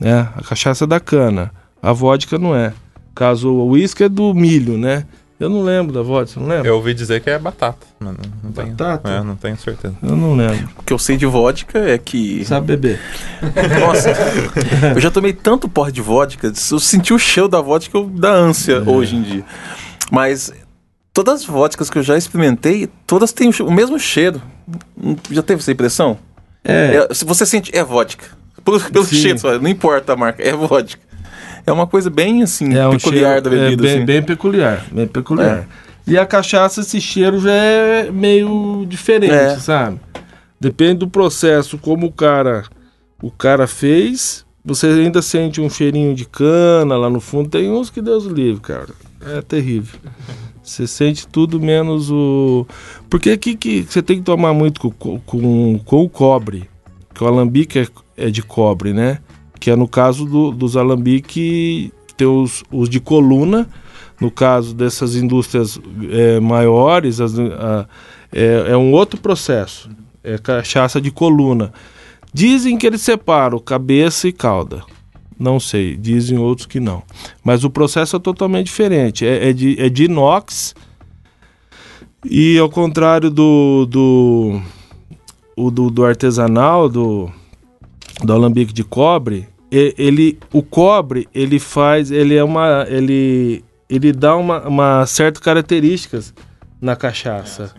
Né? 0.00 0.28
A 0.34 0.42
cachaça 0.42 0.82
é 0.82 0.88
da 0.88 0.98
cana. 0.98 1.61
A 1.82 1.92
vodka 1.92 2.38
não 2.38 2.54
é. 2.54 2.72
Caso 3.14 3.50
o 3.50 3.70
uísque 3.70 4.04
é 4.04 4.08
do 4.08 4.32
milho, 4.32 4.78
né? 4.78 5.04
Eu 5.38 5.50
não 5.50 5.62
lembro 5.62 5.92
da 5.92 6.02
vodka, 6.02 6.38
não 6.38 6.46
lembro? 6.46 6.68
Eu 6.68 6.76
ouvi 6.76 6.94
dizer 6.94 7.20
que 7.20 7.28
é 7.28 7.36
batata, 7.36 7.84
não, 7.98 8.12
não 8.12 8.50
batata? 8.52 9.08
Tenho, 9.08 9.16
é, 9.16 9.24
não 9.24 9.34
tenho 9.34 9.56
certeza. 9.56 9.94
Eu 10.00 10.14
não 10.14 10.36
lembro. 10.36 10.68
O 10.78 10.84
que 10.84 10.92
eu 10.92 10.98
sei 10.98 11.16
de 11.16 11.26
vodka 11.26 11.80
é 11.80 11.98
que... 11.98 12.44
Sabe 12.44 12.68
beber. 12.68 13.00
Nossa, 13.80 14.10
eu 14.94 15.00
já 15.00 15.10
tomei 15.10 15.32
tanto 15.32 15.68
porre 15.68 15.90
de 15.90 16.00
vodka, 16.00 16.52
eu 16.70 16.78
senti 16.78 17.12
o 17.12 17.18
cheiro 17.18 17.48
da 17.48 17.60
vodka 17.60 17.98
da 18.04 18.30
ânsia 18.30 18.74
é. 18.74 18.88
hoje 18.88 19.16
em 19.16 19.22
dia. 19.22 19.44
Mas 20.12 20.52
todas 21.12 21.40
as 21.40 21.44
vodkas 21.44 21.90
que 21.90 21.98
eu 21.98 22.04
já 22.04 22.16
experimentei, 22.16 22.88
todas 23.04 23.32
têm 23.32 23.50
o 23.62 23.70
mesmo 23.72 23.98
cheiro. 23.98 24.40
Já 25.28 25.42
teve 25.42 25.60
essa 25.60 25.72
impressão? 25.72 26.18
É. 26.62 27.08
é 27.10 27.14
se 27.14 27.24
você 27.24 27.44
sente, 27.44 27.76
é 27.76 27.82
vodka. 27.82 28.26
Pelo, 28.64 28.78
pelo 28.78 29.04
cheiro, 29.06 29.40
não 29.60 29.68
importa 29.68 30.12
a 30.12 30.16
marca, 30.16 30.40
é 30.40 30.52
vodka. 30.52 31.00
É 31.66 31.72
uma 31.72 31.86
coisa 31.86 32.10
bem 32.10 32.42
assim, 32.42 32.74
é 32.74 32.86
um 32.86 32.92
peculiar 32.92 33.32
cheiro, 33.32 33.42
da 33.42 33.50
bebida. 33.50 33.72
É 33.72 33.76
bem, 33.76 33.96
assim. 33.96 34.04
bem 34.04 34.22
peculiar, 34.22 34.86
bem 34.90 35.06
peculiar. 35.06 35.58
É. 35.58 35.66
E 36.06 36.18
a 36.18 36.26
cachaça, 36.26 36.80
esse 36.80 37.00
cheiro 37.00 37.40
já 37.40 37.52
é 37.52 38.10
meio 38.10 38.84
diferente, 38.88 39.32
é. 39.32 39.58
sabe? 39.58 40.00
Depende 40.60 41.00
do 41.00 41.08
processo, 41.08 41.78
como 41.78 42.06
o 42.06 42.12
cara, 42.12 42.64
o 43.20 43.30
cara 43.30 43.66
fez. 43.66 44.44
Você 44.64 44.86
ainda 44.86 45.20
sente 45.20 45.60
um 45.60 45.68
cheirinho 45.68 46.14
de 46.14 46.24
cana 46.24 46.96
lá 46.96 47.10
no 47.10 47.20
fundo. 47.20 47.48
Tem 47.48 47.70
uns 47.70 47.90
que 47.90 48.00
Deus 48.00 48.24
livre, 48.26 48.60
cara. 48.60 48.90
É 49.20 49.40
terrível. 49.40 49.98
Você 50.62 50.86
sente 50.86 51.26
tudo 51.26 51.60
menos 51.60 52.10
o. 52.10 52.66
Porque 53.10 53.30
aqui 53.30 53.56
que 53.56 53.82
você 53.82 54.00
tem 54.00 54.18
que 54.18 54.22
tomar 54.22 54.52
muito 54.52 54.90
com, 54.92 55.18
com, 55.20 55.78
com 55.78 56.04
o 56.04 56.08
cobre. 56.08 56.70
Que 57.12 57.24
o 57.24 57.26
alambique 57.26 57.80
é, 57.80 57.86
é 58.16 58.30
de 58.30 58.42
cobre, 58.42 58.92
né? 58.92 59.18
Que 59.62 59.70
é 59.70 59.76
no 59.76 59.86
caso 59.86 60.24
do, 60.24 60.50
dos 60.50 60.76
alambique, 60.76 61.92
tem 62.16 62.26
os, 62.26 62.64
os 62.68 62.88
de 62.88 62.98
coluna, 62.98 63.68
no 64.20 64.28
caso 64.28 64.74
dessas 64.74 65.14
indústrias 65.14 65.78
é, 66.10 66.40
maiores, 66.40 67.20
as, 67.20 67.38
a, 67.38 67.86
é, 68.32 68.70
é, 68.70 68.76
um 68.76 68.90
outro 68.90 69.20
processo, 69.20 69.88
é 70.24 70.36
cachaça 70.36 71.00
de 71.00 71.12
coluna. 71.12 71.72
Dizem 72.34 72.76
que 72.76 72.84
eles 72.84 73.02
separam 73.02 73.60
cabeça 73.60 74.26
e 74.26 74.32
cauda. 74.32 74.82
Não 75.38 75.60
sei, 75.60 75.96
dizem 75.96 76.38
outros 76.38 76.66
que 76.66 76.80
não. 76.80 77.04
Mas 77.44 77.62
o 77.62 77.70
processo 77.70 78.16
é 78.16 78.18
totalmente 78.18 78.66
diferente. 78.66 79.24
É, 79.24 79.50
é 79.50 79.52
de, 79.52 79.80
é 79.80 79.88
de 79.88 80.06
inox. 80.06 80.74
E 82.24 82.58
ao 82.58 82.68
contrário 82.68 83.30
do, 83.30 83.86
do, 83.86 84.60
do, 85.70 85.88
do 85.88 86.04
artesanal, 86.04 86.88
do, 86.88 87.30
do 88.24 88.32
alambique 88.32 88.72
de 88.72 88.82
cobre, 88.82 89.51
ele 89.72 90.38
o 90.52 90.62
cobre 90.62 91.26
ele 91.34 91.58
faz 91.58 92.10
ele 92.10 92.34
é 92.34 92.44
uma 92.44 92.84
ele 92.88 93.64
ele 93.88 94.12
dá 94.12 94.36
uma, 94.36 94.66
uma 94.68 95.06
certa 95.06 95.40
características 95.40 96.34
na 96.80 96.96
cachaça 96.96 97.74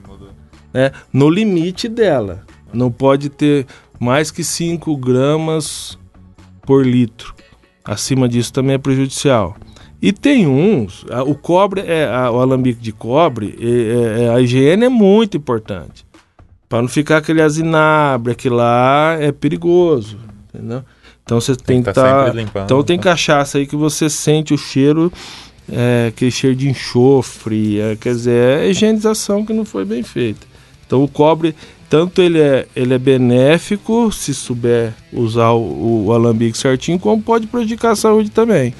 é, 0.73 0.89
né? 0.89 0.91
no 1.11 1.29
limite 1.29 1.87
dela. 1.87 2.45
Não 2.73 2.91
pode 2.91 3.29
ter 3.29 3.67
mais 3.99 4.31
que 4.31 4.43
5 4.43 4.95
gramas 4.97 5.97
por 6.63 6.85
litro. 6.85 7.35
Acima 7.83 8.29
disso 8.29 8.53
também 8.53 8.75
é 8.75 8.77
prejudicial. 8.77 9.55
E 10.01 10.11
tem 10.11 10.47
uns 10.47 11.05
o 11.25 11.35
cobre 11.35 11.81
é 11.81 12.05
a, 12.05 12.29
o 12.29 12.39
alambique 12.39 12.81
de 12.81 12.91
cobre 12.91 13.57
é, 13.59 14.23
é, 14.23 14.29
a 14.29 14.39
higiene 14.39 14.85
é 14.85 14.89
muito 14.89 15.37
importante. 15.37 16.05
Para 16.69 16.81
não 16.81 16.89
ficar 16.89 17.17
aquele 17.17 17.41
azinabre 17.41 18.31
aquilo 18.31 18.57
lá 18.57 19.15
é 19.19 19.31
perigoso 19.31 20.19
entendeu 20.53 20.83
então 21.23 21.39
você 21.39 21.55
tem, 21.55 21.81
que 21.81 21.89
estar. 21.89 22.31
Tá, 22.31 22.63
então 22.63 22.83
tem 22.83 22.99
cachaça 22.99 23.57
aí 23.57 23.65
que 23.65 23.75
você 23.75 24.09
sente 24.09 24.53
o 24.53 24.57
cheiro, 24.57 25.11
é, 25.71 26.07
aquele 26.09 26.31
cheiro 26.31 26.55
de 26.55 26.69
enxofre, 26.69 27.79
é, 27.79 27.95
quer 27.95 28.13
dizer, 28.13 28.59
é 28.59 28.69
higienização 28.69 29.45
que 29.45 29.53
não 29.53 29.63
foi 29.63 29.85
bem 29.85 30.03
feita. 30.03 30.45
Então 30.85 31.03
o 31.03 31.07
cobre, 31.07 31.55
tanto 31.89 32.21
ele 32.21 32.39
é, 32.39 32.67
ele 32.75 32.93
é 32.93 32.97
benéfico, 32.97 34.11
se 34.11 34.33
souber 34.33 34.93
usar 35.11 35.51
o, 35.51 36.05
o 36.05 36.13
alambique 36.13 36.57
certinho, 36.57 36.99
como 36.99 37.21
pode 37.21 37.47
prejudicar 37.47 37.91
a 37.91 37.95
saúde 37.95 38.29
também. 38.29 38.73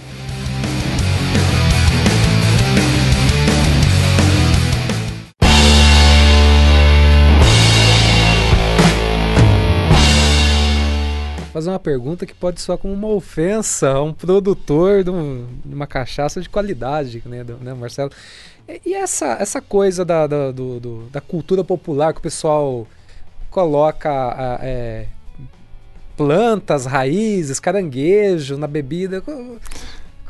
Fazer 11.53 11.69
uma 11.69 11.79
pergunta 11.79 12.25
que 12.25 12.33
pode 12.33 12.59
soar 12.59 12.79
como 12.79 12.93
uma 12.93 13.09
ofensa 13.09 13.91
a 13.91 14.01
um 14.01 14.11
produtor 14.11 15.03
de, 15.03 15.11
um, 15.11 15.47
de 15.63 15.75
uma 15.75 15.85
cachaça 15.85 16.41
de 16.41 16.49
qualidade, 16.49 17.21
né, 17.27 17.43
do, 17.43 17.57
né 17.57 17.75
Marcelo? 17.75 18.09
E 18.83 18.95
essa, 18.95 19.37
essa 19.39 19.61
coisa 19.61 20.03
da, 20.03 20.25
da, 20.25 20.51
do, 20.51 20.79
do, 20.79 21.09
da 21.11 21.21
cultura 21.21 21.63
popular 21.63 22.11
que 22.11 22.19
o 22.19 22.23
pessoal 22.23 22.87
coloca 23.51 24.59
é, 24.61 25.05
plantas, 26.17 26.87
raízes, 26.87 27.59
caranguejo 27.59 28.57
na 28.57 28.65
bebida. 28.65 29.21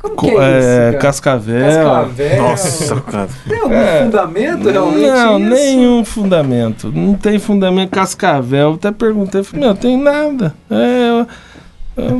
Como 0.04 0.16
Co- 0.18 0.28
que 0.28 0.36
é, 0.36 0.36
é, 0.36 0.60
isso, 0.60 0.68
cara? 0.68 0.97
cascavel. 0.97 1.66
Cascavel. 1.66 2.41
Nossa, 2.43 3.01
cara. 3.01 3.30
Tem 3.47 3.58
algum 3.60 3.74
É. 3.74 4.04
fundamento 4.04 4.70
realmente 4.70 5.08
Não, 5.08 5.39
isso? 5.39 5.49
nenhum 5.49 6.06
fundamento. 6.06 6.91
Não 6.93 7.14
tem 7.16 7.39
fundamento 7.39 7.89
cascavel. 7.89 8.74
Até 8.74 8.91
perguntei, 8.91 9.43
falei, 9.43 9.66
não, 9.66 9.74
tem 9.76 9.97
nada. 9.97 10.54
É, 10.70 11.26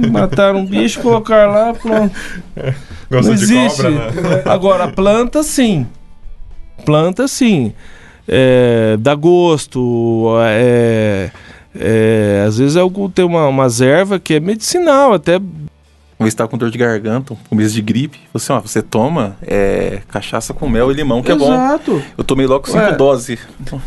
mataram 0.10 0.60
um 0.60 0.66
bicho, 0.66 1.02
colocar 1.02 1.46
lá, 1.48 1.74
pronto. 1.74 2.16
Gosto 3.12 3.28
não 3.30 3.36
de 3.36 3.44
existe. 3.44 3.82
cobra, 3.84 3.90
né? 3.92 4.42
Agora, 4.46 4.88
planta 4.88 5.44
sim. 5.44 5.86
Planta 6.86 7.28
sim. 7.28 7.74
É, 8.26 8.96
dá 8.98 9.14
gosto. 9.14 10.28
É, 10.40 11.32
é, 11.78 12.46
às 12.48 12.58
vezes 12.58 12.78
é 12.78 12.82
tem 13.14 13.26
uma, 13.26 13.48
umas 13.50 13.82
ervas 13.82 14.22
que 14.24 14.36
é 14.36 14.40
medicinal, 14.40 15.14
até 15.14 15.38
Uma 16.24 16.28
vez 16.28 16.36
tava 16.36 16.50
com 16.50 16.58
dor 16.58 16.72
de 16.72 16.78
garganta, 16.78 17.34
um 17.34 17.38
começo 17.50 17.74
de 17.76 17.82
gripe. 17.82 18.18
Você, 18.32 18.52
ó, 18.54 18.62
você 18.62 18.82
toma 18.82 19.36
é, 19.42 20.00
cachaça 20.08 20.54
com 20.54 20.70
mel 20.70 20.90
e 20.90 20.94
limão, 20.94 21.22
que 21.22 21.32
é 21.32 21.36
bom. 21.36 21.54
Exato. 21.54 22.02
Eu 22.18 22.24
tomei 22.24 22.48
logo 22.48 22.66
cinco 22.66 22.78
Ué. 22.80 22.94
doses. 22.94 23.40
Então, 23.62 23.82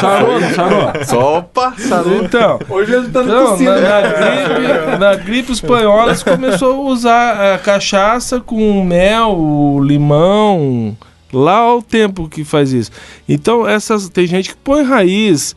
sarou, 0.00 0.40
não 0.40 0.50
sarou? 0.54 0.92
Só 1.04 1.50
sarou. 1.78 2.24
Então, 2.24 2.58
Hoje 2.68 2.92
ele 2.92 3.08
tá 3.10 3.22
Não, 3.22 3.50
tossindo. 3.50 3.70
na, 3.70 3.80
na 3.80 4.00
gripe, 4.58 4.98
na 4.98 5.14
gripe 5.14 5.52
espanhola 5.52 6.14
você 6.14 6.28
começou 6.28 6.74
a 6.74 6.90
usar 6.90 7.54
a 7.54 7.58
cachaça 7.58 8.40
com 8.40 8.84
mel, 8.84 9.78
limão, 9.82 10.96
lá 11.32 11.58
ao 11.58 11.80
tempo 11.80 12.28
que 12.28 12.44
faz 12.44 12.72
isso. 12.72 12.90
Então 13.28 13.68
essas 13.68 14.08
tem 14.08 14.26
gente 14.26 14.50
que 14.50 14.56
põe 14.56 14.82
raiz, 14.82 15.54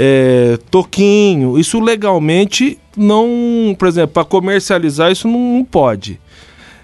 é, 0.00 0.56
toquinho, 0.70 1.58
isso 1.58 1.80
legalmente 1.80 2.78
não, 2.96 3.74
por 3.76 3.88
exemplo, 3.88 4.12
para 4.14 4.24
comercializar 4.24 5.10
isso 5.10 5.26
não, 5.26 5.56
não 5.56 5.64
pode, 5.64 6.20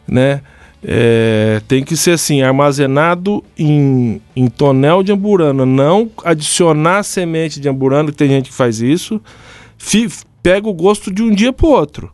né? 0.07 0.41
É, 0.83 1.63
tem 1.69 1.83
que 1.85 1.97
ser 1.97 2.11
assim, 2.11 2.43
armazenado 2.43 3.43
em, 3.57 4.21
em 4.35 4.49
tonel 4.49 5.03
de 5.03 5.13
amburana, 5.13 5.65
não 5.65 6.11
adicionar 6.25 7.05
semente 7.05 7.61
de 7.61 7.69
amburana, 7.69 8.11
que 8.11 8.17
tem 8.17 8.29
gente 8.29 8.51
que 8.51 8.57
faz 8.57 8.81
isso, 8.81 9.21
fi- 9.79 10.11
pega 10.43 10.69
o 10.69 10.75
gosto 10.75 11.11
de 11.13 11.23
um 11.23 11.31
dia 11.31 11.53
pro 11.53 11.69
outro. 11.69 12.13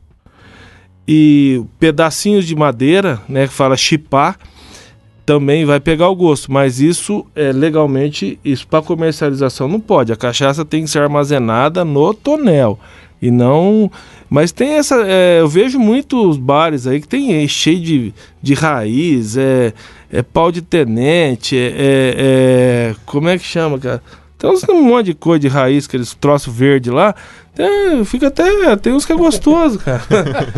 E 1.08 1.64
pedacinhos 1.80 2.46
de 2.46 2.54
madeira, 2.54 3.20
né, 3.28 3.48
que 3.48 3.52
fala 3.54 3.76
chipar, 3.76 4.38
também 5.30 5.64
vai 5.64 5.78
pegar 5.78 6.08
o 6.08 6.16
gosto, 6.16 6.50
mas 6.50 6.80
isso 6.80 7.24
é 7.36 7.52
legalmente, 7.52 8.36
isso 8.44 8.66
para 8.66 8.82
comercialização 8.82 9.68
não 9.68 9.78
pode. 9.78 10.12
A 10.12 10.16
cachaça 10.16 10.64
tem 10.64 10.82
que 10.82 10.90
ser 10.90 11.02
armazenada 11.02 11.84
no 11.84 12.12
tonel 12.12 12.76
e 13.22 13.30
não. 13.30 13.88
Mas 14.28 14.50
tem 14.50 14.70
essa, 14.70 14.96
é, 15.06 15.38
eu 15.38 15.46
vejo 15.46 15.78
muitos 15.78 16.36
bares 16.36 16.84
aí 16.84 17.00
que 17.00 17.06
tem 17.06 17.44
é, 17.44 17.46
cheio 17.46 17.80
de, 17.80 18.14
de 18.42 18.54
raiz, 18.54 19.36
é, 19.36 19.72
é 20.12 20.20
pau 20.20 20.50
de 20.50 20.62
tenente, 20.62 21.56
é, 21.56 21.68
é- 21.68 22.14
é- 22.18 22.96
como 23.06 23.28
é 23.28 23.38
que 23.38 23.44
chama, 23.44 23.78
cara? 23.78 24.02
Tem 24.36 24.50
um 24.74 24.82
monte 24.82 25.06
de 25.06 25.14
cor 25.14 25.38
de 25.38 25.46
raiz, 25.46 25.86
aqueles 25.86 26.12
troços 26.12 26.52
verde 26.52 26.90
lá. 26.90 27.14
Tem, 27.54 28.04
fica 28.04 28.28
até. 28.28 28.76
Tem 28.76 28.92
uns 28.92 29.04
que 29.04 29.12
é 29.12 29.16
gostoso, 29.16 29.78
cara. 29.78 30.02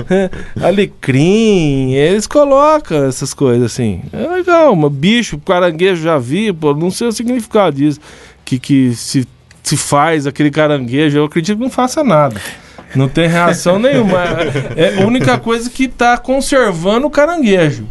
Alecrim, 0.62 1.93
eles 1.93 2.26
colocam 2.26 3.05
essas 3.07 3.32
coisas 3.32 3.72
assim. 3.72 4.03
É 4.12 4.26
legal, 4.26 4.76
mas 4.76 4.93
bicho, 4.93 5.38
caranguejo 5.38 6.03
já 6.03 6.18
vi, 6.18 6.53
pô, 6.53 6.74
não 6.74 6.90
sei 6.90 7.09
o 7.09 7.12
significado 7.12 7.76
disso. 7.76 8.01
Que, 8.45 8.59
que 8.59 8.95
se, 8.95 9.26
se 9.62 9.76
faz 9.76 10.26
aquele 10.26 10.51
caranguejo, 10.51 11.18
eu 11.18 11.24
acredito 11.24 11.57
que 11.57 11.62
não 11.62 11.70
faça 11.70 12.05
nada. 12.05 12.40
Não 12.95 13.09
tem 13.09 13.26
reação 13.26 13.78
nenhuma. 13.78 14.18
É 14.76 15.03
a 15.03 15.07
única 15.07 15.38
coisa 15.38 15.70
que 15.70 15.88
tá 15.88 16.18
conservando 16.18 17.07
o 17.07 17.11
caranguejo. 17.11 17.86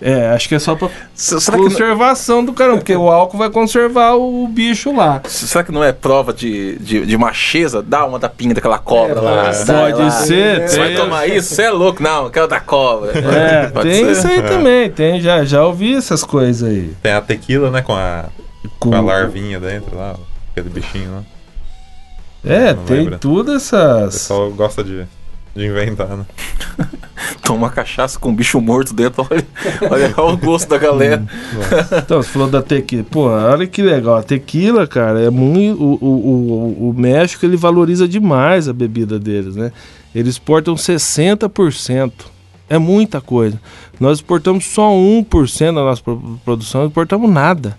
É, 0.00 0.28
acho 0.28 0.48
que 0.48 0.54
é 0.54 0.58
só 0.60 0.76
pra 0.76 0.88
Será 1.12 1.40
que, 1.40 1.50
não, 1.50 1.68
conservação 1.70 2.44
do 2.44 2.52
caranguejo, 2.52 2.80
porque 2.84 2.94
o 2.94 3.10
álcool 3.10 3.36
vai 3.36 3.50
conservar 3.50 4.14
o 4.14 4.46
bicho 4.46 4.94
lá. 4.94 5.20
será 5.26 5.64
que 5.64 5.72
não 5.72 5.82
é 5.82 5.92
prova 5.92 6.32
de, 6.32 6.78
de, 6.78 7.04
de 7.04 7.16
macheza? 7.18 7.82
Dá 7.82 8.06
uma 8.06 8.16
da 8.16 8.28
pinga 8.28 8.54
daquela 8.54 8.78
cobra 8.78 9.18
É, 9.18 9.20
lá. 9.20 9.44
pode 9.66 10.00
lá. 10.00 10.10
ser, 10.10 10.68
Você 10.68 10.78
vai 10.78 10.94
tomar 10.94 11.26
isso? 11.26 11.52
Você 11.54 11.62
é 11.62 11.70
louco? 11.70 12.00
Não, 12.00 12.24
eu 12.26 12.30
quero 12.30 12.46
da 12.46 12.60
cobra. 12.60 13.10
É, 13.18 13.66
tem 13.82 14.04
ser. 14.04 14.12
isso 14.12 14.26
aí 14.28 14.42
também, 14.42 14.88
tem, 14.88 15.20
já, 15.20 15.44
já 15.44 15.64
ouvi 15.64 15.96
essas 15.96 16.22
coisas 16.22 16.68
aí. 16.68 16.92
Tem 17.02 17.12
a 17.12 17.20
tequila, 17.20 17.68
né? 17.70 17.82
Com 17.82 17.94
a, 17.94 18.26
Com- 18.78 18.90
com 18.90 18.94
a 18.96 19.00
larvinha 19.00 19.58
dentro 19.58 19.96
lá, 19.96 20.14
aquele 20.52 20.68
bichinho 20.70 21.10
lá. 21.12 21.22
É, 22.44 22.72
Não 22.72 22.84
tem 22.84 22.96
lembra. 22.98 23.18
tudo 23.18 23.50
O 23.50 23.56
essas. 23.56 24.12
pessoal 24.14 24.48
gosta 24.52 24.84
de, 24.84 25.04
de 25.54 25.66
inventar, 25.66 26.08
né? 26.16 26.24
Toma 27.42 27.70
cachaça 27.70 28.18
com 28.18 28.28
um 28.30 28.34
bicho 28.34 28.60
morto 28.60 28.94
dentro. 28.94 29.26
Olha, 29.30 29.46
olha 30.16 30.34
o 30.34 30.36
gosto 30.36 30.68
da 30.68 30.78
galera. 30.78 31.24
Então, 32.04 32.22
você 32.22 32.28
falou 32.28 32.48
da 32.48 32.62
tequila. 32.62 33.04
Pô, 33.10 33.28
olha 33.28 33.66
que 33.66 33.82
legal. 33.82 34.16
A 34.16 34.22
tequila, 34.22 34.86
cara, 34.86 35.20
é 35.20 35.30
muito. 35.30 35.82
O, 35.82 35.94
o, 36.00 36.86
o, 36.86 36.90
o 36.90 36.94
México 36.96 37.44
ele 37.44 37.56
valoriza 37.56 38.06
demais 38.06 38.68
a 38.68 38.72
bebida 38.72 39.18
deles, 39.18 39.56
né? 39.56 39.72
Eles 40.14 40.34
exportam 40.34 40.74
60%. 40.74 42.12
É 42.70 42.78
muita 42.78 43.20
coisa. 43.20 43.58
Nós 43.98 44.18
exportamos 44.18 44.64
só 44.66 44.90
1% 44.90 45.66
da 45.66 45.72
nossa 45.72 46.02
pro- 46.02 46.38
produção, 46.44 46.82
não 46.82 46.88
exportamos 46.88 47.30
nada. 47.30 47.78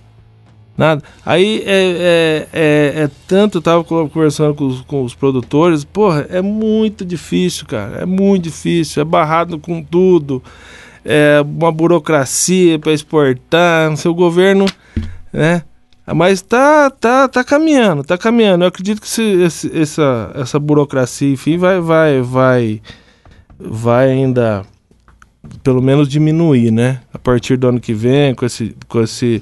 Nada. 0.79 1.03
Aí 1.25 1.61
é, 1.65 2.47
é, 2.47 2.47
é, 2.53 3.03
é 3.03 3.09
tanto, 3.27 3.57
eu 3.57 3.61
tava 3.61 3.83
co- 3.83 4.07
conversando 4.07 4.55
com 4.55 4.65
os, 4.65 4.79
com 4.81 5.03
os 5.03 5.13
produtores, 5.13 5.83
porra, 5.83 6.25
é 6.29 6.41
muito 6.41 7.03
difícil, 7.03 7.65
cara. 7.67 7.97
É 7.97 8.05
muito 8.05 8.43
difícil. 8.45 9.01
É 9.01 9.03
barrado 9.05 9.59
com 9.59 9.83
tudo. 9.83 10.41
É 11.03 11.41
uma 11.45 11.69
burocracia 11.69 12.79
para 12.79 12.93
exportar. 12.93 13.93
Seu 13.97 14.13
governo, 14.13 14.65
né? 15.33 15.63
Mas 16.15 16.41
tá, 16.41 16.89
tá, 16.89 17.27
tá 17.27 17.43
caminhando, 17.43 18.01
tá 18.01 18.17
caminhando. 18.17 18.63
Eu 18.63 18.69
acredito 18.69 19.01
que 19.01 19.07
esse, 19.07 19.21
esse- 19.43 19.77
essa, 19.81 20.31
essa 20.33 20.57
burocracia, 20.59 21.29
enfim, 21.33 21.57
vai, 21.57 21.81
vai, 21.81 22.21
vai, 22.21 22.81
vai 23.59 24.09
ainda 24.11 24.63
pelo 25.63 25.81
menos 25.81 26.07
diminuir, 26.07 26.71
né? 26.71 26.99
A 27.13 27.17
partir 27.19 27.57
do 27.57 27.67
ano 27.67 27.79
que 27.79 27.93
vem, 27.93 28.33
com 28.35 28.45
esse, 28.45 28.75
com 28.87 29.01
esse 29.01 29.41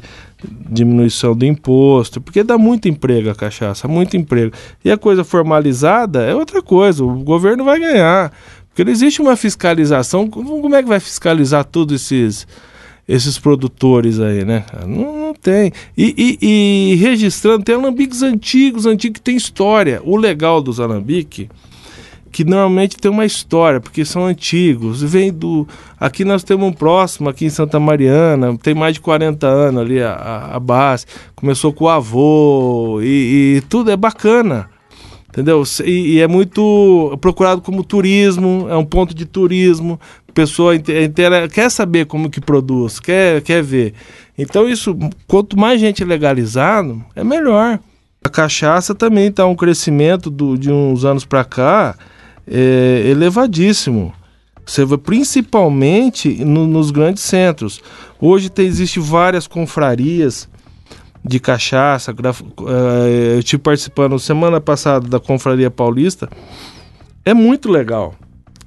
diminuição 0.69 1.35
do 1.35 1.45
imposto, 1.45 2.21
porque 2.21 2.43
dá 2.43 2.57
muito 2.57 2.87
emprego 2.87 3.29
a 3.29 3.35
cachaça, 3.35 3.87
muito 3.87 4.15
emprego. 4.15 4.51
E 4.83 4.91
a 4.91 4.97
coisa 4.97 5.23
formalizada 5.23 6.21
é 6.23 6.35
outra 6.35 6.61
coisa, 6.61 7.03
o 7.03 7.23
governo 7.23 7.63
vai 7.63 7.79
ganhar. 7.79 8.31
Porque 8.69 8.83
não 8.83 8.91
existe 8.91 9.21
uma 9.21 9.35
fiscalização. 9.35 10.27
Como 10.29 10.75
é 10.75 10.83
que 10.83 10.87
vai 10.89 10.99
fiscalizar 10.99 11.65
todos 11.65 11.95
esses, 12.03 12.47
esses 13.07 13.39
produtores 13.39 14.19
aí, 14.19 14.45
né? 14.45 14.63
Não, 14.85 15.27
não 15.27 15.33
tem. 15.33 15.71
E, 15.97 16.37
e- 16.41 16.91
e 16.91 16.95
registrando, 16.95 17.63
tem 17.63 17.73
alambiques 17.73 18.21
antigos, 18.21 18.85
antigos 18.85 19.15
que 19.15 19.21
tem 19.23 19.35
história. 19.35 19.99
O 20.05 20.15
legal 20.15 20.61
dos 20.61 20.79
alambiques 20.79 21.47
que 22.37 22.43
normalmente 22.45 22.97
tem 22.97 23.09
uma 23.09 23.25
história, 23.25 23.79
porque 23.81 24.05
são 24.05 24.23
antigos. 24.27 25.01
Vem 25.01 25.33
do. 25.33 25.67
Aqui 25.99 26.23
nós 26.23 26.43
temos 26.43 26.67
um 26.67 26.71
próximo, 26.71 27.27
aqui 27.29 27.45
em 27.45 27.49
Santa 27.49 27.79
Mariana, 27.79 28.55
tem 28.61 28.75
mais 28.75 28.93
de 28.93 29.01
40 29.01 29.47
anos 29.47 29.81
ali 29.81 29.99
a, 29.99 30.11
a, 30.11 30.55
a 30.57 30.59
base. 30.59 31.07
Começou 31.35 31.73
com 31.73 31.85
o 31.85 31.89
avô 31.89 32.99
e, 33.01 33.55
e 33.57 33.61
tudo 33.61 33.89
é 33.89 33.97
bacana. 33.97 34.69
Entendeu? 35.29 35.63
E, 35.83 36.13
e 36.13 36.19
é 36.19 36.27
muito 36.27 37.17
procurado 37.19 37.59
como 37.59 37.83
turismo, 37.83 38.67
é 38.69 38.77
um 38.77 38.85
ponto 38.85 39.15
de 39.15 39.25
turismo. 39.25 39.99
Pessoa 40.31 40.75
inte- 40.75 40.93
inteira 40.93 41.47
quer 41.47 41.71
saber 41.71 42.05
como 42.05 42.29
que 42.29 42.39
produz, 42.39 42.99
quer, 42.99 43.41
quer 43.41 43.63
ver. 43.63 43.95
Então, 44.37 44.69
isso, 44.69 44.95
quanto 45.25 45.57
mais 45.57 45.81
gente 45.81 46.03
legalizado, 46.05 47.03
é 47.15 47.23
melhor. 47.23 47.79
A 48.23 48.29
cachaça 48.29 48.93
também 48.93 49.25
está 49.29 49.43
um 49.47 49.55
crescimento 49.55 50.29
do- 50.29 50.55
de 50.55 50.71
uns 50.71 51.03
anos 51.03 51.25
para 51.25 51.43
cá 51.43 51.95
é, 52.49 53.03
elevadíssimo. 53.09 54.13
Você 54.65 54.83
vê 54.85 54.97
principalmente 54.97 56.43
no- 56.43 56.67
nos 56.67 56.91
grandes 56.91 57.23
centros. 57.23 57.81
Hoje 58.19 58.49
tem, 58.49 58.65
existe 58.67 58.99
várias 58.99 59.47
confrarias 59.47 60.49
de 61.23 61.39
cachaça. 61.39 62.11
graf- 62.11 62.41
eh, 62.41 63.33
eu 63.35 63.39
estive 63.39 63.61
participando 63.61 64.17
semana 64.19 64.59
passada 64.59 65.07
da 65.07 65.19
Confraria 65.19 65.69
Paulista. 65.71 66.29
É 67.23 67.33
muito 67.33 67.69
legal. 67.71 68.13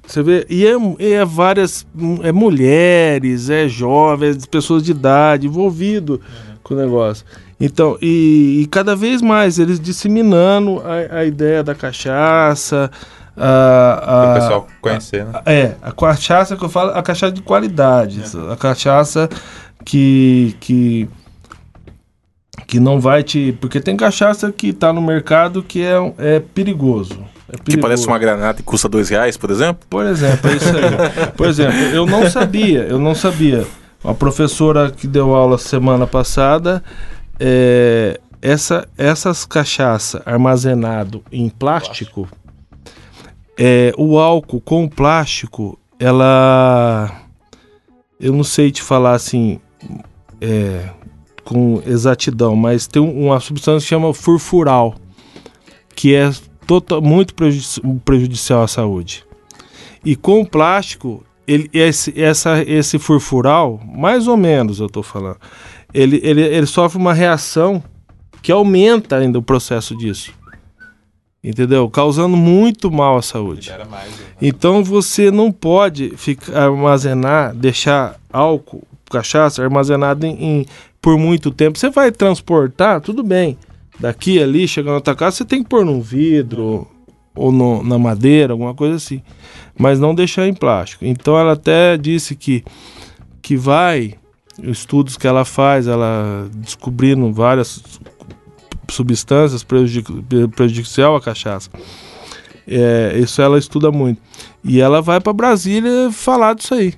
Você 0.07 0.23
vê, 0.23 0.47
e 0.51 0.67
é, 0.67 0.73
é 1.19 1.25
várias 1.25 1.87
é 2.23 2.33
mulheres, 2.33 3.49
é 3.51 3.69
jovens, 3.69 4.45
pessoas 4.47 4.83
de 4.83 4.91
idade 4.91 5.47
envolvido 5.47 6.21
com 6.63 6.75
o 6.75 6.77
negócio. 6.77 7.25
Então, 7.61 7.97
e, 8.01 8.61
e 8.63 8.67
cada 8.67 8.97
vez 8.97 9.21
mais 9.23 9.59
eles 9.59 9.79
disseminando 9.79 10.83
a, 10.85 11.19
a 11.19 11.25
ideia 11.25 11.63
da 11.63 11.75
cachaça. 11.75 12.91
A, 13.37 14.33
o 14.33 14.41
pessoal 14.41 14.67
conhecer, 14.81 15.25
né? 15.25 15.41
é, 15.47 15.75
a 15.81 15.93
cachaça 15.93 16.57
que 16.57 16.65
eu 16.65 16.69
falo, 16.69 16.91
a 16.91 17.03
cachaça 17.03 17.33
de 17.33 17.43
qualidade. 17.43 18.23
A 18.51 18.57
cachaça 18.57 19.29
que, 19.85 20.57
que 20.61 21.09
que 22.67 22.79
não 22.79 23.01
vai 23.01 23.25
te. 23.25 23.57
Porque 23.61 23.81
tem 23.81 23.97
cachaça 23.97 24.53
que 24.53 24.73
tá 24.73 24.93
no 24.93 25.03
mercado 25.03 25.61
que 25.61 25.83
é, 25.83 25.97
é 26.19 26.41
perigoso. 26.41 27.19
É 27.49 27.57
Que 27.57 27.63
perigoso. 27.65 27.83
parece 27.83 28.07
uma 28.07 28.19
granada 28.19 28.61
e 28.61 28.63
custa 28.63 28.89
dois 28.89 29.09
reais, 29.09 29.37
por 29.37 29.51
exemplo? 29.51 29.85
Por 29.91 30.07
exemplo, 30.07 30.51
é 30.51 30.55
isso 30.55 30.69
aí. 30.69 31.31
Por 31.37 31.49
exemplo, 31.49 31.77
eu 31.77 32.07
não 32.07 32.31
sabia, 32.31 32.83
eu 32.83 32.99
não 32.99 33.15
sabia. 33.15 33.67
A 34.05 34.15
professora 34.15 34.91
que 34.91 35.07
deu 35.09 35.35
aula 35.35 35.59
semana 35.59 36.07
passada, 36.07 36.83
é, 37.41 38.21
essa, 38.41 38.87
essas 38.97 39.45
cachaça 39.45 40.23
armazenado 40.25 41.23
em 41.33 41.49
plástico, 41.49 42.29
é, 43.63 43.93
o 43.99 44.19
álcool 44.19 44.59
com 44.63 44.85
o 44.85 44.91
plástico, 44.91 45.79
ela, 45.99 47.15
eu 48.19 48.33
não 48.33 48.43
sei 48.43 48.71
te 48.71 48.81
falar 48.83 49.13
assim, 49.13 49.61
é, 50.41 50.89
com 51.45 51.83
exatidão, 51.87 52.57
mas 52.57 52.87
tem 52.87 53.03
um- 53.03 53.27
uma 53.27 53.39
substância 53.39 53.85
que 53.85 53.91
chama 53.91 54.15
furfural, 54.15 54.95
que 55.95 56.15
é 56.15 56.31
tota- 56.67 57.03
muito 57.03 57.35
prejudici- 57.35 57.83
prejudicial 58.03 58.63
à 58.63 58.67
saúde. 58.69 59.27
E 60.03 60.17
com 60.17 60.41
o 60.41 60.47
plástico, 60.47 61.23
ele, 61.47 61.69
esse, 61.75 62.19
essa, 62.19 62.63
esse 62.63 62.99
furfural, 62.99 63.79
mais 63.85 64.27
ou 64.27 64.39
menos 64.39 64.81
eu 64.81 64.87
estou 64.87 65.03
falando, 65.03 65.37
ele, 65.93 66.19
ele, 66.23 66.41
ele 66.41 66.67
sofre 66.67 66.97
uma 66.99 67.13
reação 67.13 67.83
que 68.41 68.51
aumenta 68.51 69.17
ainda 69.17 69.39
o 69.39 69.43
processo 69.43 69.95
disso. 69.95 70.33
Entendeu? 71.43 71.89
Causando 71.89 72.37
muito 72.37 72.91
mal 72.91 73.17
à 73.17 73.23
saúde. 73.23 73.71
Né? 73.71 73.77
Então 74.43 74.85
você 74.85 75.31
não 75.31 75.51
pode 75.51 76.11
ficar 76.17 76.65
armazenar, 76.65 77.55
deixar 77.55 78.17
álcool, 78.31 78.83
cachaça 79.11 79.63
armazenado 79.63 80.27
em, 80.27 80.33
em- 80.61 80.67
por 81.01 81.17
muito 81.19 81.51
tempo. 81.51 81.79
Você 81.79 81.89
vai 81.89 82.13
transportar, 82.13 83.01
tudo 83.01 83.23
bem. 83.23 83.57
Daqui 83.99 84.43
ali, 84.43 84.69
chegando 84.69 84.95
na 84.95 85.01
tua 85.01 85.17
casa, 85.17 85.37
você 85.37 85.45
tem 85.47 85.63
que 85.63 85.69
pôr 85.69 85.83
num 85.85 86.01
vidro 86.03 86.87
ou 87.35 87.51
no- 87.51 87.83
na 87.83 87.99
madeira, 87.99 88.53
alguma 88.53 88.75
coisa 88.75 88.97
assim. 88.97 89.23
Mas 89.79 89.99
não 89.99 90.15
deixar 90.15 90.47
em 90.47 90.53
plástico. 90.53 91.07
Então 91.07 91.39
ela 91.39 91.53
até 91.53 91.97
disse 91.97 92.37
que, 92.37 92.63
que 93.41 93.57
vai, 93.57 94.15
estudos 94.63 95.17
que 95.17 95.27
ela 95.27 95.47
faz, 95.47 95.87
ela 95.87 96.51
descobrindo 96.55 97.33
várias 97.33 97.83
substâncias 98.95 99.63
prejudici 99.63 100.05
prejudicial 100.55 101.17
à 101.17 101.21
cachaça. 101.21 101.71
É, 102.67 103.19
isso 103.19 103.43
ela 103.43 103.59
estuda 103.59 103.91
muito. 103.91 104.21
E 104.63 104.81
ela 104.81 105.01
vai 105.03 105.21
para 105.21 105.33
Brasília 105.33 106.11
falar 106.13 106.55
disso 106.55 106.75
aí. 106.75 106.95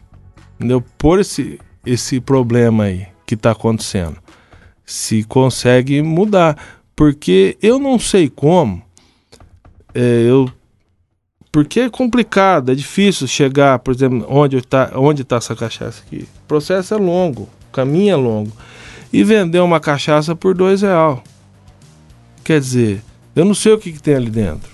Entendeu? 0.57 0.85
Por 0.99 1.19
esse, 1.19 1.59
esse 1.85 2.21
problema 2.21 2.85
aí 2.85 3.07
que 3.27 3.35
está 3.35 3.53
acontecendo. 3.53 4.17
Se 4.85 5.25
consegue 5.25 6.03
mudar. 6.03 6.59
Porque 6.95 7.57
eu 7.63 7.79
não 7.79 7.99
sei 7.99 8.29
como. 8.29 8.83
é, 9.95 10.25
eu, 10.29 10.51
porque 11.53 11.81
é 11.81 11.91
complicado, 11.91 12.73
é 12.73 12.75
difícil 12.75 13.27
chegar, 13.27 13.79
por 13.81 13.95
exemplo, 13.95 14.27
onde 14.27 14.57
está 14.57 14.91
onde 14.95 15.23
tá 15.23 15.37
essa 15.37 15.55
cachaça 15.55 16.03
aqui. 16.07 16.27
O 16.45 16.49
processo 16.49 16.95
é 16.95 16.97
longo, 16.97 17.43
o 17.43 17.73
caminho 17.73 18.11
é 18.11 18.17
longo. 18.17 18.53
E 19.13 19.23
vender 19.23 19.61
uma 19.61 19.79
cachaça 19.79 20.35
por 20.35 20.55
dois 20.55 20.81
real. 20.81 21.23
Quer 22.45 22.61
dizer, 22.61 23.03
eu 23.37 23.45
não 23.45 23.55
sei 23.55 23.73
o 23.73 23.79
que, 23.79 23.93
que 23.93 24.03
tem 24.03 24.15
ali 24.15 24.31
dentro. 24.31 24.71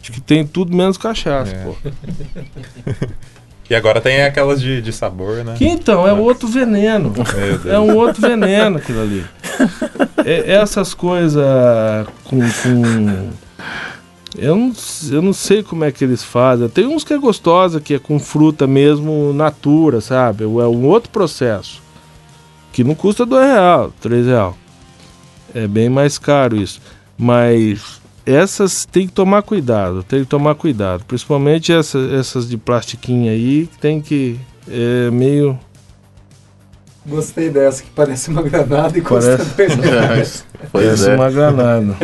Acho 0.00 0.12
que 0.12 0.20
tem 0.20 0.46
tudo 0.46 0.74
menos 0.76 0.96
cachaça, 0.96 1.54
É. 1.54 1.64
pô. 1.64 1.74
E 3.68 3.74
agora 3.76 4.00
tem 4.00 4.20
aquelas 4.24 4.60
de, 4.60 4.82
de 4.82 4.92
sabor, 4.92 5.44
né? 5.44 5.54
Que 5.56 5.64
então 5.64 6.04
é 6.04 6.12
outro 6.12 6.48
veneno. 6.48 7.12
É 7.64 7.78
um 7.78 7.94
outro 7.94 8.20
veneno 8.20 8.78
aquilo 8.78 9.00
ali. 9.00 9.24
É- 10.26 10.54
essas 10.54 10.92
coisas 10.92 11.40
com. 12.24 12.40
com- 12.40 13.30
eu, 14.36 14.56
não, 14.56 14.72
eu 15.12 15.22
não 15.22 15.32
sei 15.32 15.62
como 15.62 15.84
é 15.84 15.92
que 15.92 16.02
eles 16.02 16.24
fazem. 16.24 16.68
Tem 16.68 16.84
uns 16.84 17.04
que 17.04 17.12
é 17.14 17.18
gostosa, 17.18 17.80
que 17.80 17.94
é 17.94 17.98
com 18.00 18.18
fruta 18.18 18.66
mesmo, 18.66 19.32
natura, 19.32 20.00
sabe? 20.00 20.42
É 20.42 20.46
um 20.48 20.86
outro 20.86 21.10
processo. 21.10 21.80
Que 22.72 22.82
não 22.82 22.96
custa 22.96 23.24
dois 23.24 23.46
real, 23.46 23.92
três 24.00 24.26
real. 24.26 24.58
É 25.54 25.68
bem 25.68 25.88
mais 25.88 26.18
caro 26.18 26.56
isso. 26.56 26.80
Mas 27.20 28.00
essas 28.24 28.86
tem 28.86 29.06
que 29.06 29.12
tomar 29.12 29.42
cuidado, 29.42 30.02
tem 30.02 30.20
que 30.20 30.26
tomar 30.26 30.54
cuidado. 30.54 31.04
Principalmente 31.04 31.70
essa- 31.72 31.98
essas 32.18 32.48
de 32.48 32.56
plastiquinho 32.56 33.30
aí, 33.30 33.68
que 33.70 33.78
tem 33.78 34.00
que. 34.00 34.38
É 34.68 35.10
meio. 35.10 35.58
Gostei 37.06 37.48
dessa, 37.48 37.82
que 37.82 37.90
parece 37.90 38.28
uma 38.30 38.42
granada 38.42 38.96
e 38.96 39.00
Parece. 39.00 39.36
custa 39.36 39.54
dois 39.56 39.74
reais. 39.74 40.44
pois 40.70 40.84
Parece 40.84 41.10
é. 41.10 41.14
uma 41.14 41.30
granada. 41.30 41.96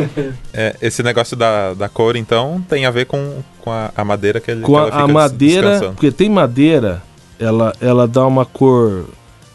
É, 0.53 0.75
esse 0.81 1.03
negócio 1.03 1.37
da, 1.37 1.73
da 1.75 1.87
cor, 1.87 2.15
então, 2.15 2.63
tem 2.67 2.85
a 2.85 2.91
ver 2.91 3.05
com, 3.05 3.41
com 3.61 3.71
a, 3.71 3.91
a 3.95 4.03
madeira 4.03 4.39
que 4.39 4.49
ele 4.49 4.61
Com 4.61 4.73
que 4.73 4.77
a, 4.77 4.81
ela 4.81 4.91
fica 4.91 5.03
a 5.03 5.07
madeira, 5.07 5.79
porque 5.91 6.11
tem 6.11 6.29
madeira, 6.29 7.01
ela, 7.39 7.73
ela 7.79 8.07
dá 8.07 8.25
uma 8.25 8.43
cor. 8.43 9.05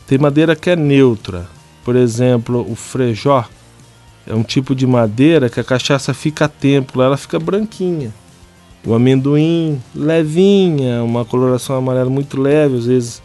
Tem 0.06 0.16
madeira 0.16 0.54
que 0.54 0.70
é 0.70 0.76
neutra. 0.76 1.44
Por 1.84 1.96
exemplo, 1.96 2.64
o 2.70 2.76
frejó 2.76 3.44
é 4.26 4.34
um 4.34 4.42
tipo 4.42 4.74
de 4.74 4.86
madeira 4.86 5.48
que 5.48 5.60
a 5.60 5.64
cachaça 5.64 6.14
fica 6.14 6.44
a 6.44 6.48
tempo, 6.48 7.02
ela 7.02 7.16
fica 7.16 7.38
branquinha. 7.38 8.12
O 8.84 8.94
amendoim, 8.94 9.80
levinha, 9.94 11.02
uma 11.04 11.24
coloração 11.24 11.76
amarela 11.76 12.10
muito 12.10 12.40
leve, 12.40 12.78
às 12.78 12.86
vezes 12.86 13.22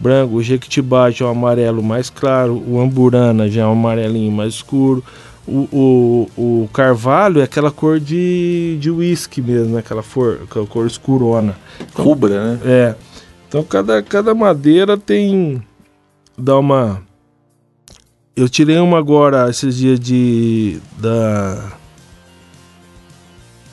branco. 0.00 0.36
O 0.36 0.42
jequitibá 0.42 1.10
já 1.10 1.24
é 1.24 1.28
um 1.28 1.32
amarelo 1.32 1.82
mais 1.82 2.10
claro, 2.10 2.62
o 2.66 2.80
amburana 2.80 3.48
já 3.48 3.62
é 3.62 3.66
um 3.66 3.72
amarelinho 3.72 4.32
mais 4.32 4.54
escuro. 4.54 5.04
O, 5.46 5.68
o, 5.70 6.62
o 6.62 6.68
carvalho 6.72 7.40
é 7.40 7.44
aquela 7.44 7.70
cor 7.70 8.00
de, 8.00 8.78
de 8.80 8.90
whisky 8.90 9.42
mesmo, 9.42 9.74
né? 9.74 9.80
aquela, 9.80 10.02
for, 10.02 10.40
aquela 10.44 10.66
cor 10.66 10.86
escurona. 10.86 11.54
Rubra, 11.94 12.54
né? 12.54 12.60
É. 12.64 12.94
Então 13.46 13.62
cada, 13.62 14.02
cada 14.02 14.34
madeira 14.34 14.96
tem. 14.96 15.62
dá 16.36 16.58
uma. 16.58 17.02
Eu 18.36 18.48
tirei 18.48 18.78
uma 18.78 18.98
agora 18.98 19.48
esses 19.48 19.76
dias 19.76 19.98
de. 20.00 20.78
da. 20.98 21.72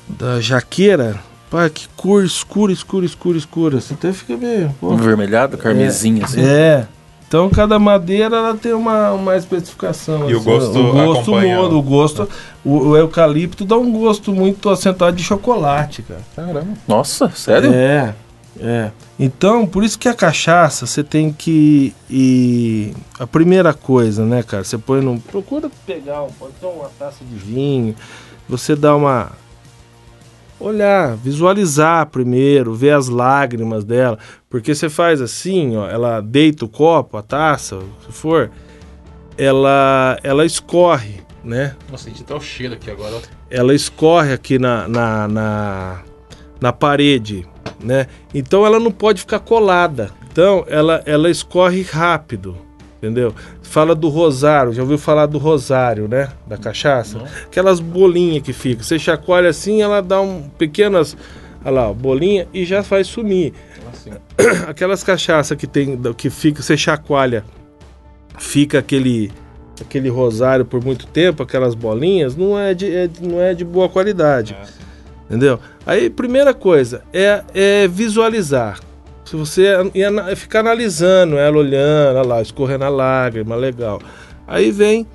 da 0.07 0.39
jaqueira. 0.41 1.20
Pá, 1.49 1.70
que 1.70 1.88
cor 1.97 2.24
escura, 2.24 2.72
escura, 2.72 3.05
escura, 3.05 3.38
escura. 3.38 3.82
Você 3.82 3.93
até 3.93 4.14
fica 4.14 4.38
meio. 4.38 4.74
pô. 4.80 4.91
Um 4.91 4.97
vermelhado, 4.97 5.57
carmesim, 5.57 6.22
assim. 6.24 6.41
É. 6.41 6.86
Então 7.28 7.49
cada 7.49 7.80
madeira 7.80 8.36
ela 8.38 8.55
tem 8.55 8.74
uma, 8.74 9.12
uma 9.14 9.36
especificação. 9.38 10.30
E 10.30 10.34
o 10.36 10.38
assim, 10.38 10.45
gosto 10.45 10.80
o 10.80 10.91
gosto 10.93 11.32
muda, 11.32 11.76
o- 11.76 11.78
o 11.78 11.82
gosto. 11.82 12.30
O, 12.64 12.78
o 12.89 12.97
eucalipto 12.97 13.66
dá 13.66 13.78
um 13.78 13.91
gosto 13.91 14.32
muito 14.34 14.70
acentuado 14.70 15.16
de 15.18 15.24
chocolate, 15.24 16.03
cara. 16.03 16.22
Caramba. 16.36 16.68
Nossa, 16.88 17.30
sério? 17.34 17.74
É, 17.74 18.14
é. 18.59 18.91
Então, 19.24 19.68
por 19.68 19.84
isso 19.84 20.00
que 20.00 20.10
a 20.10 20.16
cachaça 20.16 20.88
você 20.88 21.04
tem 21.04 21.32
que 21.32 21.94
ir. 22.10 22.92
A 23.20 23.28
primeira 23.28 23.72
coisa, 23.72 24.26
né, 24.26 24.42
cara? 24.42 24.64
Você 24.64 24.80
põe 24.80 25.00
no. 25.00 25.20
Procura 25.20 25.70
pegar, 25.86 26.24
um- 26.24 26.32
pode 26.32 26.54
ser 26.60 26.66
uma 26.66 26.90
taça 26.98 27.24
de 27.24 27.36
vinho. 27.36 27.94
Você 28.50 28.76
dá 28.76 28.96
uma. 28.96 29.32
Olhar, 30.60 31.16
visualizar 31.18 32.08
primeiro, 32.08 32.74
ver 32.74 32.92
as 32.96 33.08
lágrimas 33.10 33.84
dela. 33.84 34.18
Porque 34.50 34.74
você 34.74 34.90
faz 34.90 35.22
assim, 35.22 35.76
ó, 35.78 35.88
ela 35.88 36.20
deita 36.20 36.66
o 36.66 36.68
copo, 36.70 37.16
a 37.18 37.22
taça, 37.22 37.80
se 38.06 38.12
for, 38.12 38.50
ela, 39.38 40.20
ela 40.24 40.46
escorre, 40.46 41.22
né? 41.44 41.76
Nossa, 41.90 42.04
senti 42.06 42.22
até 42.24 42.34
o 42.36 42.42
cheiro 42.42 42.74
aqui 42.76 42.90
agora. 42.92 43.16
ó. 43.16 43.22
ela 43.50 43.74
escorre 43.74 44.34
aqui 44.34 44.60
na, 44.60 44.88
na, 44.88 45.28
na, 45.28 46.00
na 46.62 46.72
parede, 46.72 47.45
né? 47.84 48.05
Então 48.34 48.66
ela 48.66 48.80
não 48.80 48.91
pode 48.91 49.22
ficar 49.22 49.39
colada. 49.39 50.12
Então 50.32 50.64
ela, 50.70 51.01
ela 51.05 51.30
escorre 51.30 51.82
rápido, 51.82 52.55
entendeu? 52.97 53.34
Fala 53.64 53.95
do 53.95 54.07
rosário, 54.07 54.72
já 54.72 54.82
ouviu 54.84 54.97
falar 54.97 55.26
do 55.26 55.38
rosário, 55.38 56.07
né? 56.07 56.30
Da 56.47 56.57
cachaça? 56.57 57.18
Não. 57.18 57.26
Aquelas 57.26 57.80
bolinhas 57.80 58.43
que 58.43 58.53
ficam. 58.53 58.84
Você 58.84 58.99
chacoalha 58.99 59.49
assim, 59.49 59.82
ela 59.82 60.01
dá 60.01 60.22
um 60.22 60.43
pequenas, 60.57 61.18
olha 61.66 61.72
lá, 61.72 61.93
bolinha 61.93 62.47
e 62.53 62.64
já 62.64 62.84
faz 62.84 63.07
sumir. 63.07 63.53
Assim. 63.91 64.12
Aquelas 64.68 65.03
cachaças 65.03 65.57
que 65.57 65.66
tem, 65.68 65.99
que 66.16 66.30
fica, 66.30 66.62
você 66.62 66.78
chacoalha, 66.78 67.43
fica 68.38 68.80
aquele 68.80 69.32
aquele 69.80 70.09
rosário 70.09 70.64
por 70.64 70.84
muito 70.86 71.07
tempo, 71.07 71.41
aquelas 71.41 71.74
bolinhas, 71.74 72.36
não 72.36 72.57
é 72.57 72.72
de, 72.72 72.95
é- 72.95 73.09
não 73.20 73.41
é 73.41 73.55
de 73.55 73.66
boa 73.66 73.89
qualidade. 73.89 74.55
Entendeu? 75.26 75.59
Aí, 75.86 76.10
primeira 76.10 76.54
coisa 76.54 77.02
é, 77.14 77.44
é 77.54 77.88
visualizar. 77.88 78.80
Se 79.26 79.36
você 79.36 79.68
ana- 80.06 80.36
ficar 80.36 80.60
analisando 80.60 81.38
ela, 81.38 81.58
olhando, 81.58 82.18
olha 82.18 82.28
lá, 82.28 82.42
escorrendo 82.42 82.84
a 82.84 82.90
lágrima, 82.90 83.56
legal. 83.56 84.00
Aí 84.48 84.72
vem 84.72 85.08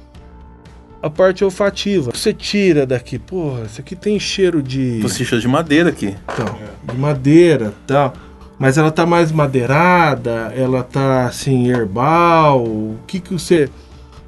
a 1.02 1.10
parte 1.10 1.44
olfativa. 1.44 2.10
Você 2.14 2.32
tira 2.32 2.86
daqui, 2.86 3.18
porra, 3.18 3.64
isso 3.66 3.80
aqui 3.80 3.94
tem 3.94 4.18
cheiro 4.18 4.62
de, 4.62 5.00
Você 5.02 5.24
cheiro 5.24 5.40
de 5.42 5.48
madeira 5.48 5.90
aqui. 5.90 6.16
então, 6.32 6.58
de 6.82 6.96
madeira 6.98 7.72
tal. 7.86 8.12
Mas 8.58 8.78
ela 8.78 8.90
tá 8.90 9.04
mais 9.04 9.30
madeirada, 9.30 10.50
ela 10.56 10.82
tá 10.82 11.26
assim, 11.26 11.68
herbal. 11.68 12.64
O 12.64 12.96
que 13.06 13.20
que 13.20 13.34
você. 13.34 13.68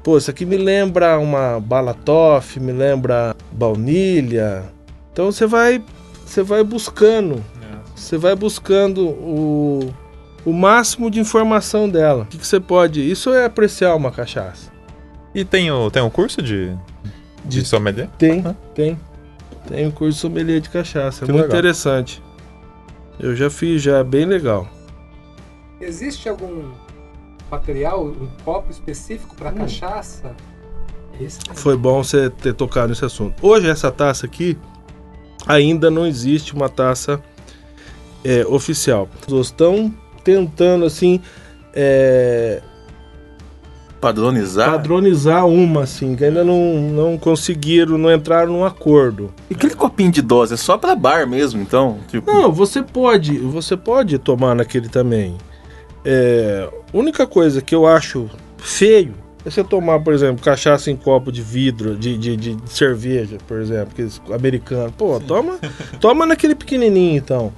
Pô, 0.03 0.19
isso 0.19 0.29
aqui 0.29 0.45
me 0.45 0.55
lembra 0.55 1.17
uma 1.17 1.59
balatoff, 1.59 2.59
me 2.59 2.71
lembra 2.71 3.35
baunilha. 3.51 4.63
Então 5.11 5.31
você 5.31 5.47
vai, 5.47 5.81
você 6.29 6.43
vai 6.43 6.63
buscando, 6.63 7.43
você 7.95 8.17
vai 8.17 8.35
buscando 8.35 9.07
o, 9.07 9.93
o 10.45 10.53
máximo 10.53 11.09
de 11.09 11.19
informação 11.19 11.89
dela. 11.89 12.23
O 12.23 12.25
que, 12.27 12.37
que 12.37 12.45
você 12.47 12.59
pode. 12.59 13.01
Isso 13.09 13.33
é 13.33 13.45
apreciar 13.45 13.95
uma 13.95 14.11
cachaça. 14.11 14.71
E 15.33 15.43
tem 15.45 15.71
o, 15.71 15.89
tem 15.91 16.01
o 16.01 16.09
curso 16.09 16.41
de, 16.41 16.75
de 17.45 17.61
De- 17.61 17.65
sommelier? 17.65 18.09
Tem, 18.17 18.39
Hã? 18.45 18.55
tem. 18.73 18.99
Tem 19.67 19.87
o 19.87 19.91
curso 19.91 20.19
sommelier 20.19 20.59
de 20.61 20.69
cachaça. 20.69 21.23
É 21.23 21.25
Que 21.25 21.31
muito 21.31 21.43
legal. 21.43 21.57
interessante. 21.59 22.23
Eu 23.19 23.35
já 23.35 23.49
fiz, 23.49 23.81
já 23.81 23.97
é 23.97 24.03
bem 24.03 24.25
legal. 24.25 24.67
Existe 25.81 26.27
algum 26.29 26.71
material, 27.51 28.05
um 28.05 28.27
copo 28.43 28.71
específico 28.71 29.35
para 29.35 29.51
cachaça? 29.51 30.35
Esse 31.19 31.39
Foi 31.53 31.75
bom 31.75 32.01
você 32.03 32.29
ter 32.29 32.53
tocado 32.53 32.89
nesse 32.89 33.03
assunto. 33.03 33.35
Hoje, 33.45 33.69
essa 33.69 33.91
taça 33.91 34.25
aqui, 34.25 34.57
ainda 35.45 35.89
não 35.89 36.05
existe 36.05 36.53
uma 36.53 36.69
taça 36.69 37.21
é, 38.23 38.45
oficial. 38.45 39.09
Estão 39.41 39.93
tentando, 40.23 40.85
assim, 40.85 41.21
é, 41.73 42.61
Padronizar. 43.99 44.71
padronizar 44.71 45.45
uma, 45.45 45.83
assim, 45.83 46.15
que 46.15 46.23
ainda 46.23 46.43
não, 46.43 46.75
não 46.75 47.17
conseguiram, 47.17 47.97
não 47.97 48.13
entraram 48.13 48.53
num 48.53 48.63
acordo. 48.63 49.29
E 49.49 49.53
aquele 49.53 49.75
copinho 49.75 50.11
de 50.11 50.21
dose 50.21 50.53
é 50.53 50.57
só 50.57 50.77
pra 50.77 50.95
bar 50.95 51.27
mesmo, 51.27 51.61
então? 51.61 51.99
Tipo, 52.07 52.31
Não, 52.31 52.51
você 52.51 52.81
pode, 52.81 53.37
você 53.39 53.75
pode 53.75 54.17
tomar 54.17 54.55
naquele 54.55 54.87
também. 54.87 55.37
É, 56.05 56.69
única 56.93 57.27
coisa 57.27 57.61
que 57.61 57.75
eu 57.75 57.85
acho 57.85 58.29
feio 58.57 59.13
é 59.45 59.49
você 59.49 59.63
tomar, 59.63 59.99
por 60.01 60.13
exemplo, 60.13 60.43
cachaça 60.43 60.91
em 60.91 60.95
copo 60.95 61.31
de 61.31 61.41
vidro, 61.41 61.95
de, 61.95 62.17
de, 62.17 62.35
de 62.35 62.57
cerveja, 62.69 63.37
por 63.47 63.59
exemplo, 63.59 63.89
aqueles 63.91 64.21
americanos. 64.33 64.93
Pô, 64.97 65.19
toma, 65.19 65.57
toma 65.99 66.25
naquele 66.25 66.55
pequenininho 66.55 67.17
então. 67.17 67.53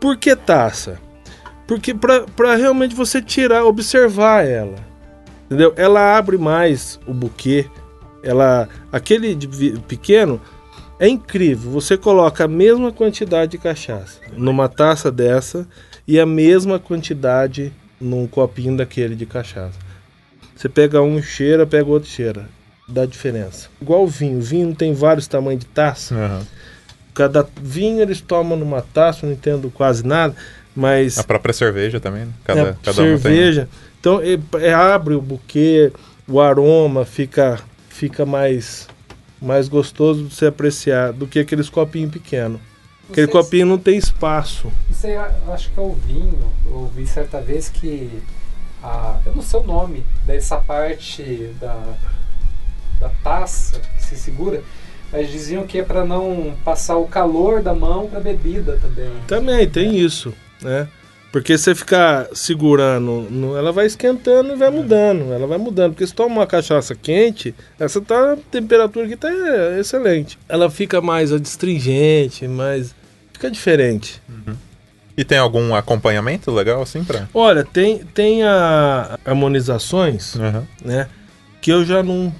Por 0.00 0.16
que 0.16 0.34
taça? 0.34 0.98
Porque 1.66 1.94
pra 1.94 2.56
realmente 2.56 2.94
você 2.94 3.20
tirar, 3.20 3.64
observar 3.64 4.46
ela. 4.46 4.76
Entendeu? 5.46 5.72
Ela 5.76 6.16
abre 6.16 6.38
mais 6.38 6.98
o 7.06 7.12
buquê. 7.12 7.66
Ela, 8.22 8.68
aquele 8.90 9.34
de 9.34 9.46
pequeno, 9.86 10.40
é 10.98 11.06
incrível. 11.08 11.70
Você 11.70 11.96
coloca 11.96 12.44
a 12.44 12.48
mesma 12.48 12.90
quantidade 12.90 13.52
de 13.52 13.58
cachaça 13.58 14.20
numa 14.36 14.68
taça 14.68 15.12
dessa 15.12 15.68
e 16.06 16.18
a 16.18 16.24
mesma 16.24 16.78
quantidade 16.78 17.72
num 18.00 18.26
copinho 18.26 18.76
daquele 18.76 19.14
de 19.14 19.26
cachaça. 19.26 19.87
Você 20.58 20.68
pega 20.68 21.00
um 21.00 21.22
cheira, 21.22 21.64
pega 21.64 21.88
outro 21.88 22.10
cheira. 22.10 22.48
Dá 22.88 23.06
diferença. 23.06 23.68
Igual 23.80 24.02
o 24.02 24.08
vinho. 24.08 24.38
O 24.38 24.42
vinho 24.42 24.74
tem 24.74 24.92
vários 24.92 25.28
tamanhos 25.28 25.60
de 25.60 25.66
taça. 25.66 26.16
Aham. 26.16 26.46
Cada 27.14 27.46
vinho 27.62 28.00
eles 28.00 28.20
tomam 28.20 28.58
numa 28.58 28.82
taça, 28.82 29.24
não 29.24 29.32
entendo 29.32 29.70
quase 29.70 30.04
nada, 30.04 30.34
mas 30.74 31.16
A 31.16 31.22
própria 31.22 31.52
cerveja 31.52 32.00
também, 32.00 32.24
né? 32.24 32.32
Cada, 32.44 32.60
é, 32.60 32.76
cada 32.82 33.02
uma 33.02 33.08
tem. 33.08 33.18
cerveja. 33.18 33.68
Então 34.00 34.20
é, 34.20 34.38
é, 34.60 34.74
abre 34.74 35.14
o 35.14 35.22
buquê, 35.22 35.92
o 36.26 36.40
aroma 36.40 37.04
fica 37.04 37.60
fica 37.88 38.26
mais 38.26 38.88
mais 39.40 39.68
gostoso 39.68 40.24
de 40.24 40.34
se 40.34 40.44
apreciar 40.44 41.12
do 41.12 41.26
que 41.26 41.38
aqueles 41.38 41.68
copinhos 41.68 42.10
pequenos. 42.10 42.60
Aquele 43.10 43.28
copinho 43.28 43.66
não 43.66 43.78
tem 43.78 43.96
espaço. 43.96 44.70
Isso 44.90 45.06
aí 45.06 45.14
eu 45.14 45.52
acho 45.52 45.70
que 45.70 45.78
é 45.78 45.82
o 45.82 45.92
vinho. 45.94 46.52
Eu 46.66 46.74
ouvi 46.74 47.06
certa 47.06 47.40
vez 47.40 47.68
que. 47.68 48.10
A, 48.88 49.18
eu 49.26 49.34
não 49.34 49.42
sei 49.42 49.60
o 49.60 49.64
nome 49.64 50.02
dessa 50.26 50.56
parte 50.56 51.50
da, 51.60 51.94
da 53.00 53.08
taça 53.22 53.80
que 53.96 54.02
se 54.04 54.16
segura, 54.16 54.62
mas 55.12 55.30
diziam 55.30 55.66
que 55.66 55.78
é 55.78 55.82
para 55.82 56.04
não 56.04 56.54
passar 56.64 56.96
o 56.96 57.06
calor 57.06 57.62
da 57.62 57.74
mão 57.74 58.06
para 58.06 58.20
bebida 58.20 58.78
também. 58.80 59.10
Também 59.26 59.68
tem 59.68 59.98
isso, 59.98 60.32
né? 60.62 60.88
Porque 61.30 61.58
você 61.58 61.74
ficar 61.74 62.28
segurando, 62.32 63.26
no- 63.30 63.54
ela 63.54 63.70
vai 63.70 63.84
esquentando 63.84 64.54
e 64.54 64.56
vai 64.56 64.70
mudando. 64.70 65.30
Ela 65.34 65.46
vai 65.46 65.58
mudando. 65.58 65.92
Porque 65.92 66.06
se 66.06 66.14
toma 66.14 66.36
uma 66.36 66.46
cachaça 66.46 66.94
quente, 66.94 67.54
essa 67.78 68.00
tá, 68.00 68.32
a 68.32 68.36
temperatura 68.50 69.04
aqui 69.04 69.14
tá 69.14 69.28
excelente. 69.78 70.38
Ela 70.48 70.70
fica 70.70 71.02
mais 71.02 71.30
adstringente, 71.30 72.48
mais. 72.48 72.94
Fica 73.34 73.50
diferente. 73.50 74.22
E 75.18 75.24
tem 75.24 75.36
algum 75.36 75.74
acompanhamento 75.74 76.48
legal 76.52 76.80
assim 76.80 77.02
pra. 77.02 77.28
Olha, 77.34 77.64
tem, 77.64 77.98
tem 78.14 78.44
a 78.44 79.18
harmonizações, 79.24 80.36
Aham. 80.36 80.64
né? 80.84 81.08
Que 81.60 81.72
eu 81.72 81.84
já 81.84 82.02
não. 82.04 82.32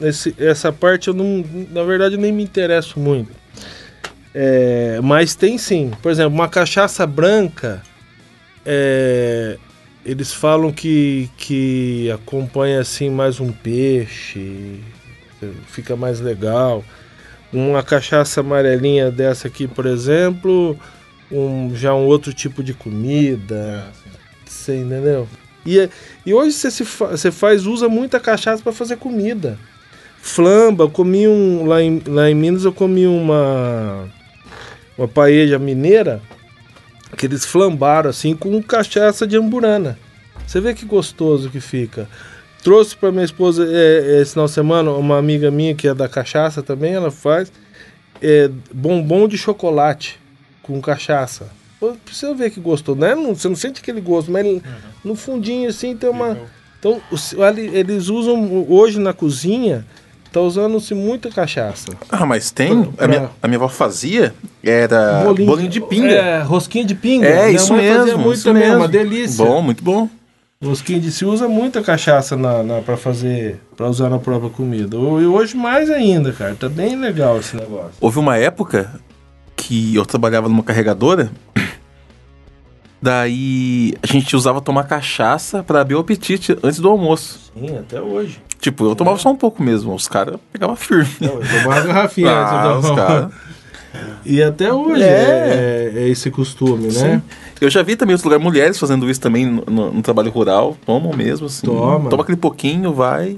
Esse, 0.00 0.34
essa 0.36 0.72
parte 0.72 1.06
eu 1.06 1.14
não. 1.14 1.44
Na 1.70 1.84
verdade, 1.84 2.16
nem 2.16 2.32
me 2.32 2.42
interesso 2.42 2.98
muito. 2.98 3.30
É, 4.34 4.98
mas 5.00 5.36
tem 5.36 5.56
sim. 5.56 5.92
Por 6.02 6.10
exemplo, 6.10 6.34
uma 6.34 6.48
cachaça 6.48 7.06
branca. 7.06 7.80
é, 8.66 9.56
eles 10.04 10.32
falam 10.34 10.70
que, 10.72 11.30
que 11.38 12.10
acompanha 12.10 12.80
assim 12.80 13.10
mais 13.10 13.38
um 13.38 13.52
peixe. 13.52 14.80
Fica 15.68 15.94
mais 15.94 16.18
legal. 16.20 16.84
Uma 17.52 17.82
cachaça 17.82 18.40
amarelinha 18.40 19.10
dessa 19.10 19.46
aqui, 19.46 19.68
por 19.68 19.86
exemplo. 19.86 20.76
Um, 21.30 21.74
já 21.74 21.94
um 21.94 22.04
outro 22.06 22.32
tipo 22.32 22.62
de 22.62 22.74
comida. 22.74 23.86
Você 24.46 24.76
entendeu? 24.76 25.28
E, 25.66 25.78
é- 25.80 25.88
e 26.24 26.34
hoje 26.34 26.52
você, 26.52 26.70
se 26.70 26.84
fa- 26.84 27.08
você 27.08 27.30
faz, 27.30 27.66
usa 27.66 27.88
muita 27.88 28.20
cachaça 28.20 28.62
para 28.62 28.72
fazer 28.72 28.96
comida. 28.96 29.58
Flamba, 30.18 30.84
eu 30.84 30.90
comi 30.90 31.26
um. 31.28 31.66
Lá 31.66 31.82
em, 31.82 32.02
lá 32.06 32.30
em 32.30 32.34
Minas 32.34 32.64
eu 32.64 32.72
comi 32.72 33.06
uma. 33.06 34.08
Uma 34.96 35.08
paella 35.08 35.58
mineira. 35.58 36.20
Que 37.16 37.26
eles 37.26 37.44
flambaram 37.44 38.10
assim 38.10 38.34
com 38.34 38.60
cachaça 38.62 39.26
de 39.26 39.36
amburana. 39.36 39.98
Você 40.46 40.60
vê 40.60 40.74
que 40.74 40.84
gostoso 40.84 41.48
que 41.48 41.60
fica. 41.60 42.08
Trouxe 42.62 42.96
para 42.96 43.12
minha 43.12 43.24
esposa 43.24 43.66
é, 43.70 44.20
esse 44.20 44.32
final 44.32 44.46
de 44.46 44.52
semana 44.52 44.90
uma 44.92 45.18
amiga 45.18 45.50
minha 45.50 45.74
que 45.74 45.86
é 45.86 45.94
da 45.94 46.08
cachaça 46.08 46.62
também, 46.62 46.94
ela 46.94 47.10
faz 47.10 47.52
é, 48.22 48.50
bombom 48.72 49.28
de 49.28 49.36
chocolate 49.36 50.18
com 50.64 50.80
cachaça. 50.80 51.46
Pô, 51.78 51.88
pra 51.88 52.12
você 52.14 52.32
ver 52.34 52.50
que 52.50 52.60
gostou, 52.60 52.96
né? 52.96 53.14
Não, 53.14 53.34
você 53.34 53.48
não 53.48 53.56
sente 53.56 53.80
aquele 53.80 54.00
gosto, 54.00 54.30
mas 54.30 54.44
ele- 54.44 54.62
no 55.04 55.14
fundinho 55.14 55.68
assim 55.68 55.96
tem 55.96 56.08
uma. 56.10 56.36
Então, 56.78 57.00
eles 57.72 58.08
usam 58.08 58.66
hoje 58.68 58.98
na 59.00 59.12
cozinha, 59.12 59.86
tá 60.32 60.40
usando-se 60.40 60.94
muita 60.94 61.30
cachaça. 61.30 61.92
Ah, 62.10 62.26
mas 62.26 62.50
tem. 62.50 62.84
Pra- 62.84 63.04
A 63.04 63.08
minha, 63.08 63.30
a 63.42 63.48
minha 63.48 63.58
avó 63.58 63.68
fazia. 63.68 64.34
Era 64.62 65.24
bolinho, 65.24 65.68
de 65.68 65.80
pinga. 65.80 66.12
É, 66.12 66.40
rosquinha 66.42 66.84
de 66.84 66.94
pinga. 66.94 67.26
É, 67.26 67.46
Minha 67.46 67.56
isso 67.56 67.72
mesmo. 67.74 68.18
muito 68.18 68.34
isso 68.36 68.44
também, 68.44 68.62
é 68.62 68.66
mesmo. 68.66 68.80
uma 68.80 68.88
delícia. 68.88 69.44
Bom, 69.44 69.62
muito 69.62 69.82
bom. 69.84 70.08
Rosquinha 70.62 70.98
de 70.98 71.12
se 71.12 71.26
usa 71.26 71.46
muita 71.46 71.82
cachaça 71.82 72.36
na, 72.36 72.62
na, 72.62 72.80
para 72.80 72.96
fazer, 72.96 73.60
para 73.76 73.86
usar 73.88 74.08
na 74.08 74.18
própria 74.18 74.48
comida. 74.48 74.96
E 74.96 75.26
hoje 75.26 75.54
mais 75.56 75.90
ainda, 75.90 76.32
cara. 76.32 76.54
Tá 76.54 76.68
bem 76.70 76.96
legal 76.98 77.38
esse 77.38 77.54
negócio. 77.54 77.92
Houve 78.00 78.18
uma 78.18 78.38
época 78.38 78.90
que 79.66 79.94
eu 79.94 80.04
trabalhava 80.04 80.48
numa 80.48 80.62
carregadora. 80.62 81.30
Daí 83.00 83.94
a 84.02 84.06
gente 84.06 84.34
usava 84.34 84.60
tomar 84.60 84.84
cachaça 84.84 85.62
pra 85.62 85.80
abrir 85.82 85.94
o 85.94 85.98
apetite 85.98 86.56
antes 86.62 86.78
do 86.80 86.88
almoço. 86.88 87.52
Sim, 87.54 87.76
até 87.78 88.00
hoje. 88.00 88.38
Tipo, 88.60 88.86
eu 88.86 88.94
tomava 88.96 89.18
só 89.18 89.30
um 89.30 89.36
pouco 89.36 89.62
mesmo. 89.62 89.94
Os 89.94 90.08
caras 90.08 90.36
pegavam 90.52 90.74
firme. 90.74 91.06
Não, 91.20 91.34
eu 91.42 91.62
tomava 91.62 91.80
garrafinha 91.86 92.30
antes 92.40 92.52
Ah, 92.52 92.62
do 92.72 92.78
os 92.78 92.84
almoço. 92.86 93.30
E 94.24 94.42
até 94.42 94.72
hoje 94.72 95.02
É. 95.02 95.06
é, 95.06 95.92
é- 95.94 96.02
é 96.04 96.08
esse 96.08 96.30
costume, 96.30 96.84
né? 96.86 96.90
Sim. 96.90 97.22
Eu 97.60 97.68
já 97.70 97.82
vi 97.82 97.94
também 97.94 98.14
outros 98.14 98.24
lugares 98.24 98.42
mulheres 98.44 98.78
fazendo 98.78 99.08
isso 99.08 99.20
também 99.20 99.46
no, 99.46 99.64
no- 99.66 99.92
no 99.92 100.02
trabalho 100.02 100.30
rural. 100.30 100.76
Tomam 100.86 101.12
mesmo, 101.14 101.46
assim. 101.46 101.66
Toma. 101.66 102.08
Toma 102.10 102.22
aquele 102.22 102.36
pouquinho, 102.38 102.92
vai. 102.94 103.36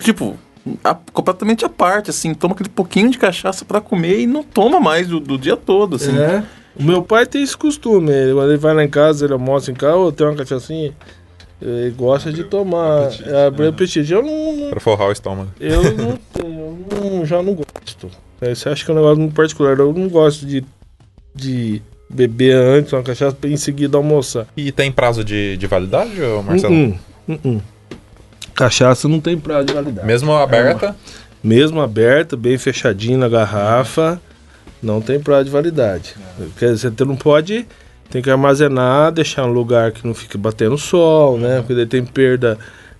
Tipo, 0.00 0.36
a- 0.84 0.96
completamente 1.12 1.64
à 1.64 1.68
parte, 1.68 2.10
assim. 2.10 2.34
Toma 2.34 2.54
aquele 2.54 2.68
pouquinho 2.68 3.10
de 3.10 3.18
cachaça 3.18 3.64
pra 3.64 3.80
comer 3.80 4.20
e 4.20 4.26
não 4.26 4.42
toma 4.42 4.80
mais 4.80 5.06
do, 5.08 5.18
do 5.20 5.38
dia 5.38 5.56
todo, 5.56 5.96
assim. 5.96 6.16
É. 6.18 6.42
O 6.78 6.82
meu 6.82 7.02
pai 7.02 7.26
tem 7.26 7.42
esse 7.42 7.56
costume. 7.56 8.10
Ele, 8.12 8.32
quando 8.34 8.48
ele 8.50 8.58
vai 8.58 8.74
lá 8.74 8.84
em 8.84 8.88
casa, 8.88 9.24
ele 9.26 9.32
almoça 9.32 9.70
em 9.70 9.74
casa, 9.74 9.96
ou 9.96 10.12
tem 10.12 10.26
uma 10.26 10.36
cachaçinha. 10.36 10.92
Ele 11.60 11.90
gosta 11.90 12.32
de 12.32 12.44
tomar. 12.44 13.10
É, 13.26 13.46
abrir 13.46 13.66
o 13.66 13.68
apetite. 13.68 14.10
Eu 14.12 14.22
não. 14.22 14.70
Pra 14.70 14.80
forrar 14.80 15.08
o 15.08 15.12
estômago. 15.12 15.50
Eu 15.60 15.82
não 15.96 16.18
tenho. 16.32 16.78
eu 16.90 17.10
não- 17.10 17.26
já 17.26 17.42
não 17.42 17.54
gosto. 17.54 18.08
É, 18.40 18.54
Você 18.54 18.68
acha 18.68 18.84
que 18.84 18.90
é 18.90 18.94
um 18.94 18.96
negócio 18.96 19.18
muito 19.18 19.34
particular. 19.34 19.78
Eu 19.78 19.92
não 19.92 20.08
gosto 20.08 20.46
de, 20.46 20.64
de 21.34 21.82
beber 22.08 22.54
antes 22.56 22.92
uma 22.92 23.02
cachaça 23.02 23.36
pra 23.38 23.50
em 23.50 23.56
seguida 23.58 23.98
almoçar. 23.98 24.46
E 24.56 24.72
tem 24.72 24.90
prazo 24.90 25.22
de, 25.22 25.56
de 25.58 25.66
validade, 25.66 26.12
Marcelo? 26.46 26.74
Uh-uh, 26.74 26.98
uh-uh. 27.44 27.62
Cachaça 28.60 29.08
não 29.08 29.20
tem 29.20 29.38
prazo 29.38 29.68
de 29.68 29.72
validade. 29.72 30.06
Mesmo 30.06 30.34
aberta? 30.34 30.94
Mesmo 31.42 31.80
aberta, 31.80 32.36
bem 32.36 32.58
fechadinho 32.58 33.16
na 33.16 33.26
garrafa, 33.26 34.20
não 34.82 35.00
tem 35.00 35.18
prazo 35.18 35.44
de 35.44 35.50
validade. 35.50 36.14
Quer 36.58 36.74
dizer, 36.74 36.92
você 36.94 37.04
não 37.06 37.16
pode. 37.16 37.66
Tem 38.10 38.20
que 38.20 38.28
armazenar, 38.28 39.12
deixar 39.12 39.46
um 39.46 39.52
lugar 39.52 39.92
que 39.92 40.06
não 40.06 40.12
fique 40.12 40.36
batendo 40.36 40.76
sol, 40.76 41.38
né? 41.38 41.60
Porque 41.60 41.74
daí 41.74 41.86
tem 41.86 42.04
perda 42.04 42.58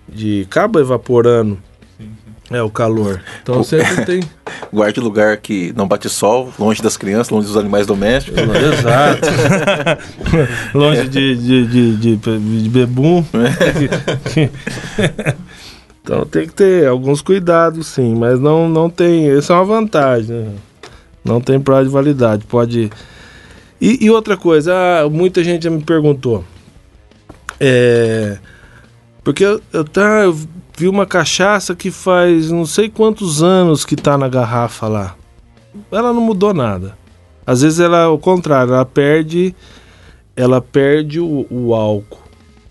de. 0.09 0.47
acaba 0.49 0.81
evaporando 0.81 1.59
É 2.51 2.61
o 2.61 2.69
calor. 2.69 3.21
Então 3.41 3.63
sempre 3.63 4.03
tem. 4.05 4.21
Guarde 4.71 4.99
lugar 4.99 5.37
que 5.37 5.73
não 5.75 5.87
bate 5.87 6.09
sol, 6.09 6.51
longe 6.59 6.81
das 6.81 6.97
crianças, 6.97 7.29
longe 7.29 7.47
dos 7.47 7.55
animais 7.55 7.87
domésticos. 7.87 8.41
Exato. 8.41 9.29
Longe 10.77 11.07
de, 11.07 11.35
de, 11.35 11.95
de, 11.95 12.15
de, 12.17 12.69
bebum. 12.69 13.23
então 16.01 16.25
tem 16.25 16.47
que 16.47 16.53
ter 16.53 16.87
alguns 16.87 17.21
cuidados, 17.21 17.87
sim, 17.87 18.15
mas 18.15 18.39
não, 18.39 18.69
não 18.69 18.89
tem. 18.89 19.29
Essa 19.29 19.53
é 19.53 19.55
uma 19.55 19.65
vantagem. 19.65 20.35
Né? 20.35 20.55
Não 21.23 21.39
tem 21.39 21.59
prazo 21.59 21.85
de 21.85 21.93
validade. 21.93 22.45
Pode. 22.45 22.89
E, 23.79 24.05
e 24.05 24.09
outra 24.09 24.37
coisa, 24.37 24.73
ah, 24.73 25.09
muita 25.09 25.43
gente 25.43 25.69
me 25.69 25.81
perguntou. 25.81 26.43
É. 27.59 28.37
Porque 29.23 29.45
eu, 29.45 29.61
eu, 29.71 29.83
tá, 29.83 30.23
vi 30.81 30.87
uma 30.87 31.05
cachaça 31.05 31.75
que 31.75 31.91
faz 31.91 32.49
não 32.49 32.65
sei 32.65 32.89
quantos 32.89 33.43
anos 33.43 33.85
que 33.85 33.95
tá 33.95 34.17
na 34.17 34.27
garrafa 34.27 34.87
lá. 34.87 35.15
Ela 35.91 36.11
não 36.11 36.21
mudou 36.21 36.55
nada. 36.55 36.97
Às 37.45 37.61
vezes 37.61 37.79
ela, 37.79 38.05
ao 38.05 38.17
contrário, 38.17 38.73
ela 38.73 38.85
perde, 38.85 39.55
ela 40.35 40.59
perde 40.59 41.19
o, 41.19 41.45
o 41.51 41.75
álcool, 41.75 42.17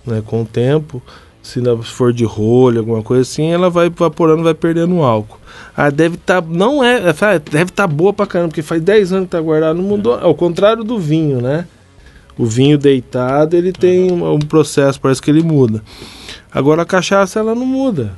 né? 0.04 0.20
Com 0.26 0.42
o 0.42 0.44
tempo, 0.44 1.00
se 1.40 1.62
for 1.84 2.12
de 2.12 2.24
rolha, 2.24 2.80
alguma 2.80 3.00
coisa 3.00 3.22
assim, 3.22 3.52
ela 3.52 3.70
vai 3.70 3.86
evaporando, 3.86 4.42
vai 4.42 4.54
perdendo 4.54 4.96
o 4.96 5.04
álcool. 5.04 5.38
Ah, 5.76 5.88
deve 5.88 6.16
estar, 6.16 6.42
tá, 6.42 6.48
não 6.50 6.82
é, 6.82 6.96
é 6.96 7.38
deve 7.38 7.70
estar 7.70 7.70
tá 7.70 7.86
boa 7.86 8.12
pra 8.12 8.26
caramba, 8.26 8.48
porque 8.48 8.62
faz 8.62 8.82
10 8.82 9.12
anos 9.12 9.24
que 9.26 9.30
tá 9.30 9.40
guardado, 9.40 9.76
não 9.76 9.84
mudou. 9.84 10.18
Ao 10.18 10.34
contrário 10.34 10.82
do 10.82 10.98
vinho, 10.98 11.40
né? 11.40 11.64
O 12.40 12.46
vinho 12.46 12.78
deitado, 12.78 13.54
ele 13.54 13.70
tem 13.70 14.10
um, 14.10 14.32
um 14.32 14.38
processo, 14.38 14.98
parece 14.98 15.20
que 15.20 15.30
ele 15.30 15.42
muda. 15.42 15.82
Agora 16.50 16.80
a 16.80 16.86
cachaça 16.86 17.38
ela 17.38 17.54
não 17.54 17.66
muda. 17.66 18.12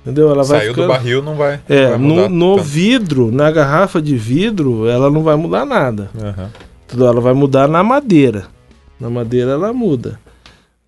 Entendeu? 0.00 0.30
Ela 0.30 0.44
Saiu 0.44 0.70
ficando... 0.70 0.86
do 0.86 0.92
barril, 0.94 1.22
não 1.22 1.34
vai. 1.34 1.60
É, 1.68 1.90
não 1.98 2.16
vai 2.16 2.28
no, 2.28 2.56
no 2.56 2.62
vidro, 2.62 3.30
na 3.30 3.50
garrafa 3.50 4.00
de 4.00 4.16
vidro, 4.16 4.88
ela 4.88 5.10
não 5.10 5.22
vai 5.22 5.36
mudar 5.36 5.66
nada. 5.66 6.08
Uhum. 6.14 7.06
Ela 7.06 7.20
vai 7.20 7.34
mudar 7.34 7.68
na 7.68 7.82
madeira. 7.82 8.46
Na 8.98 9.10
madeira 9.10 9.50
ela 9.50 9.74
muda. 9.74 10.18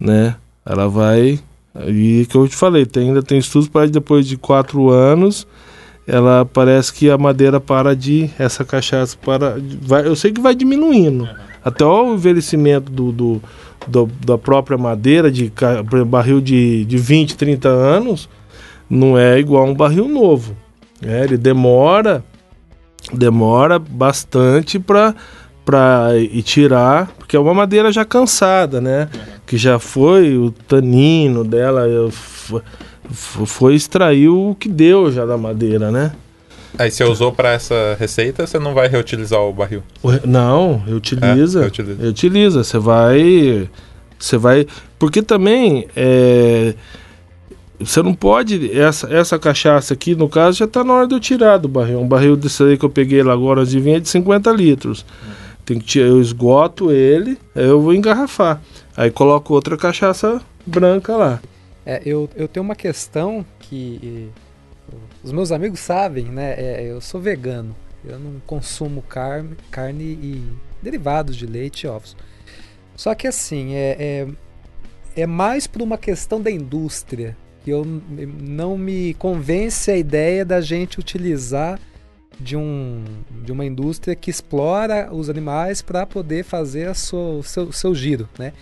Né? 0.01 0.35
Ela 0.65 0.89
vai. 0.89 1.39
E 1.89 2.27
que 2.31 2.37
eu 2.37 2.49
te 2.49 2.57
falei, 2.57 2.87
tem, 2.87 3.09
ainda 3.09 3.23
tem 3.23 3.37
estudos 3.37 3.69
para 3.69 3.87
depois 3.87 4.27
de 4.27 4.39
quatro 4.39 4.89
anos, 4.89 5.47
ela 6.07 6.47
parece 6.47 6.91
que 6.95 7.11
a 7.11 7.19
madeira 7.19 7.61
para 7.61 7.95
de. 7.95 8.31
Essa 8.39 8.65
cachaça 8.65 9.15
para. 9.23 9.59
Vai, 9.83 10.07
eu 10.07 10.17
sei 10.17 10.33
que 10.33 10.41
vai 10.41 10.55
diminuindo. 10.55 11.25
Uhum. 11.25 11.48
Até 11.65 11.85
o 11.85 12.15
envelhecimento 12.15 12.91
do, 12.91 13.13
do 13.13 13.43
do, 13.87 14.07
da 14.25 14.37
própria 14.37 14.77
madeira, 14.77 15.31
de 15.31 15.53
barril 16.07 16.41
de, 16.41 16.85
de 16.85 16.97
20, 16.97 17.37
30 17.37 17.69
anos, 17.69 18.29
não 18.89 19.19
é 19.19 19.39
igual 19.39 19.67
um 19.67 19.75
barril 19.75 20.09
novo. 20.09 20.57
É, 21.03 21.25
ele 21.25 21.37
demora, 21.37 22.25
demora 23.13 23.79
bastante 23.79 24.79
para 24.79 25.15
para 25.65 26.17
e 26.17 26.41
tirar, 26.41 27.09
porque 27.19 27.37
é 27.37 27.39
uma 27.39 27.53
madeira 27.53 27.93
já 27.93 28.03
cansada, 28.03 28.81
né? 28.81 29.11
Que 29.47 29.59
já 29.59 29.79
foi 29.79 30.35
o 30.35 30.51
tanino 30.51 31.45
dela, 31.45 31.87
foi 33.11 33.75
extrair 33.75 34.31
o 34.31 34.57
que 34.59 34.67
deu 34.67 35.13
já 35.13 35.27
da 35.27 35.37
madeira, 35.37 35.91
né? 35.91 36.13
Aí 36.77 36.91
você 36.91 37.05
usou 37.05 37.33
para 37.33 37.53
essa 37.53 37.97
receita, 37.99 38.47
você 38.47 38.59
não 38.59 38.75
vai 38.75 38.89
reutilizar 38.89 39.41
o 39.41 39.53
barril? 39.53 39.83
Não, 40.25 40.79
reutiliza. 40.79 41.61
É, 41.61 41.63
reutiliza. 41.63 42.03
Reutiliza. 42.03 42.65
Você 42.65 42.79
vai. 42.79 43.69
Você 44.19 44.37
vai. 44.37 44.67
Porque 44.99 45.23
também. 45.23 45.89
É, 45.97 46.75
você 47.81 48.03
não 48.03 48.13
pode. 48.13 48.77
Essa, 48.77 49.13
essa 49.13 49.39
cachaça 49.39 49.95
aqui, 49.95 50.15
no 50.15 50.29
caso, 50.29 50.59
já 50.59 50.65
está 50.65 50.83
na 50.83 50.93
hora 50.93 51.07
de 51.07 51.15
eu 51.15 51.21
tirar 51.21 51.59
do 51.59 51.69
barril. 51.69 52.01
Um 52.01 52.09
barril 52.09 52.37
desse 52.37 52.63
aí 52.63 52.77
que 52.77 52.85
eu 52.85 52.91
peguei 52.91 53.23
lá 53.23 53.33
agora 53.33 53.65
de 53.65 53.81
vinho 53.81 53.97
é 53.97 54.01
de 54.01 54.09
50 54.09 54.51
litros. 54.53 55.07
Tem 55.65 55.79
que 55.79 55.85
tirar, 55.85 56.09
eu 56.09 56.21
esgoto 56.21 56.91
ele, 56.91 57.39
aí 57.55 57.67
eu 57.67 57.81
vou 57.81 57.95
engarrafar. 57.95 58.61
Aí 58.97 59.11
coloco 59.11 59.55
outra 59.55 59.77
cachaça 59.77 60.41
branca 60.67 61.15
lá. 61.17 61.41
É, 61.85 62.03
eu, 62.05 62.29
eu 62.37 62.49
tenho 62.49 62.65
uma 62.65 62.75
questão 62.75 63.45
que 63.61 64.29
os 65.23 65.33
meus 65.33 65.53
amigos 65.53 65.81
sabem, 65.81 66.27
né? 66.27 66.55
É, 66.57 66.85
eu 66.85 67.01
sou 67.01 67.21
vegano. 67.21 67.75
Eu 68.05 68.19
não 68.19 68.41
consumo 68.47 69.03
carne, 69.03 69.57
carne 69.71 70.05
e 70.05 70.53
derivados 70.81 71.37
de 71.37 71.47
leite 71.47 71.85
e 71.85 71.87
ovos. 71.89 72.17
Só 72.97 73.15
que 73.15 73.27
assim, 73.27 73.75
é, 73.75 73.97
é, 73.99 75.23
é 75.23 75.27
mais 75.27 75.67
por 75.67 75.83
uma 75.83 75.99
questão 75.99 76.41
da 76.41 76.51
indústria 76.51 77.37
que 77.65 77.71
eu 77.71 77.85
não 77.85 78.79
me 78.79 79.15
convence 79.15 79.91
a 79.91 79.97
ideia 79.97 80.45
da 80.45 80.61
gente 80.61 80.99
utilizar 81.01 81.79
de, 82.41 82.57
um, 82.57 83.05
de 83.45 83.51
uma 83.51 83.65
indústria 83.65 84.15
que 84.15 84.31
explora 84.31 85.13
os 85.13 85.29
animais 85.29 85.83
para 85.83 86.07
poder 86.07 86.45
fazer 86.45 86.89
a 86.89 86.95
sua, 86.95 87.39
o 87.39 87.43
seu, 87.43 87.73
seu 87.73 87.95
giro, 87.95 88.29
né? 88.39 88.53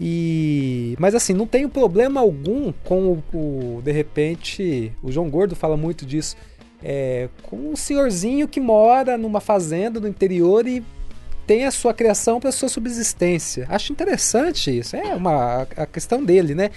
E, 0.00 0.96
mas 0.98 1.14
assim, 1.14 1.32
não 1.32 1.46
tenho 1.46 1.68
problema 1.68 2.20
algum 2.20 2.72
com 2.84 3.22
o, 3.32 3.36
o, 3.36 3.82
de 3.82 3.92
repente, 3.92 4.92
o 5.02 5.12
João 5.12 5.30
Gordo 5.30 5.54
fala 5.54 5.76
muito 5.76 6.04
disso, 6.04 6.36
é, 6.82 7.28
com 7.44 7.56
um 7.56 7.76
senhorzinho 7.76 8.48
que 8.48 8.60
mora 8.60 9.16
numa 9.16 9.40
fazenda 9.40 10.00
no 10.00 10.08
interior 10.08 10.66
e 10.66 10.84
tem 11.46 11.64
a 11.64 11.70
sua 11.70 11.94
criação 11.94 12.40
para 12.40 12.50
sua 12.50 12.68
subsistência. 12.68 13.66
Acho 13.68 13.92
interessante 13.92 14.76
isso, 14.78 14.96
é 14.96 15.14
uma 15.14 15.66
a 15.76 15.86
questão 15.86 16.24
dele, 16.24 16.54
né? 16.54 16.70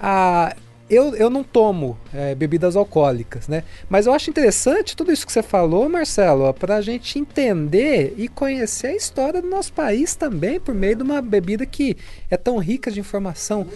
Ah, 0.00 0.54
eu, 0.88 1.14
eu 1.16 1.30
não 1.30 1.42
tomo 1.42 1.98
é, 2.12 2.34
bebidas 2.34 2.76
alcoólicas, 2.76 3.48
né? 3.48 3.64
Mas 3.88 4.06
eu 4.06 4.12
acho 4.12 4.28
interessante 4.28 4.94
tudo 4.94 5.12
isso 5.12 5.26
que 5.26 5.32
você 5.32 5.42
falou, 5.42 5.88
Marcelo, 5.88 6.52
para 6.52 6.76
a 6.76 6.80
gente 6.82 7.18
entender 7.18 8.14
e 8.18 8.28
conhecer 8.28 8.88
a 8.88 8.96
história 8.96 9.40
do 9.40 9.48
nosso 9.48 9.72
país 9.72 10.14
também 10.14 10.60
por 10.60 10.74
meio 10.74 10.96
de 10.96 11.02
uma 11.02 11.22
bebida 11.22 11.64
que 11.64 11.96
é 12.30 12.36
tão 12.36 12.58
rica 12.58 12.90
de 12.90 13.00
informação, 13.00 13.66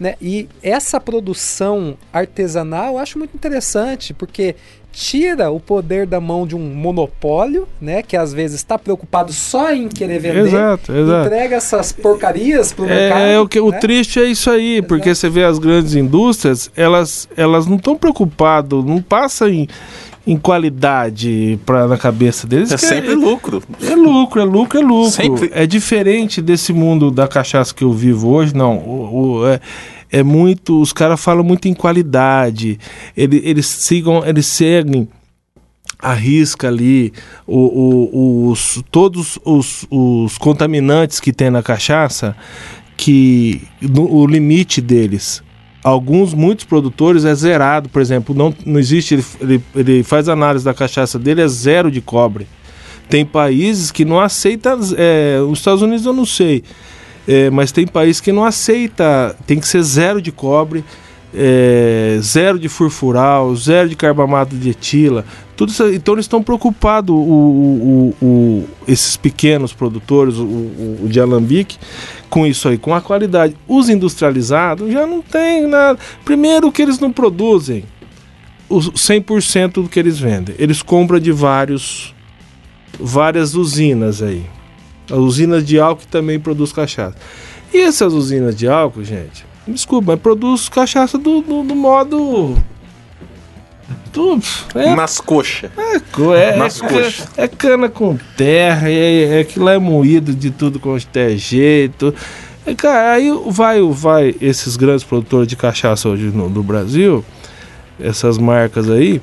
né? 0.00 0.14
E 0.20 0.48
essa 0.62 0.98
produção 0.98 1.96
artesanal 2.12 2.94
eu 2.94 2.98
acho 2.98 3.18
muito 3.18 3.34
interessante, 3.34 4.14
porque 4.14 4.56
tira 4.96 5.50
o 5.50 5.60
poder 5.60 6.06
da 6.06 6.18
mão 6.18 6.46
de 6.46 6.56
um 6.56 6.74
monopólio, 6.74 7.68
né, 7.78 8.02
que 8.02 8.16
às 8.16 8.32
vezes 8.32 8.56
está 8.56 8.78
preocupado 8.78 9.30
só 9.30 9.70
em 9.70 9.88
querer 9.88 10.18
vender, 10.18 10.46
exato, 10.46 10.90
exato. 10.90 11.26
entrega 11.26 11.56
essas 11.56 11.92
porcarias 11.92 12.72
para 12.72 12.84
o 12.86 12.88
é, 12.88 12.94
mercado. 12.94 13.20
É 13.20 13.38
o 13.38 13.46
que 13.46 13.60
né? 13.60 13.66
o 13.66 13.72
triste 13.72 14.18
é 14.18 14.24
isso 14.24 14.50
aí, 14.50 14.76
exato. 14.76 14.88
porque 14.88 15.14
você 15.14 15.28
vê 15.28 15.44
as 15.44 15.58
grandes 15.58 15.94
indústrias, 15.94 16.70
elas 16.74 17.28
elas 17.36 17.66
não 17.66 17.76
estão 17.76 17.94
preocupadas, 17.94 18.82
não 18.84 19.02
passam 19.02 19.48
em 19.48 19.68
em 20.26 20.36
qualidade 20.36 21.56
pra, 21.64 21.86
na 21.86 21.96
cabeça 21.96 22.48
deles. 22.48 22.72
É 22.72 22.76
sempre 22.76 23.12
é, 23.12 23.14
lucro. 23.14 23.62
É 23.80 23.94
lucro, 23.94 24.40
é 24.40 24.44
lucro, 24.44 24.78
é 24.80 24.82
lucro. 24.82 25.10
Sempre. 25.12 25.52
É 25.54 25.64
diferente 25.66 26.42
desse 26.42 26.72
mundo 26.72 27.12
da 27.12 27.28
cachaça 27.28 27.72
que 27.72 27.84
eu 27.84 27.92
vivo 27.92 28.30
hoje, 28.30 28.52
não. 28.52 28.76
O, 28.76 29.38
o 29.38 29.46
é, 29.46 29.60
é 30.10 30.22
muito. 30.22 30.80
Os 30.80 30.92
caras 30.92 31.20
falam 31.20 31.44
muito 31.44 31.68
em 31.68 31.74
qualidade. 31.74 32.78
Eles, 33.16 33.40
eles 33.44 33.66
sigam, 33.66 34.24
eles 34.24 34.46
seguem 34.46 35.08
a 35.98 36.12
risca 36.12 36.68
ali 36.68 37.12
o, 37.46 37.58
o, 37.58 38.50
os, 38.50 38.82
todos 38.90 39.38
os, 39.44 39.86
os 39.90 40.36
contaminantes 40.38 41.20
que 41.20 41.32
tem 41.32 41.50
na 41.50 41.62
cachaça, 41.62 42.36
que 42.96 43.62
no, 43.80 44.12
o 44.12 44.26
limite 44.26 44.80
deles. 44.80 45.42
Alguns, 45.82 46.34
muitos 46.34 46.64
produtores 46.64 47.24
é 47.24 47.34
zerado, 47.34 47.88
por 47.88 48.02
exemplo, 48.02 48.34
não, 48.34 48.52
não 48.64 48.78
existe, 48.78 49.14
ele, 49.14 49.24
ele, 49.40 49.62
ele 49.74 50.02
faz 50.02 50.28
análise 50.28 50.64
da 50.64 50.74
cachaça 50.74 51.18
dele, 51.18 51.42
é 51.42 51.48
zero 51.48 51.90
de 51.90 52.00
cobre. 52.00 52.46
Tem 53.08 53.24
países 53.24 53.92
que 53.92 54.04
não 54.04 54.18
aceitam, 54.18 54.80
é, 54.96 55.38
os 55.48 55.58
Estados 55.58 55.82
Unidos 55.82 56.04
eu 56.04 56.12
não 56.12 56.26
sei, 56.26 56.64
é, 57.26 57.50
mas 57.50 57.72
tem 57.72 57.86
país 57.86 58.20
que 58.20 58.32
não 58.32 58.44
aceita, 58.44 59.36
tem 59.46 59.58
que 59.58 59.66
ser 59.66 59.82
zero 59.82 60.22
de 60.22 60.30
cobre, 60.30 60.84
é, 61.34 62.18
zero 62.22 62.58
de 62.58 62.68
furfural, 62.68 63.54
zero 63.56 63.88
de 63.88 63.96
carbamato 63.96 64.56
de 64.56 64.70
etila. 64.70 65.24
Tudo 65.56 65.70
isso, 65.70 65.86
então 65.92 66.14
eles 66.14 66.24
estão 66.24 66.42
preocupados, 66.42 67.14
o, 67.14 67.18
o, 67.18 68.14
o, 68.22 68.68
esses 68.86 69.16
pequenos 69.16 69.72
produtores, 69.72 70.36
o, 70.38 71.06
de 71.08 71.20
alambique, 71.20 71.78
com 72.30 72.46
isso 72.46 72.68
aí, 72.68 72.78
com 72.78 72.94
a 72.94 73.00
qualidade. 73.00 73.56
Os 73.66 73.88
industrializados 73.88 74.92
já 74.92 75.06
não 75.06 75.20
tem 75.20 75.66
nada. 75.66 75.98
Primeiro 76.24 76.70
que 76.70 76.82
eles 76.82 76.98
não 76.98 77.12
produzem 77.12 77.84
o 78.68 78.78
100% 78.78 79.72
do 79.72 79.88
que 79.88 79.98
eles 79.98 80.18
vendem. 80.18 80.54
Eles 80.58 80.82
compram 80.82 81.18
de 81.18 81.32
vários 81.32 82.14
várias 82.98 83.54
usinas 83.54 84.22
aí. 84.22 84.44
A 85.10 85.16
usina 85.16 85.62
de 85.62 85.78
álcool 85.78 86.06
também 86.10 86.38
produz 86.38 86.72
cachaça. 86.72 87.16
E 87.72 87.80
essas 87.80 88.12
usinas 88.12 88.56
de 88.56 88.68
álcool, 88.68 89.04
gente, 89.04 89.44
desculpa, 89.66 90.12
mas 90.12 90.20
produz 90.20 90.68
cachaça 90.68 91.18
do, 91.18 91.40
do, 91.40 91.62
do 91.62 91.74
modo. 91.74 92.56
Do, 94.12 94.40
é, 94.74 94.94
Nas 94.94 95.20
coxas. 95.20 95.70
É, 95.76 95.96
é, 96.36 96.56
Nas 96.56 96.80
é, 96.80 96.88
coxas. 96.88 97.28
É, 97.36 97.46
cana 97.46 97.88
com 97.88 98.16
terra, 98.36 98.88
é, 98.88 99.38
é 99.38 99.40
aquilo 99.40 99.68
é 99.68 99.78
moído 99.78 100.34
de 100.34 100.50
tudo 100.50 100.80
com 100.80 100.96
é 100.96 101.36
jeito. 101.36 102.14
É, 102.66 102.74
cara, 102.74 103.12
aí 103.12 103.30
vai, 103.48 103.80
vai 103.82 104.34
esses 104.40 104.76
grandes 104.76 105.04
produtores 105.04 105.46
de 105.46 105.54
cachaça 105.54 106.08
hoje 106.08 106.24
no, 106.34 106.48
no 106.48 106.62
Brasil, 106.62 107.24
essas 108.00 108.38
marcas 108.38 108.90
aí, 108.90 109.20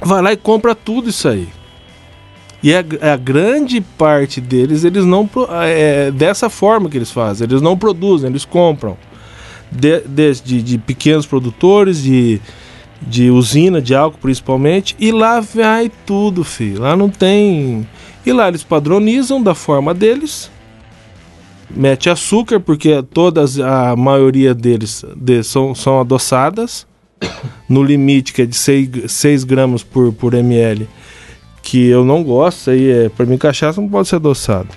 vai 0.00 0.22
lá 0.22 0.32
e 0.32 0.36
compra 0.36 0.74
tudo 0.74 1.08
isso 1.08 1.26
aí. 1.26 1.48
E 2.62 2.72
a, 2.74 2.84
a 3.12 3.16
grande 3.16 3.80
parte 3.80 4.40
deles, 4.40 4.84
eles 4.84 5.04
não. 5.04 5.26
pro- 5.26 5.48
É 5.50 6.10
dessa 6.12 6.48
forma 6.48 6.88
que 6.88 6.96
eles 6.96 7.10
fazem. 7.10 7.46
Eles 7.46 7.60
não 7.60 7.76
produzem, 7.76 8.30
eles 8.30 8.44
compram. 8.44 8.96
De, 9.70 10.00
de, 10.44 10.62
de- 10.62 10.78
pequenos 10.78 11.26
produtores, 11.26 12.02
de, 12.02 12.40
de 13.00 13.30
usina 13.30 13.80
de 13.82 13.94
álcool 13.94 14.18
principalmente. 14.20 14.94
E 15.00 15.10
lá 15.10 15.40
vai 15.40 15.90
tudo, 16.06 16.44
filho. 16.44 16.82
Lá 16.82 16.94
não 16.96 17.08
tem. 17.08 17.86
E 18.24 18.32
lá 18.32 18.46
eles 18.48 18.62
padronizam 18.62 19.42
da 19.42 19.54
forma 19.54 19.92
deles. 19.92 20.48
Mete 21.74 22.10
açúcar, 22.10 22.60
porque 22.60 23.02
todas, 23.14 23.58
a 23.58 23.96
maioria 23.96 24.54
deles 24.54 25.04
de- 25.16 25.42
são, 25.42 25.74
são 25.74 26.00
adoçadas. 26.00 26.86
No 27.68 27.82
limite, 27.82 28.34
que 28.34 28.42
é 28.42 28.46
de 28.46 28.54
6, 28.54 29.44
gramas 29.44 29.82
por, 29.82 30.12
por 30.12 30.34
ml 30.34 30.86
que 31.62 31.86
eu 31.86 32.04
não 32.04 32.22
gosto, 32.22 32.70
aí 32.70 32.90
é 32.90 33.08
para 33.08 33.24
mim 33.24 33.38
cachaça 33.38 33.80
não 33.80 33.88
pode 33.88 34.08
ser 34.08 34.16
adoçado. 34.16 34.68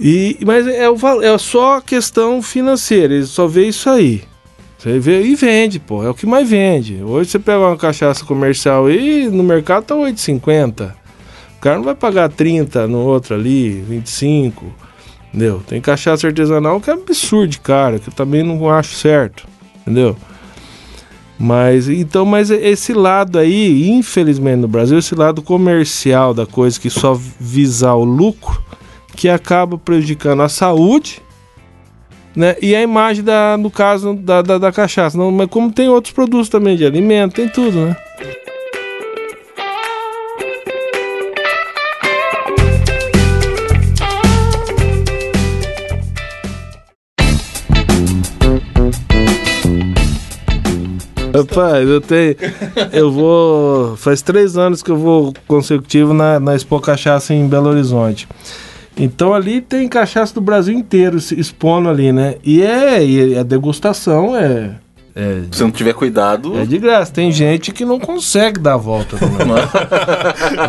E 0.00 0.38
mas 0.46 0.66
é, 0.66 0.88
o, 0.88 0.96
é 1.22 1.36
só 1.38 1.80
questão 1.80 2.40
financeira, 2.40 3.12
eles 3.12 3.30
só 3.30 3.46
vê 3.46 3.66
isso 3.66 3.90
aí. 3.90 4.22
Você 4.78 4.96
vê 5.00 5.22
e 5.22 5.34
vende, 5.34 5.80
pô, 5.80 6.04
é 6.04 6.08
o 6.08 6.14
que 6.14 6.24
mais 6.24 6.48
vende. 6.48 7.02
Hoje 7.02 7.30
você 7.30 7.38
pega 7.40 7.58
uma 7.58 7.76
cachaça 7.76 8.24
comercial 8.24 8.88
e 8.88 9.28
no 9.28 9.42
mercado 9.42 9.84
tá 9.84 9.94
8,50. 9.96 10.94
O 11.56 11.60
cara 11.60 11.76
não 11.78 11.84
vai 11.84 11.96
pagar 11.96 12.28
30 12.28 12.86
no 12.86 13.00
outro 13.00 13.34
ali, 13.34 13.80
25. 13.80 14.72
Entendeu? 15.28 15.60
Tem 15.66 15.80
cachaça 15.80 16.28
artesanal 16.28 16.80
que 16.80 16.90
é 16.90 16.92
absurdo, 16.92 17.58
cara, 17.60 17.98
que 17.98 18.08
eu 18.08 18.14
também 18.14 18.44
não 18.44 18.70
acho 18.70 18.94
certo. 18.94 19.48
Entendeu? 19.82 20.16
Mas 21.38 21.88
então, 21.88 22.24
mas 22.24 22.50
esse 22.50 22.92
lado 22.92 23.38
aí, 23.38 23.88
infelizmente 23.90 24.56
no 24.56 24.68
Brasil, 24.68 24.98
esse 24.98 25.14
lado 25.14 25.40
comercial 25.40 26.34
da 26.34 26.44
coisa 26.44 26.80
que 26.80 26.90
só 26.90 27.18
visar 27.38 27.94
o 27.94 28.04
lucro, 28.04 28.60
que 29.14 29.28
acaba 29.28 29.78
prejudicando 29.78 30.42
a 30.42 30.48
saúde, 30.48 31.22
né? 32.34 32.56
E 32.60 32.74
a 32.74 32.82
imagem 32.82 33.22
da, 33.22 33.56
no 33.56 33.70
caso 33.70 34.14
da, 34.14 34.42
da, 34.42 34.58
da 34.58 34.72
cachaça. 34.72 35.16
Não, 35.16 35.30
mas 35.30 35.48
como 35.48 35.72
tem 35.72 35.88
outros 35.88 36.12
produtos 36.12 36.48
também 36.48 36.76
de 36.76 36.84
alimento, 36.84 37.34
tem 37.34 37.48
tudo, 37.48 37.86
né? 37.86 37.96
Rapaz, 51.34 51.88
eu 51.88 52.00
tenho. 52.00 52.36
Eu 52.92 53.10
vou. 53.10 53.96
Faz 53.96 54.22
três 54.22 54.56
anos 54.56 54.82
que 54.82 54.90
eu 54.90 54.96
vou 54.96 55.32
consecutivo 55.46 56.12
na, 56.14 56.40
na 56.40 56.54
Expo 56.54 56.80
Cachaça 56.80 57.34
em 57.34 57.46
Belo 57.46 57.68
Horizonte. 57.68 58.28
Então 58.96 59.32
ali 59.32 59.60
tem 59.60 59.88
cachaça 59.88 60.34
do 60.34 60.40
Brasil 60.40 60.74
inteiro 60.74 61.20
se 61.20 61.38
expondo 61.38 61.88
ali, 61.88 62.12
né? 62.12 62.36
E 62.42 62.62
é. 62.62 63.04
E 63.04 63.38
a 63.38 63.42
degustação 63.42 64.36
é. 64.36 64.76
É, 65.14 65.42
Se 65.50 65.62
não 65.62 65.70
tiver 65.72 65.94
cuidado, 65.94 66.56
é 66.56 66.64
de 66.64 66.78
graça. 66.78 67.12
Tem 67.12 67.32
gente 67.32 67.72
que 67.72 67.84
não 67.84 67.98
consegue 67.98 68.60
dar 68.60 68.74
a 68.74 68.76
volta. 68.76 69.16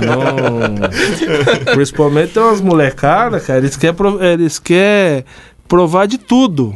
Não... 0.03 1.75
Principalmente 1.75 2.33
tem 2.33 2.41
umas 2.41 2.59
molecadas, 2.59 3.45
cara, 3.45 3.59
eles 3.59 3.77
querem, 3.77 3.95
eles 4.21 4.57
querem 4.57 5.23
provar 5.67 6.07
de 6.07 6.17
tudo. 6.17 6.75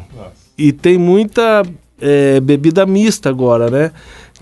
E 0.56 0.72
tem 0.72 1.00
muita 1.00 1.64
é, 2.04 2.40
bebida 2.42 2.86
mista 2.86 3.30
agora, 3.30 3.70
né? 3.70 3.92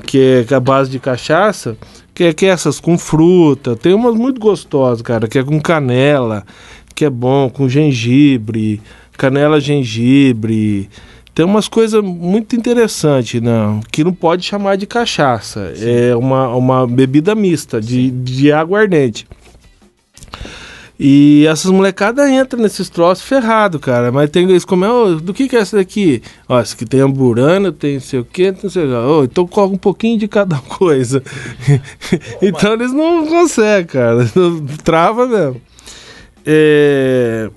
Que 0.06 0.46
é 0.50 0.56
a 0.56 0.60
base 0.60 0.90
de 0.90 1.00
cachaça, 1.00 1.78
que 2.14 2.24
é, 2.24 2.34
que 2.34 2.46
é 2.46 2.50
essas 2.50 2.80
com 2.80 2.98
fruta. 2.98 3.76
Tem 3.76 3.94
umas 3.94 4.16
muito 4.16 4.42
gostosas, 4.42 5.02
cara, 5.02 5.28
que 5.28 5.38
é 5.38 5.44
com 5.44 5.62
canela, 5.62 6.44
que 6.96 7.06
é 7.06 7.10
bom, 7.10 7.50
com 7.50 7.70
gengibre, 7.70 8.82
canela, 9.18 9.62
gengibre. 9.62 10.90
Tem 11.34 11.46
umas 11.46 11.68
coisas 11.68 12.04
muito 12.04 12.56
interessantes, 12.56 13.42
né? 13.42 13.80
Que 13.92 14.04
não 14.04 14.14
pode 14.14 14.44
chamar 14.44 14.76
de 14.76 14.88
cachaça. 14.88 15.72
É 15.78 16.16
uma, 16.16 16.50
uma 16.56 16.88
bebida 16.88 17.36
mista, 17.36 17.80
de, 17.80 18.10
de 18.12 18.52
aguardente. 18.52 19.28
E 21.04 21.48
essas 21.48 21.72
molecadas 21.72 22.30
entram 22.30 22.62
nesses 22.62 22.88
troços 22.88 23.26
ferrado, 23.26 23.80
cara. 23.80 24.12
Mas 24.12 24.30
tem 24.30 24.44
eles 24.48 24.64
comem, 24.64 24.88
"Ô, 24.88 25.16
do 25.16 25.34
que 25.34 25.50
que 25.50 25.56
é 25.56 25.60
essa 25.60 25.78
daqui? 25.78 26.22
Ó, 26.48 26.60
essa 26.60 26.76
aqui 26.76 26.86
tem 26.86 27.00
amburana, 27.00 27.72
tem 27.72 27.96
não 27.96 28.02
sei 28.02 28.20
o 28.20 28.24
que, 28.24 28.52
não 28.52 28.70
sei 28.70 28.86
o 28.86 28.88
que. 28.88 28.94
Ô, 28.94 29.24
então 29.24 29.48
coloca 29.48 29.74
um 29.74 29.80
pouquinho 29.80 30.20
de 30.20 30.28
cada 30.28 30.58
coisa. 30.78 31.24
então 32.40 32.74
eles 32.74 32.94
não 32.94 33.26
conseguem, 33.26 33.88
cara. 33.88 34.30
Trava 34.84 35.26
mesmo. 35.26 35.60
É, 36.46 37.50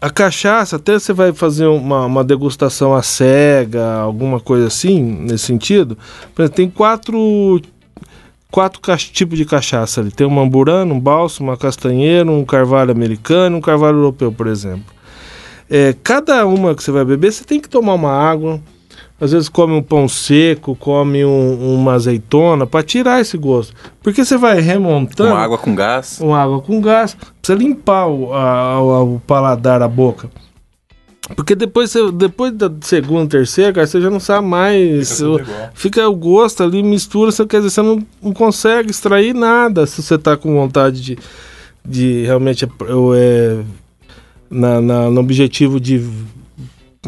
a 0.00 0.08
cachaça, 0.08 0.76
até 0.76 0.94
você 0.98 1.12
vai 1.12 1.32
fazer 1.32 1.66
uma, 1.66 2.06
uma 2.06 2.22
degustação 2.22 2.94
à 2.94 3.02
cega, 3.02 3.94
alguma 3.94 4.38
coisa 4.38 4.68
assim, 4.68 5.02
nesse 5.02 5.46
sentido. 5.46 5.98
Exemplo, 6.38 6.48
tem 6.54 6.70
quatro, 6.70 7.60
quatro 8.52 8.80
tipos 9.12 9.36
de 9.36 9.44
cachaça 9.44 10.00
ali. 10.00 10.12
Tem 10.12 10.24
uma 10.26 10.42
amburana, 10.42 10.94
um 10.94 11.00
balsa, 11.00 11.42
uma 11.42 11.56
castanheira, 11.56 12.30
um 12.30 12.44
carvalho 12.44 12.92
americano 12.92 13.56
e 13.56 13.58
um 13.58 13.62
carvalho 13.62 13.96
europeu, 13.96 14.30
por 14.30 14.46
exemplo. 14.46 14.84
É, 15.68 15.94
cada 16.04 16.46
uma 16.46 16.74
que 16.74 16.82
você 16.84 16.92
vai 16.92 17.04
beber, 17.04 17.32
você 17.32 17.42
tem 17.42 17.58
que 17.58 17.68
tomar 17.68 17.94
uma 17.94 18.12
água. 18.12 18.60
Às 19.20 19.30
vezes 19.32 19.48
come 19.48 19.72
um 19.74 19.82
pão 19.82 20.08
seco, 20.08 20.74
come 20.74 21.24
um- 21.24 21.76
uma 21.76 21.92
azeitona, 21.94 22.66
para 22.66 22.82
tirar 22.82 23.20
esse 23.20 23.38
gosto. 23.38 23.72
Porque 24.02 24.24
você 24.24 24.36
vai 24.36 24.60
remontando 24.60 25.30
com 25.30 25.36
água 25.36 25.56
com 25.58 25.74
gás. 25.74 26.18
com 26.18 26.34
água 26.34 26.60
com 26.60 26.80
gás, 26.80 27.16
precisa 27.40 27.56
limpar 27.58 28.06
o, 28.08 28.34
a- 28.34 28.72
a- 28.72 29.02
o 29.02 29.20
paladar, 29.26 29.80
a 29.80 29.88
boca. 29.88 30.28
Porque 31.36 31.54
depois, 31.54 31.90
você, 31.90 32.10
depois 32.12 32.52
da 32.52 32.70
segunda, 32.80 33.28
terceira, 33.28 33.72
cara, 33.72 33.86
você 33.86 34.00
já 34.00 34.10
não 34.10 34.20
sabe 34.20 34.46
mais. 34.46 35.08
Fica 35.38 35.70
fica 35.74 36.08
o 36.08 36.14
gosto 36.14 36.62
ali, 36.62 36.82
mistura, 36.82 37.30
você, 37.32 37.46
quer 37.46 37.58
dizer, 37.58 37.70
você 37.70 37.82
não, 37.82 38.02
não 38.22 38.32
consegue 38.32 38.90
extrair 38.90 39.34
nada 39.34 39.86
se 39.86 40.02
você 40.02 40.18
tá 40.18 40.36
com 40.36 40.54
vontade 40.54 41.00
de, 41.00 41.18
de 41.84 42.22
realmente 42.24 42.68
eu, 42.86 43.12
é, 43.14 43.58
na, 44.50 44.80
na- 44.80 45.10
no 45.10 45.20
objetivo 45.20 45.80
de 45.80 46.04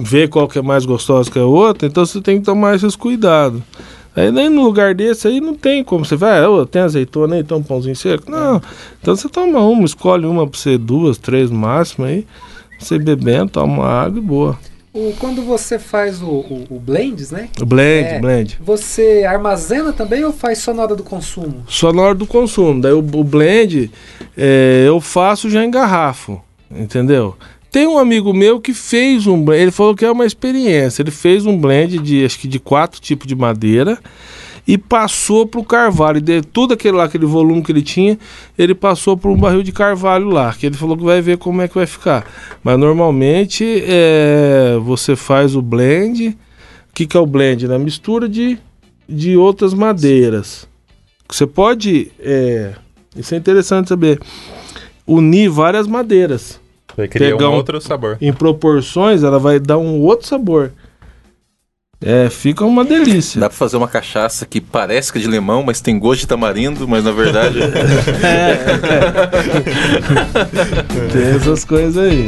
ver 0.01 0.29
qual 0.29 0.49
que 0.49 0.59
é 0.59 0.63
mais 0.63 0.85
gostosa 0.85 1.31
que 1.31 1.39
a 1.39 1.45
outra, 1.45 1.87
então 1.87 2.05
você 2.05 2.21
tem 2.21 2.39
que 2.39 2.45
tomar 2.45 2.75
esses 2.75 2.97
cuidados. 2.97 3.61
Aí 4.17 4.31
nem 4.31 4.49
no 4.49 4.63
lugar 4.63 4.95
desse 4.95 5.27
aí 5.27 5.41
não 5.41 5.55
tem 5.55 5.83
como 5.83 6.05
você 6.05 6.15
vai, 6.17 6.45
oh, 6.47 6.65
tem 6.65 6.83
azeitona 6.83 7.35
aí, 7.37 7.43
tem 7.45 7.57
um 7.57 7.63
pãozinho 7.63 7.97
seco. 7.97 8.31
Não. 8.31 8.63
Então 9.01 9.15
você 9.17 9.29
toma 9.29 9.59
uma, 9.61 9.85
escolhe 9.85 10.25
uma 10.25 10.47
pra 10.47 10.59
você, 10.59 10.79
duas, 10.79 11.19
três 11.19 11.51
no 11.51 11.59
máximo 11.59 12.05
aí. 12.07 12.25
Você 12.79 12.99
bebendo, 12.99 13.51
toma 13.53 13.73
uma 13.73 13.89
água 13.89 14.19
e 14.19 14.23
boa. 14.23 14.59
O, 14.93 15.13
quando 15.19 15.43
você 15.43 15.77
faz 15.79 16.23
o, 16.23 16.27
o, 16.27 16.67
o 16.71 16.79
blends, 16.79 17.33
né? 17.33 17.49
Blend, 17.67 18.07
É. 18.09 18.21
blend. 18.21 18.59
Você 18.63 19.25
armazena 19.27 19.93
também 19.93 20.25
ou 20.25 20.33
faz 20.33 20.59
só 20.59 20.73
na 20.73 20.83
hora 20.85 20.95
do 20.95 21.03
consumo? 21.03 21.65
Só 21.67 21.93
na 21.93 22.03
hora 22.03 22.15
do 22.15 22.27
consumo. 22.27 22.81
Daí 22.81 22.93
o, 22.93 22.99
o 22.99 23.25
blend 23.25 23.91
é, 24.37 24.85
eu 24.87 25.01
faço 25.01 25.51
já 25.51 25.65
em 25.65 25.71
garrafo, 25.71 26.41
entendeu? 26.71 27.35
Tem 27.73 27.89
um 27.89 27.99
amigo 27.99 28.33
meu 28.33 28.61
que 28.61 28.73
fez 28.73 29.27
um 29.27 29.43
blend, 29.43 29.63
ele 29.63 29.71
falou 29.73 29.97
que 29.97 30.05
é 30.05 30.11
uma 30.13 30.25
experiência. 30.27 31.03
Ele 31.03 31.11
fez 31.11 31.45
um 31.45 31.59
blend 31.59 31.99
de 31.99 32.25
acho 32.25 32.39
que 32.39 32.47
de 32.47 32.61
quatro 32.61 33.01
tipos 33.01 33.27
de 33.27 33.35
madeira 33.35 33.99
e 34.67 34.79
passou 34.79 35.47
pro 35.47 35.63
carvalho. 35.63 36.21
De 36.21 36.41
tudo 36.43 36.75
aquele 36.75 36.97
lá, 36.97 37.05
aquele 37.05 37.27
volume 37.27 37.63
que 37.63 37.71
ele 37.73 37.83
tinha, 37.83 38.19
ele 38.59 38.75
passou 38.75 39.17
por 39.17 39.31
um 39.31 39.37
barril 39.37 39.63
de 39.63 39.73
carvalho 39.73 40.29
lá, 40.29 40.53
que 40.55 40.67
ele 40.67 40.77
falou 40.77 40.97
que 40.97 41.05
vai 41.05 41.21
ver 41.21 41.37
como 41.39 41.61
é 41.63 41.69
que 41.69 41.75
vai 41.75 41.87
ficar. 41.87 42.25
Mas 42.63 42.79
normalmente 42.79 43.83
é, 43.87 44.79
você 44.83 45.15
faz 45.17 45.55
o 45.55 45.63
blend. 45.63 46.29
O 46.29 46.95
que, 46.95 47.07
que 47.07 47.17
é 47.17 47.21
o 47.21 47.27
blend? 47.27 47.67
Na 47.69 47.79
mistura 47.79 48.29
de, 48.29 48.57
de 49.09 49.37
outras 49.37 49.75
madeiras. 49.75 50.67
Você 51.29 51.47
pode. 51.47 52.13
é, 52.21 52.73
isso 53.17 53.35
é 53.35 53.39
interessante 53.39 53.89
saber. 53.89 54.21
Unir 55.07 55.51
várias 55.51 55.87
madeiras. 55.87 56.61
Vai 56.97 57.09
criar 57.09 57.37
um 57.37 57.51
um- 57.51 57.55
outro 57.57 57.81
sabor. 57.81 58.17
Em 58.21 58.33
proporções, 58.33 59.23
ela 59.23 59.39
vai 59.39 59.59
dar 59.59 59.77
um 59.79 60.01
outro 60.01 60.27
sabor. 60.27 60.73
É, 62.07 62.29
fica 62.29 62.67
uma 62.67 62.85
delícia. 62.85 63.41
Dá 63.41 63.49
pra 63.49 63.57
fazer 63.57 63.79
uma 63.79 63.89
cachaça 63.89 64.45
que 64.45 64.61
parece 64.61 65.11
que 65.11 65.19
é 65.19 65.23
de 65.23 65.27
limão, 65.27 65.63
mas 65.63 65.81
tem 65.81 65.99
gosto 65.99 66.21
de 66.21 66.27
tamarindo, 66.27 66.87
mas 66.87 67.03
na 67.03 67.13
verdade. 67.13 67.61
Tem 71.11 71.35
essas 71.35 71.65
coisas 71.65 71.97
aí. 71.97 72.27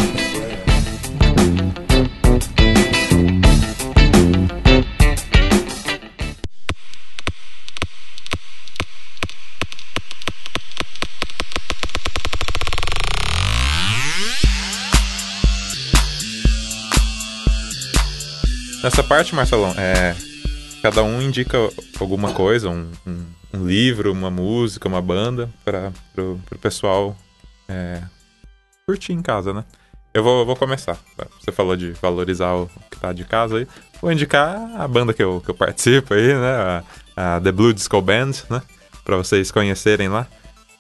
Nessa 18.87 19.03
parte, 19.03 19.35
Marcelão, 19.35 19.75
é, 19.77 20.15
cada 20.81 21.03
um 21.03 21.21
indica 21.21 21.59
alguma 21.99 22.33
coisa, 22.33 22.71
um, 22.71 22.89
um 23.05 23.27
um 23.53 23.67
livro, 23.67 24.13
uma 24.13 24.31
música, 24.31 24.87
uma 24.87 25.03
banda 25.03 25.51
para 25.65 25.93
pro 26.15 26.39
pessoal 26.61 27.17
é, 27.69 28.01
curtir 28.87 29.13
em 29.13 29.23
casa, 29.23 29.53
né? 29.53 29.65
Eu 30.15 30.23
vou, 30.23 30.47
vou 30.47 30.55
começar. 30.55 30.97
Você 31.41 31.51
falou 31.51 31.77
de 31.77 31.91
valorizar 32.01 32.53
o 32.55 32.71
que 32.89 33.01
tá 33.01 33.13
de 33.13 33.25
casa 33.25 33.59
aí. 33.59 33.67
Vou 34.01 34.13
indicar 34.13 34.57
a 34.81 34.87
banda 34.87 35.13
que 35.13 35.21
eu, 35.21 35.43
que 35.45 35.51
eu 35.51 35.55
participo 35.55 36.15
aí, 36.15 36.33
né? 36.33 36.83
A, 37.17 37.37
a 37.37 37.41
The 37.41 37.51
Blue 37.51 37.75
Disco 37.75 38.01
Band, 38.01 38.31
né? 38.49 38.63
Pra 39.05 39.17
vocês 39.17 39.51
conhecerem 39.51 40.09
lá. 40.09 40.29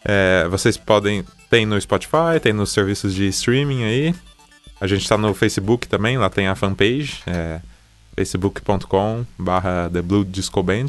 É, 0.04 0.46
vocês 0.48 0.76
podem. 0.76 1.24
Tem 1.50 1.66
no 1.66 1.80
Spotify, 1.80 2.38
tem 2.40 2.52
nos 2.52 2.70
serviços 2.70 3.12
de 3.12 3.26
streaming 3.26 3.82
aí. 3.82 4.14
A 4.80 4.86
gente 4.86 5.08
tá 5.08 5.18
no 5.18 5.34
Facebook 5.34 5.88
também, 5.88 6.16
lá 6.18 6.30
tem 6.30 6.46
a 6.46 6.54
fanpage. 6.54 7.20
É, 7.26 7.60
facebook.com 8.16 9.26
barra 9.38 9.90
The 9.92 10.00
Blue. 10.00 10.26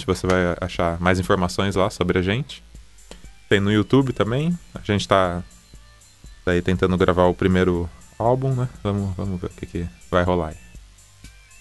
Você 0.06 0.26
vai 0.26 0.56
achar 0.62 1.00
mais 1.00 1.20
informações 1.20 1.76
lá 1.76 1.90
sobre 1.90 2.18
a 2.18 2.22
gente. 2.22 2.64
Tem 3.50 3.60
no 3.60 3.72
YouTube 3.72 4.14
também. 4.14 4.58
A 4.74 4.82
gente 4.82 5.08
tá 5.08 5.44
daí 6.46 6.62
tentando 6.62 6.98
gravar 6.98 7.26
o 7.26 7.34
primeiro 7.34 7.90
álbum, 8.18 8.54
né? 8.54 8.70
Vamos, 8.82 9.16
vamos 9.16 9.42
ver 9.42 9.48
o 9.48 9.50
que, 9.50 9.66
que 9.66 9.88
vai 10.10 10.24
rolar 10.24 10.50
aí. 10.50 10.56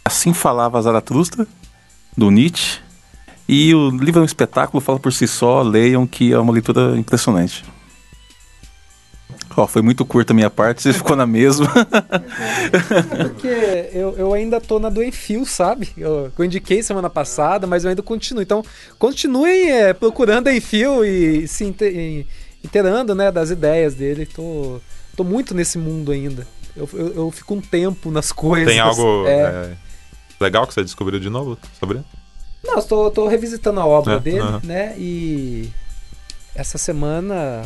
Assim 0.05 0.33
falava 0.33 0.81
Zaratustra, 0.81 1.47
do 2.17 2.31
Nietzsche. 2.31 2.81
E 3.49 3.75
o 3.75 3.91
livro 3.91 4.21
é 4.21 4.23
um 4.23 4.27
espetáculo, 4.27 4.81
fala 4.81 4.99
por 4.99 5.13
si 5.13 5.27
só, 5.27 5.63
leiam 5.63 6.07
que 6.07 6.33
é 6.33 6.39
uma 6.39 6.53
leitura 6.53 6.97
impressionante. 6.97 7.65
Ó, 9.55 9.63
oh, 9.63 9.67
foi 9.67 9.81
muito 9.81 10.05
curta 10.05 10.33
a 10.33 10.35
minha 10.35 10.51
parte, 10.51 10.83
você 10.83 10.93
ficou 10.93 11.17
na 11.17 11.27
mesma. 11.27 11.67
Porque 13.23 13.49
eu, 13.93 14.15
eu 14.17 14.33
ainda 14.35 14.61
tô 14.61 14.79
na 14.79 14.91
do 14.91 15.03
Enfio, 15.03 15.47
sabe? 15.47 15.89
Eu, 15.97 16.31
eu 16.37 16.45
indiquei 16.45 16.83
semana 16.83 17.09
passada, 17.09 17.67
mas 17.67 17.85
eu 17.85 17.91
ainda 17.91 18.03
continuo. 18.03 18.43
Então, 18.43 18.63
continuem 18.99 19.71
é, 19.71 19.93
procurando 19.95 20.51
Enfio 20.51 21.05
e 21.05 21.49
se 21.49 21.65
inteirando 22.63 23.15
né, 23.15 23.33
das 23.33 23.51
ideias 23.51 23.95
dele. 23.95 24.27
Tô, 24.27 24.81
tô 25.17 25.25
muito 25.25 25.55
nesse 25.55 25.79
mundo 25.79 26.13
ainda. 26.13 26.47
Eu, 26.77 26.89
eu, 26.93 27.15
eu 27.15 27.31
fico 27.31 27.55
um 27.55 27.61
tempo 27.61 28.11
nas 28.11 28.33
coisas. 28.33 28.69
Tem 28.69 28.79
algo 28.79 29.25
é... 29.29 29.33
É, 29.33 29.77
legal 30.39 30.67
que 30.67 30.75
você 30.75 30.85
descobriu 30.85 31.19
de 31.19 31.31
novo 31.31 31.57
sobre 31.81 31.99
ele? 31.99 32.07
Não, 32.63 32.79
estou, 32.79 33.09
estou 33.09 33.27
revisitando 33.27 33.81
a 33.81 33.87
obra 33.87 34.15
é, 34.15 34.21
dele, 34.21 34.41
uh 34.41 34.59
-huh. 34.59 34.65
né? 34.65 34.95
E 34.99 35.71
essa 36.55 36.77
semana 36.77 37.63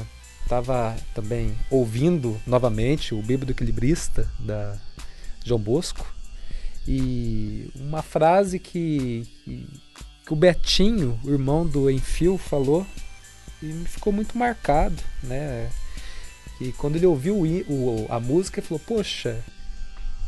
estava 0.50 0.96
também 1.14 1.56
ouvindo 1.70 2.40
novamente 2.44 3.14
o 3.14 3.18
Bíblia 3.22 3.46
do 3.46 3.52
Equilibrista 3.52 4.28
da 4.36 4.76
João 5.44 5.60
Bosco 5.60 6.04
e 6.88 7.70
uma 7.76 8.02
frase 8.02 8.58
que, 8.58 9.28
que, 9.44 10.32
o 10.32 10.34
Betinho, 10.34 11.20
o 11.22 11.30
irmão 11.30 11.64
do 11.64 11.88
Enfio, 11.88 12.36
falou 12.36 12.84
e 13.62 13.66
me 13.66 13.84
ficou 13.84 14.12
muito 14.12 14.36
marcado, 14.36 15.00
né? 15.22 15.70
E 16.60 16.72
quando 16.72 16.96
ele 16.96 17.06
ouviu 17.06 17.36
o, 17.36 17.72
o, 17.72 18.06
a 18.10 18.18
música, 18.18 18.58
ele 18.58 18.66
falou: 18.66 18.82
Poxa, 18.84 19.44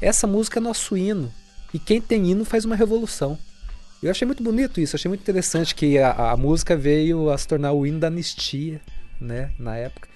essa 0.01 0.27
música 0.27 0.61
é 0.61 0.63
nosso 0.63 0.97
hino. 0.97 1.33
E 1.75 1.81
quem 1.81 2.01
tem 2.01 2.31
hino 2.31 2.45
faz 2.45 2.65
uma 2.65 2.77
revolução. 2.77 3.37
Eu 4.01 4.11
achei 4.11 4.27
muito 4.27 4.43
bonito 4.43 4.81
isso, 4.81 4.95
achei 4.95 5.09
muito 5.09 5.23
interessante 5.23 5.75
que 5.75 5.99
a, 5.99 6.33
a 6.33 6.37
música 6.37 6.77
veio 6.77 7.29
a 7.29 7.37
se 7.37 7.49
tornar 7.49 7.73
o 7.73 7.87
hino 7.87 7.99
da 7.99 8.07
anistia, 8.07 8.81
né, 9.21 9.51
na 9.59 9.77
época. 9.77 10.12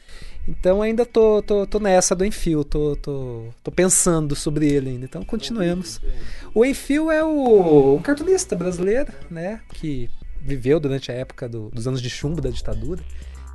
Então 0.49 0.81
ainda 0.81 1.05
tô, 1.05 1.43
tô, 1.43 1.67
tô 1.67 1.79
nessa 1.81 2.15
do 2.15 2.25
Enfio, 2.25 2.65
tô, 2.65 2.97
tô, 2.97 3.49
tô 3.63 3.73
pensando 3.73 4.37
sobre 4.37 4.73
ele 4.73 4.91
ainda. 4.91 5.05
Então 5.05 5.25
continuemos. 5.25 6.01
O 6.55 6.65
Enfio 6.65 7.11
é 7.11 7.25
o, 7.25 7.97
um 7.97 8.03
cartunista 8.03 8.55
brasileiro, 8.55 9.13
né, 9.31 9.61
que 9.75 10.09
viveu 10.41 10.79
durante 10.79 11.11
a 11.11 11.15
época 11.15 11.49
do, 11.49 11.69
dos 11.71 11.89
anos 11.89 12.01
de 12.01 12.09
chumbo 12.09 12.41
da 12.41 12.51
ditadura 12.51 13.03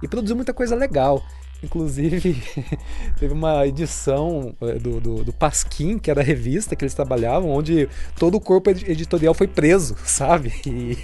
e 0.03 0.07
produziu 0.07 0.35
muita 0.35 0.53
coisa 0.53 0.75
legal. 0.75 1.23
Inclusive, 1.64 2.41
teve 3.20 3.34
uma 3.34 3.68
edição 3.68 4.55
eh, 4.62 4.80
do, 4.80 4.99
do, 4.99 5.24
do, 5.24 5.34
Pasquim, 5.34 5.99
que 5.99 6.09
era 6.09 6.22
a 6.22 6.24
revista 6.24 6.76
que 6.76 6.84
eles 6.84 6.93
trabalhavam, 6.93 7.51
onde 7.51 7.88
todo 8.16 8.36
o 8.36 8.41
corpo 8.41 8.72
editorial 8.72 9.34
foi 9.34 9.47
preso, 9.47 9.95
sabe? 10.03 10.51
E, 10.66 10.97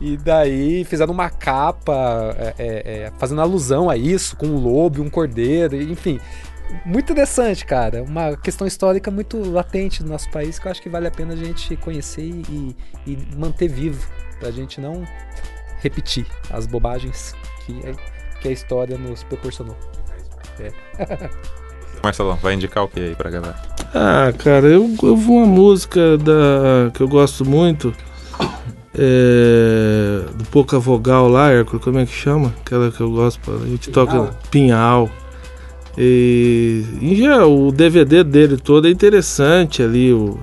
e 0.00 0.16
daí 0.18 0.84
fizeram 0.84 1.14
uma 1.14 1.30
capa 1.30 2.34
é, 2.58 3.08
é, 3.08 3.12
fazendo 3.18 3.40
alusão 3.40 3.88
a 3.88 3.96
isso, 3.96 4.36
com 4.36 4.46
um 4.46 4.58
lobo, 4.58 5.02
um 5.02 5.08
cordeiro, 5.08 5.80
enfim. 5.80 6.20
Muito 6.84 7.12
interessante, 7.12 7.64
cara. 7.64 8.02
Uma 8.02 8.36
questão 8.36 8.66
histórica 8.66 9.10
muito 9.10 9.38
latente 9.50 10.02
do 10.02 10.08
nosso 10.10 10.30
país 10.30 10.58
que 10.58 10.66
eu 10.66 10.70
acho 10.70 10.82
que 10.82 10.88
vale 10.90 11.06
a 11.06 11.10
pena 11.10 11.32
a 11.32 11.36
gente 11.36 11.74
conhecer 11.76 12.22
e, 12.22 12.76
e 13.06 13.18
manter 13.34 13.68
vivo, 13.68 14.06
pra 14.38 14.50
gente 14.50 14.80
não 14.80 15.02
repetir 15.80 16.26
as 16.50 16.66
bobagens 16.66 17.34
que 17.64 17.80
que 18.40 18.48
a 18.48 18.52
história 18.52 18.96
nos 18.96 19.22
proporcionou. 19.24 19.76
É. 20.60 20.72
Marcelão, 22.02 22.36
vai 22.36 22.54
indicar 22.54 22.84
o 22.84 22.88
que 22.88 23.00
aí 23.00 23.14
pra 23.14 23.30
galera? 23.30 23.56
Ah, 23.94 24.32
cara, 24.36 24.66
eu, 24.66 24.94
eu 25.02 25.16
vou 25.16 25.38
uma 25.38 25.46
música 25.46 26.16
da, 26.18 26.90
que 26.92 27.00
eu 27.00 27.08
gosto 27.08 27.44
muito. 27.44 27.94
É, 29.00 30.24
do 30.34 30.44
Pouca 30.50 30.78
Vogal 30.78 31.28
lá, 31.28 31.52
Hércules, 31.52 31.84
como 31.84 31.98
é 31.98 32.06
que 32.06 32.12
chama? 32.12 32.52
Aquela 32.60 32.90
que 32.90 33.00
eu 33.00 33.10
gosto, 33.10 33.40
a 33.52 33.66
gente 33.66 33.90
Pinhal. 33.90 34.06
toca 34.06 34.36
Pinhal. 34.50 35.10
E, 35.96 36.84
e 37.00 37.16
já 37.16 37.44
o 37.44 37.70
DVD 37.70 38.24
dele 38.24 38.56
todo 38.56 38.86
é 38.88 38.90
interessante 38.90 39.82
ali, 39.82 40.12
o, 40.12 40.38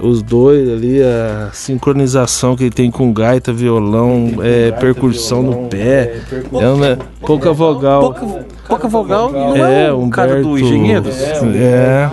os 0.00 0.22
dois 0.22 0.68
ali, 0.68 1.00
a 1.02 1.50
sincronização 1.52 2.56
que 2.56 2.64
ele 2.64 2.70
tem 2.70 2.90
com 2.90 3.12
gaita, 3.12 3.52
violão, 3.52 4.34
é, 4.42 4.70
gaita, 4.70 4.80
percussão 4.80 5.42
violão, 5.42 5.62
no 5.62 5.68
pé, 5.68 6.20
é, 6.32 6.92
é 6.92 6.98
pouca 7.20 7.52
vogal. 7.52 8.00
Pouca, 8.00 8.46
pouca 8.68 8.88
vogal 8.88 9.30
não 9.30 9.56
é, 9.56 9.86
é 9.86 9.92
um 9.92 10.10
cara 10.10 10.42
do 10.42 10.58
engenheiro? 10.58 11.04
É, 11.54 12.10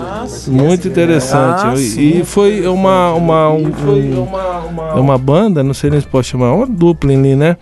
muito 0.48 0.88
interessante. 0.88 1.66
Ah, 1.66 1.74
e 1.76 2.24
foi 2.24 2.68
uma, 2.68 3.14
uma, 3.14 3.50
um, 3.50 3.68
um, 3.68 5.00
uma 5.00 5.18
banda, 5.18 5.64
não 5.64 5.74
sei 5.74 5.90
nem 5.90 6.00
se 6.00 6.08
pode 6.08 6.28
chamar, 6.28 6.54
uma 6.54 6.68
dupla 6.68 7.12
ali, 7.12 7.36
né? 7.36 7.58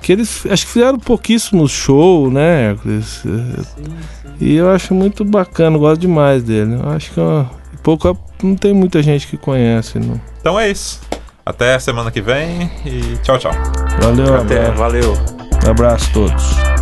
Que 0.00 0.12
eles 0.12 0.46
acho 0.48 0.66
que 0.66 0.72
fizeram 0.72 0.98
pouquíssimo 0.98 1.68
show, 1.68 2.30
né, 2.30 2.70
Hércules? 2.70 3.24
E 4.40 4.54
eu 4.54 4.70
acho 4.70 4.94
muito 4.94 5.24
bacana, 5.24 5.78
gosto 5.78 6.00
demais 6.00 6.42
dele. 6.42 6.74
Eu 6.74 6.90
acho 6.90 7.12
que 7.12 7.18
é 7.18 7.22
uma, 7.22 7.50
pouco 7.86 8.18
não 8.42 8.56
tem 8.56 8.74
muita 8.74 9.00
gente 9.00 9.28
que 9.28 9.36
conhece. 9.36 10.00
Não. 10.00 10.20
Então 10.40 10.58
é 10.58 10.68
isso. 10.68 11.00
Até 11.44 11.78
semana 11.78 12.10
que 12.10 12.20
vem 12.20 12.68
e 12.84 13.16
tchau, 13.22 13.38
tchau. 13.38 13.52
Valeu, 14.00 14.34
Até, 14.34 14.72
valeu. 14.72 15.14
Um 15.64 15.70
abraço 15.70 16.10
a 16.10 16.12
todos. 16.12 16.75